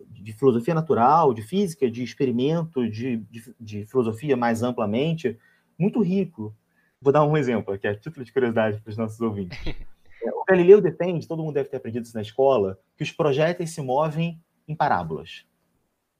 de 0.08 0.34
filosofia 0.34 0.76
natural, 0.76 1.34
de 1.34 1.41
física, 1.41 1.89
de 1.89 2.03
experimento, 2.03 2.88
de, 2.88 3.18
de, 3.18 3.56
de 3.60 3.86
filosofia 3.88 4.38
mais 4.38 4.62
amplamente, 4.62 5.36
muito 5.80 6.01
rico. 6.01 6.56
Vou 7.01 7.12
dar 7.12 7.26
um 7.26 7.36
exemplo 7.36 7.74
aqui, 7.74 7.88
a 7.88 7.95
título 7.95 8.24
de 8.24 8.32
curiosidade 8.32 8.80
para 8.80 8.89
os 8.91 8.97
nossos 8.97 9.20
ouvintes. 9.20 9.58
É, 10.24 10.32
O 10.32 10.43
Galileu 10.43 10.82
defende, 10.82 11.28
todo 11.28 11.43
mundo 11.43 11.53
deve 11.53 11.70
ter 11.70 11.78
aprendido 11.78 12.03
isso 12.03 12.16
na 12.16 12.22
escola, 12.22 12.80
que 12.97 13.03
os 13.03 13.12
projéteis 13.12 13.70
se 13.70 13.82
movem 13.82 14.41
em 14.68 14.76
parábolas. 14.76 15.45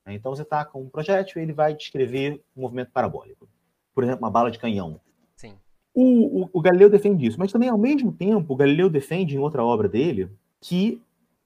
Né? 0.06 0.14
Então 0.14 0.34
você 0.34 0.44
está 0.44 0.64
com 0.64 0.82
um 0.82 0.90
projétil 0.90 1.40
e 1.40 1.44
ele 1.44 1.54
vai 1.54 1.74
descrever 1.74 2.42
um 2.56 2.62
movimento 2.62 2.92
parabólico. 2.92 3.48
Por 3.94 4.04
exemplo, 4.04 4.24
uma 4.24 4.32
bala 4.32 4.52
de 4.52 4.60
canhão. 4.60 5.00
Sim. 5.36 5.56
O, 5.94 6.44
o, 6.44 6.50
o 6.54 6.62
Galileu 6.62 6.90
defende 6.90 7.26
isso, 7.26 7.40
mas 7.40 7.52
também, 7.52 7.70
ao 7.70 7.78
mesmo 7.78 8.12
tempo, 8.12 8.54
o 8.54 8.58
Galileu 8.58 8.90
defende 8.90 9.36
em 9.36 9.40
outra 9.40 9.64
obra 9.64 9.88
dele 9.88 10.30
que 10.62 11.02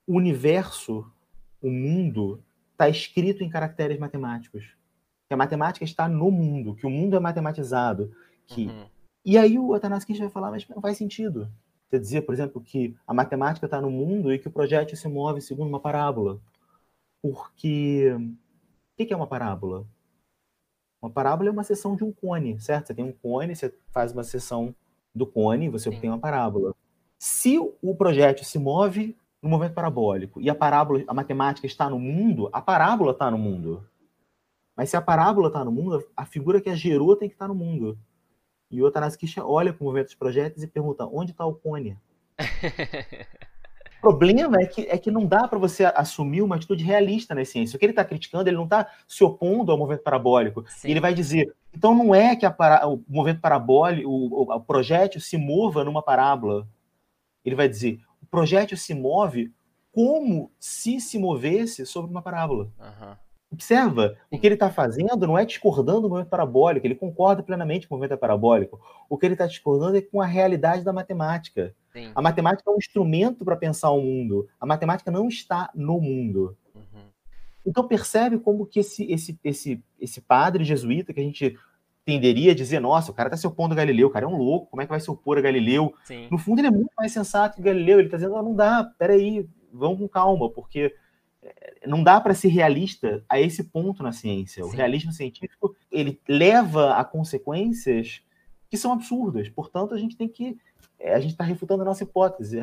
o 0.08 0.16
universo, 0.18 1.06
o 1.62 1.70
mundo, 1.70 2.44
está 2.72 2.90
escrito 2.90 3.44
em 3.44 3.50
caracteres 3.50 4.00
matemáticos. 4.00 4.76
Que 5.28 5.34
a 5.34 5.38
matemática 5.38 5.86
está 5.86 6.08
no 6.08 6.32
mundo, 6.32 6.76
que 6.76 6.88
o 6.88 6.90
mundo 6.90 7.16
é 7.16 7.20
matematizado. 7.20 8.12
Que... 8.48 8.66
Uhum. 8.66 8.86
E 9.24 9.38
aí 9.38 9.60
o 9.60 9.74
Atanás 9.74 10.04
Kirch 10.04 10.22
vai 10.22 10.30
falar, 10.30 10.50
mas 10.50 10.68
não 10.68 10.82
faz 10.82 10.98
sentido. 10.98 11.48
Você 11.88 12.00
dizia, 12.00 12.22
por 12.22 12.34
exemplo, 12.34 12.62
que 12.62 12.96
a 13.06 13.14
matemática 13.14 13.66
está 13.66 13.82
no 13.82 13.92
mundo 13.92 14.34
e 14.34 14.40
que 14.40 14.48
o 14.48 14.52
projétil 14.52 14.96
se 14.96 15.08
move 15.08 15.42
segundo 15.42 15.68
uma 15.68 15.80
parábola. 15.80 16.40
Porque 17.22 18.16
o 19.04 19.08
que 19.08 19.14
é 19.14 19.16
uma 19.16 19.28
parábola? 19.28 19.86
Uma 21.02 21.10
parábola 21.10 21.50
é 21.50 21.52
uma 21.52 21.64
seção 21.64 21.96
de 21.96 22.04
um 22.04 22.12
cone, 22.12 22.60
certo? 22.60 22.88
Você 22.88 22.94
tem 22.94 23.06
um 23.06 23.12
cone, 23.12 23.56
você 23.56 23.74
faz 23.92 24.12
uma 24.12 24.24
seção 24.24 24.76
do 25.16 25.26
cone, 25.26 25.70
você 25.70 25.90
Sim. 25.90 25.96
obtém 25.96 26.10
uma 26.10 26.20
parábola. 26.20 26.76
Se 27.18 27.58
o 27.58 27.96
projétil 27.96 28.46
se 28.46 28.60
move 28.60 29.18
no 29.42 29.50
movimento 29.50 29.74
parabólico 29.74 30.42
e 30.42 30.50
a 30.50 30.56
parábola, 30.56 31.04
a 31.08 31.14
matemática 31.14 31.66
está 31.66 31.90
no 31.90 32.00
mundo, 32.00 32.50
a 32.52 32.62
parábola 32.62 33.12
está 33.12 33.32
no 33.32 33.38
mundo. 33.38 33.86
Mas 34.76 34.90
se 34.90 34.98
a 34.98 35.02
parábola 35.02 35.48
está 35.48 35.64
no 35.64 35.72
mundo, 35.72 36.06
a 36.16 36.26
figura 36.26 36.62
que 36.62 36.70
a 36.70 36.76
gerou 36.76 37.16
tem 37.16 37.28
que 37.28 37.36
estar 37.36 37.48
no 37.48 37.56
mundo. 37.56 37.98
E 38.72 38.82
o 38.82 38.88
Atanás 38.88 39.16
Kircher 39.16 39.46
olha 39.46 39.74
para 39.74 39.82
o 39.82 39.86
movimento 39.86 40.08
dos 40.08 40.16
projéteis 40.16 40.64
e 40.64 40.68
pergunta: 40.68 41.06
onde 41.06 41.32
está 41.32 41.46
o 41.46 41.56
cone? 41.56 41.98
O 44.00 44.02
problema 44.02 44.58
é 44.62 44.66
que, 44.66 44.82
é 44.90 44.98
que 44.98 45.12
não 45.12 45.26
dá 45.26 45.48
para 45.48 45.60
você 45.60 45.86
assumir 45.86 46.42
uma 46.42 46.56
atitude 46.56 46.84
realista 46.84 47.36
na 47.36 47.44
ciência. 47.44 47.76
O 47.76 47.80
que 47.80 47.86
ele 47.86 47.92
está 47.92 48.06
criticando, 48.06 48.50
ele 48.50 48.56
não 48.58 48.64
está 48.64 48.88
se 49.08 49.24
opondo 49.24 49.72
ao 49.72 49.78
movimento 49.78 50.04
parabólico. 50.04 50.64
Ele 50.84 51.00
vai 51.02 51.14
dizer, 51.14 51.54
então 51.74 51.94
não 51.94 52.16
é 52.16 52.36
que 52.36 52.46
a 52.46 52.52
para- 52.52 52.88
o 52.88 53.04
movimento 53.08 53.42
parabólico, 53.42 54.10
o, 54.10 54.44
o- 54.44 54.54
o 54.56 54.60
projétil 54.62 55.20
se 55.20 55.38
mova 55.38 55.84
numa 55.84 56.02
parábola. 56.02 56.66
Ele 57.44 57.56
vai 57.56 57.68
dizer, 57.68 58.00
o 58.22 58.26
projétil 58.26 58.78
se 58.78 58.94
move 58.94 59.52
como 59.92 60.50
se 60.60 61.02
se 61.02 61.18
movesse 61.20 61.86
sobre 61.86 62.10
uma 62.10 62.22
parábola. 62.22 62.70
Aham. 62.80 63.18
Observa, 63.52 64.16
o 64.30 64.38
que 64.38 64.46
ele 64.46 64.54
está 64.54 64.70
fazendo 64.70 65.26
não 65.26 65.38
é 65.38 65.44
discordando 65.44 66.02
do 66.02 66.10
movimento 66.10 66.30
parabólico, 66.30 66.86
ele 66.86 66.94
concorda 66.94 67.42
plenamente 67.42 67.88
com 67.88 67.96
o 67.96 67.98
movimento 67.98 68.20
parabólico. 68.20 68.80
O 69.10 69.18
que 69.18 69.26
ele 69.26 69.34
está 69.34 69.48
discordando 69.48 69.98
é 69.98 70.02
com 70.02 70.22
a 70.22 70.26
realidade 70.26 70.84
da 70.84 70.94
matemática. 70.94 71.76
Sim. 71.92 72.12
A 72.14 72.22
matemática 72.22 72.70
é 72.70 72.74
um 72.74 72.78
instrumento 72.78 73.44
para 73.44 73.56
pensar 73.56 73.90
o 73.90 74.02
mundo. 74.02 74.48
A 74.60 74.68
matemática 74.68 75.10
não 75.10 75.28
está 75.28 75.72
no 75.74 76.00
mundo. 76.00 76.56
Uhum. 76.76 77.10
Então 77.66 77.88
percebe 77.88 78.38
como 78.38 78.68
que 78.68 78.82
esse, 78.82 79.12
esse, 79.12 79.40
esse, 79.44 79.84
esse 80.00 80.22
padre 80.22 80.64
jesuíta 80.64 81.12
que 81.12 81.20
a 81.20 81.24
gente 81.24 81.58
tenderia 82.06 82.52
a 82.52 82.56
dizer, 82.56 82.80
nossa, 82.80 83.12
o 83.12 83.16
cara 83.16 83.30
está 83.30 83.38
se 83.38 83.48
opondo 83.48 83.74
a 83.74 83.78
Galileu, 83.78 84.08
o 84.08 84.12
cara 84.12 84.26
é 84.26 84.28
um 84.28 84.38
louco, 84.38 84.68
como 84.68 84.82
é 84.82 84.86
que 84.86 84.92
vai 84.92 85.00
se 85.00 85.10
opor 85.10 85.40
a 85.40 85.42
Galileu? 85.42 85.94
Sim. 86.04 86.28
No 86.30 86.38
fundo 86.38 86.60
ele 86.60 86.68
é 86.68 86.72
muito 86.72 86.92
mais 86.96 87.12
sensato 87.12 87.56
que 87.56 87.64
Galileu, 87.64 87.98
ele 87.98 88.08
está 88.08 88.18
dizendo, 88.18 88.36
"Ah, 88.36 88.44
não 88.44 88.56
dá, 88.56 88.84
peraí, 88.98 89.48
vamos 89.74 90.00
com 90.00 90.08
calma, 90.08 90.50
porque 90.52 90.94
não 91.86 92.04
dá 92.04 92.20
para 92.20 92.34
ser 92.34 92.50
realista 92.50 93.24
a 93.30 93.40
esse 93.40 93.64
ponto 93.64 94.04
na 94.04 94.12
ciência. 94.12 94.66
O 94.66 94.72
Sim. 94.72 94.78
realismo 94.78 95.12
científico, 95.12 95.76
ele 95.92 96.20
leva 96.28 96.96
a 96.96 97.04
consequências 97.04 98.22
que 98.70 98.78
são 98.78 98.92
absurdas. 98.92 99.50
Portanto, 99.50 99.94
a 99.94 99.98
gente 99.98 100.16
tem 100.16 100.28
que 100.28 100.58
eh, 101.00 101.14
a 101.14 101.20
gente 101.20 101.32
está 101.32 101.44
refutando 101.44 101.82
a 101.82 101.86
nossa 101.86 102.04
hipótese. 102.04 102.60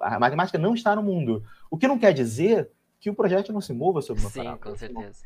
A 0.00 0.18
matemática 0.18 0.58
não 0.58 0.74
está 0.74 0.94
no 0.94 1.02
mundo. 1.02 1.44
O 1.70 1.76
que 1.76 1.88
não 1.88 1.98
quer 1.98 2.12
dizer 2.12 2.70
que 2.98 3.10
o 3.10 3.14
projeto 3.14 3.52
não 3.52 3.60
se 3.60 3.72
mova 3.72 4.00
sobre 4.00 4.22
uma 4.22 4.30
Sim, 4.30 4.38
parábola. 4.38 4.72
com 4.72 4.76
certeza. 4.76 5.24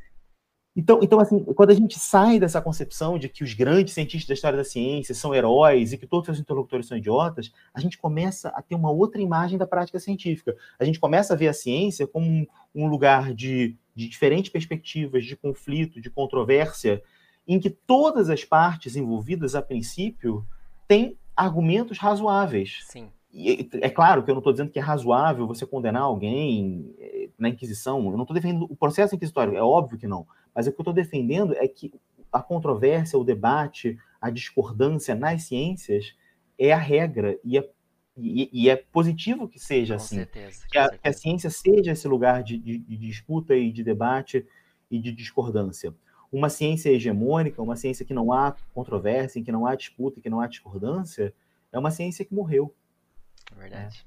Então, 0.76 0.98
então, 1.02 1.20
assim, 1.20 1.38
quando 1.38 1.70
a 1.70 1.74
gente 1.74 1.98
sai 2.00 2.40
dessa 2.40 2.60
concepção 2.60 3.16
de 3.16 3.28
que 3.28 3.44
os 3.44 3.54
grandes 3.54 3.94
cientistas 3.94 4.26
da 4.26 4.34
história 4.34 4.58
da 4.58 4.64
ciência 4.64 5.14
são 5.14 5.32
heróis 5.32 5.92
e 5.92 5.98
que 5.98 6.06
todos 6.06 6.22
os 6.22 6.34
seus 6.34 6.40
interlocutores 6.40 6.86
são 6.86 6.98
idiotas, 6.98 7.52
a 7.72 7.80
gente 7.80 7.96
começa 7.96 8.48
a 8.48 8.60
ter 8.60 8.74
uma 8.74 8.90
outra 8.90 9.20
imagem 9.20 9.56
da 9.56 9.68
prática 9.68 10.00
científica. 10.00 10.56
A 10.78 10.84
gente 10.84 10.98
começa 10.98 11.32
a 11.32 11.36
ver 11.36 11.46
a 11.46 11.52
ciência 11.52 12.08
como 12.08 12.26
um, 12.26 12.46
um 12.74 12.86
lugar 12.88 13.32
de, 13.32 13.76
de 13.94 14.08
diferentes 14.08 14.50
perspectivas, 14.50 15.24
de 15.24 15.36
conflito, 15.36 16.00
de 16.00 16.10
controvérsia, 16.10 17.00
em 17.46 17.60
que 17.60 17.70
todas 17.70 18.28
as 18.28 18.44
partes 18.44 18.96
envolvidas, 18.96 19.54
a 19.54 19.62
princípio, 19.62 20.44
têm 20.88 21.16
argumentos 21.36 21.98
razoáveis. 21.98 22.80
Sim. 22.88 23.10
E 23.32 23.68
é 23.80 23.90
claro 23.90 24.22
que 24.22 24.30
eu 24.30 24.34
não 24.34 24.40
estou 24.40 24.52
dizendo 24.52 24.70
que 24.70 24.78
é 24.78 24.82
razoável 24.82 25.46
você 25.46 25.66
condenar 25.66 26.02
alguém 26.02 26.94
eh, 26.98 27.28
na 27.36 27.48
Inquisição. 27.48 27.98
Eu 28.04 28.12
não 28.12 28.22
estou 28.22 28.34
defendendo 28.34 28.66
o 28.70 28.76
processo 28.76 29.14
inquisitório, 29.14 29.56
é 29.56 29.62
óbvio 29.62 29.98
que 29.98 30.06
não. 30.06 30.24
Mas 30.54 30.66
o 30.66 30.72
que 30.72 30.78
eu 30.78 30.82
estou 30.82 30.94
defendendo 30.94 31.54
é 31.56 31.66
que 31.66 31.92
a 32.32 32.42
controvérsia, 32.42 33.18
o 33.18 33.24
debate, 33.24 33.98
a 34.20 34.30
discordância 34.30 35.14
nas 35.14 35.42
ciências 35.44 36.14
é 36.58 36.72
a 36.72 36.78
regra 36.78 37.38
e 37.44 37.58
é, 37.58 37.68
e, 38.16 38.48
e 38.52 38.68
é 38.70 38.76
positivo 38.76 39.48
que 39.48 39.58
seja 39.58 39.94
Com 39.96 40.02
assim. 40.02 40.16
certeza. 40.16 40.66
Que 40.70 40.78
a, 40.78 40.88
que 40.88 41.08
a 41.08 41.12
ciência 41.12 41.50
seja 41.50 41.92
esse 41.92 42.06
lugar 42.06 42.42
de, 42.44 42.56
de- 42.58 42.78
de 42.78 42.96
disputa 42.96 43.56
e 43.56 43.72
de 43.72 43.82
debate 43.82 44.46
e 44.90 44.98
de 45.00 45.10
discordância. 45.12 45.92
Uma 46.30 46.48
ciência 46.48 46.90
hegemônica, 46.90 47.60
uma 47.62 47.76
ciência 47.76 48.04
que 48.04 48.14
não 48.14 48.32
há 48.32 48.56
controvérsia, 48.72 49.38
em 49.40 49.44
que 49.44 49.52
não 49.52 49.66
há 49.66 49.74
disputa, 49.74 50.18
em 50.18 50.22
que 50.22 50.30
não 50.30 50.40
há 50.40 50.46
discordância, 50.46 51.32
é 51.72 51.78
uma 51.78 51.90
ciência 51.90 52.24
que 52.24 52.34
morreu. 52.34 52.72
É 53.52 53.58
verdade. 53.58 54.04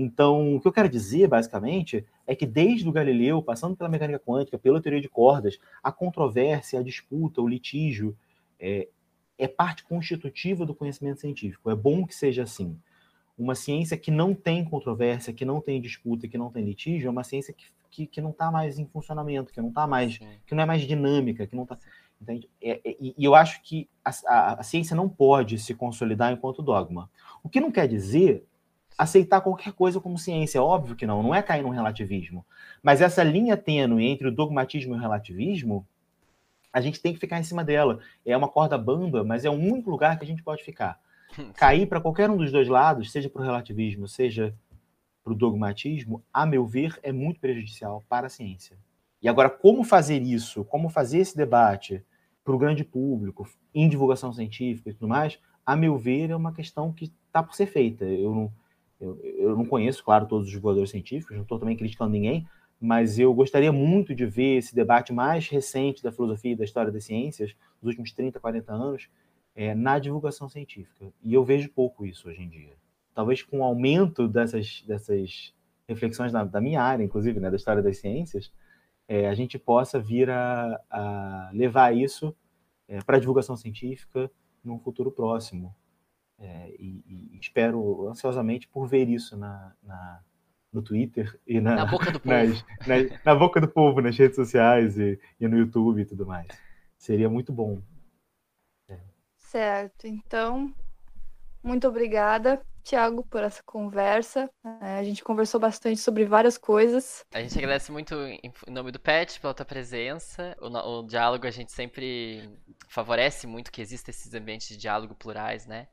Então, 0.00 0.54
o 0.54 0.60
que 0.60 0.68
eu 0.68 0.72
quero 0.72 0.88
dizer, 0.88 1.26
basicamente, 1.26 2.06
é 2.24 2.32
que 2.36 2.46
desde 2.46 2.88
o 2.88 2.92
Galileu, 2.92 3.42
passando 3.42 3.76
pela 3.76 3.90
mecânica 3.90 4.20
quântica, 4.20 4.56
pela 4.56 4.80
teoria 4.80 5.00
de 5.00 5.08
cordas, 5.08 5.58
a 5.82 5.90
controvérsia, 5.90 6.78
a 6.78 6.84
disputa, 6.84 7.42
o 7.42 7.48
litígio 7.48 8.16
é, 8.60 8.86
é 9.36 9.48
parte 9.48 9.82
constitutiva 9.82 10.64
do 10.64 10.72
conhecimento 10.72 11.20
científico. 11.20 11.68
É 11.68 11.74
bom 11.74 12.06
que 12.06 12.14
seja 12.14 12.44
assim. 12.44 12.78
Uma 13.36 13.56
ciência 13.56 13.96
que 13.96 14.12
não 14.12 14.34
tem 14.34 14.64
controvérsia, 14.64 15.32
que 15.32 15.44
não 15.44 15.60
tem 15.60 15.80
disputa, 15.80 16.28
que 16.28 16.38
não 16.38 16.48
tem 16.48 16.64
litígio, 16.64 17.08
é 17.08 17.10
uma 17.10 17.24
ciência 17.24 17.52
que, 17.52 17.64
que, 17.90 18.06
que 18.06 18.20
não 18.20 18.30
está 18.30 18.52
mais 18.52 18.78
em 18.78 18.86
funcionamento, 18.86 19.52
que 19.52 19.60
não 19.60 19.70
está 19.70 19.84
mais, 19.84 20.18
que 20.46 20.54
não 20.54 20.62
é 20.62 20.66
mais 20.66 20.82
dinâmica, 20.82 21.44
que 21.44 21.56
não 21.56 21.64
está. 21.64 21.76
Entende? 22.22 22.48
É, 22.62 22.80
é, 22.84 22.96
e 23.00 23.14
e 23.18 23.24
eu 23.24 23.34
acho 23.34 23.60
que 23.64 23.88
a, 24.04 24.10
a- 24.26 24.60
a 24.60 24.62
ciência 24.62 24.94
não 24.94 25.08
pode 25.08 25.58
se 25.58 25.74
consolidar 25.74 26.32
enquanto 26.32 26.62
dogma. 26.62 27.10
O 27.42 27.48
que 27.48 27.60
não 27.60 27.72
quer 27.72 27.88
dizer 27.88 28.44
aceitar 28.98 29.40
qualquer 29.40 29.72
coisa 29.72 30.00
como 30.00 30.18
ciência. 30.18 30.60
Óbvio 30.60 30.96
que 30.96 31.06
não, 31.06 31.22
não 31.22 31.34
é 31.34 31.40
cair 31.40 31.62
num 31.62 31.70
relativismo. 31.70 32.44
Mas 32.82 33.00
essa 33.00 33.22
linha 33.22 33.56
tênue 33.56 34.04
entre 34.04 34.26
o 34.26 34.32
dogmatismo 34.32 34.94
e 34.94 34.98
o 34.98 35.00
relativismo, 35.00 35.86
a 36.72 36.80
gente 36.80 37.00
tem 37.00 37.14
que 37.14 37.20
ficar 37.20 37.38
em 37.38 37.44
cima 37.44 37.62
dela. 37.62 38.00
É 38.26 38.36
uma 38.36 38.48
corda 38.48 38.76
bamba, 38.76 39.22
mas 39.22 39.44
é 39.44 39.50
o 39.50 39.54
único 39.54 39.88
lugar 39.88 40.18
que 40.18 40.24
a 40.24 40.26
gente 40.28 40.42
pode 40.42 40.64
ficar. 40.64 41.00
Cair 41.54 41.86
para 41.86 42.00
qualquer 42.00 42.28
um 42.28 42.36
dos 42.36 42.50
dois 42.50 42.66
lados, 42.66 43.12
seja 43.12 43.30
para 43.30 43.40
o 43.40 43.44
relativismo, 43.44 44.08
seja 44.08 44.52
para 45.22 45.32
o 45.32 45.36
dogmatismo, 45.36 46.24
a 46.32 46.44
meu 46.44 46.66
ver, 46.66 46.98
é 47.02 47.12
muito 47.12 47.38
prejudicial 47.38 48.02
para 48.08 48.26
a 48.26 48.30
ciência. 48.30 48.76
E 49.22 49.28
agora, 49.28 49.50
como 49.50 49.84
fazer 49.84 50.22
isso? 50.22 50.64
Como 50.64 50.88
fazer 50.88 51.18
esse 51.18 51.36
debate 51.36 52.02
para 52.42 52.54
o 52.54 52.58
grande 52.58 52.82
público, 52.82 53.48
em 53.74 53.88
divulgação 53.88 54.32
científica 54.32 54.90
e 54.90 54.94
tudo 54.94 55.08
mais, 55.08 55.38
a 55.66 55.76
meu 55.76 55.98
ver, 55.98 56.30
é 56.30 56.36
uma 56.36 56.52
questão 56.52 56.92
que 56.92 57.12
está 57.26 57.42
por 57.42 57.54
ser 57.54 57.66
feita. 57.66 58.04
Eu 58.04 58.34
não, 58.34 58.52
eu, 59.00 59.18
eu 59.22 59.56
não 59.56 59.64
conheço, 59.64 60.04
claro, 60.04 60.26
todos 60.26 60.46
os 60.46 60.52
divulgadores 60.52 60.90
científicos, 60.90 61.36
não 61.36 61.42
estou 61.42 61.58
também 61.58 61.76
criticando 61.76 62.10
ninguém, 62.10 62.46
mas 62.80 63.18
eu 63.18 63.32
gostaria 63.34 63.72
muito 63.72 64.14
de 64.14 64.24
ver 64.24 64.58
esse 64.58 64.74
debate 64.74 65.12
mais 65.12 65.48
recente 65.48 66.02
da 66.02 66.12
filosofia 66.12 66.52
e 66.52 66.56
da 66.56 66.64
história 66.64 66.92
das 66.92 67.04
ciências, 67.04 67.54
dos 67.80 67.88
últimos 67.88 68.12
30, 68.12 68.38
40 68.38 68.72
anos, 68.72 69.08
é, 69.54 69.74
na 69.74 69.98
divulgação 69.98 70.48
científica. 70.48 71.12
E 71.22 71.34
eu 71.34 71.44
vejo 71.44 71.68
pouco 71.70 72.06
isso 72.06 72.28
hoje 72.28 72.42
em 72.42 72.48
dia. 72.48 72.74
Talvez 73.14 73.42
com 73.42 73.58
o 73.58 73.64
aumento 73.64 74.28
dessas, 74.28 74.84
dessas 74.86 75.52
reflexões 75.88 76.30
da, 76.32 76.60
minha 76.60 76.80
área, 76.80 77.02
inclusive, 77.02 77.40
né, 77.40 77.50
da 77.50 77.56
história 77.56 77.82
das 77.82 77.98
ciências, 77.98 78.52
é, 79.08 79.28
a 79.28 79.34
gente 79.34 79.58
possa 79.58 79.98
vir 79.98 80.30
a, 80.30 80.80
a 80.88 81.50
levar 81.52 81.96
isso 81.96 82.34
é, 82.86 83.02
para 83.02 83.16
a 83.16 83.20
divulgação 83.20 83.56
científica 83.56 84.30
num 84.62 84.78
futuro 84.78 85.10
próximo. 85.10 85.74
É, 86.38 86.70
e, 86.78 87.02
e 87.34 87.38
espero 87.40 88.08
ansiosamente 88.08 88.68
por 88.68 88.86
ver 88.86 89.08
isso 89.08 89.36
na, 89.36 89.72
na- 89.82 90.20
no 90.72 90.82
Twitter 90.82 91.38
e 91.46 91.60
na, 91.60 91.76
Na 91.76 91.86
boca 91.86 92.10
do 92.10 92.20
povo. 92.20 92.34
nas- 92.34 92.64
na, 92.86 92.94
na 93.24 93.34
boca 93.34 93.60
do 93.60 93.68
povo, 93.68 94.00
nas 94.00 94.16
redes 94.16 94.36
sociais 94.36 94.98
e, 94.98 95.18
e 95.40 95.48
no 95.48 95.58
YouTube 95.58 96.02
e 96.02 96.04
tudo 96.04 96.26
mais. 96.26 96.48
Seria 96.96 97.28
muito 97.28 97.52
bom. 97.52 97.80
Certo, 99.36 100.06
então, 100.06 100.72
muito 101.62 101.88
obrigada, 101.88 102.62
Tiago, 102.84 103.24
por 103.26 103.42
essa 103.42 103.62
conversa. 103.64 104.48
É, 104.82 104.98
a 104.98 105.02
gente 105.02 105.24
conversou 105.24 105.58
bastante 105.58 105.98
sobre 106.00 106.24
várias 106.24 106.58
coisas. 106.58 107.24
A 107.32 107.40
gente 107.40 107.56
agradece 107.58 107.90
muito 107.90 108.14
em 108.14 108.40
em 108.66 108.70
nome 108.70 108.92
do 108.92 108.98
Pet 109.00 109.40
pela 109.40 109.54
tua 109.54 109.64
presença. 109.64 110.56
O, 110.60 110.66
o 111.00 111.06
diálogo 111.06 111.46
a 111.46 111.50
gente 111.50 111.72
sempre 111.72 112.48
favorece 112.88 113.46
muito 113.46 113.72
que 113.72 113.80
existam 113.80 114.10
esses 114.10 114.32
ambientes 114.34 114.68
de 114.68 114.76
diálogo 114.76 115.14
plurais, 115.14 115.66
né? 115.66 115.88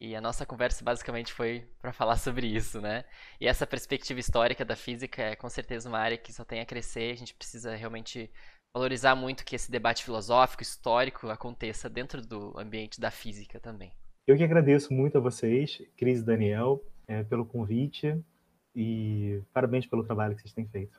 E 0.00 0.16
a 0.16 0.20
nossa 0.20 0.46
conversa 0.46 0.82
basicamente 0.82 1.30
foi 1.30 1.64
para 1.78 1.92
falar 1.92 2.16
sobre 2.18 2.46
isso, 2.46 2.80
né? 2.80 3.04
E 3.38 3.46
essa 3.46 3.66
perspectiva 3.66 4.18
histórica 4.18 4.64
da 4.64 4.74
física 4.74 5.22
é 5.22 5.36
com 5.36 5.48
certeza 5.48 5.88
uma 5.88 5.98
área 5.98 6.16
que 6.16 6.32
só 6.32 6.42
tem 6.42 6.60
a 6.60 6.66
crescer. 6.66 7.12
A 7.12 7.16
gente 7.16 7.34
precisa 7.34 7.76
realmente 7.76 8.30
valorizar 8.74 9.14
muito 9.14 9.44
que 9.44 9.56
esse 9.56 9.70
debate 9.70 10.04
filosófico, 10.04 10.62
histórico 10.62 11.28
aconteça 11.28 11.90
dentro 11.90 12.22
do 12.26 12.58
ambiente 12.58 12.98
da 12.98 13.10
física 13.10 13.60
também. 13.60 13.92
Eu 14.26 14.36
que 14.36 14.44
agradeço 14.44 14.92
muito 14.92 15.18
a 15.18 15.20
vocês, 15.20 15.82
Cris 15.96 16.20
e 16.20 16.24
Daniel, 16.24 16.82
é, 17.06 17.22
pelo 17.24 17.44
convite 17.44 18.16
e 18.74 19.42
parabéns 19.52 19.86
pelo 19.86 20.04
trabalho 20.04 20.34
que 20.34 20.42
vocês 20.42 20.54
têm 20.54 20.68
feito. 20.68 20.96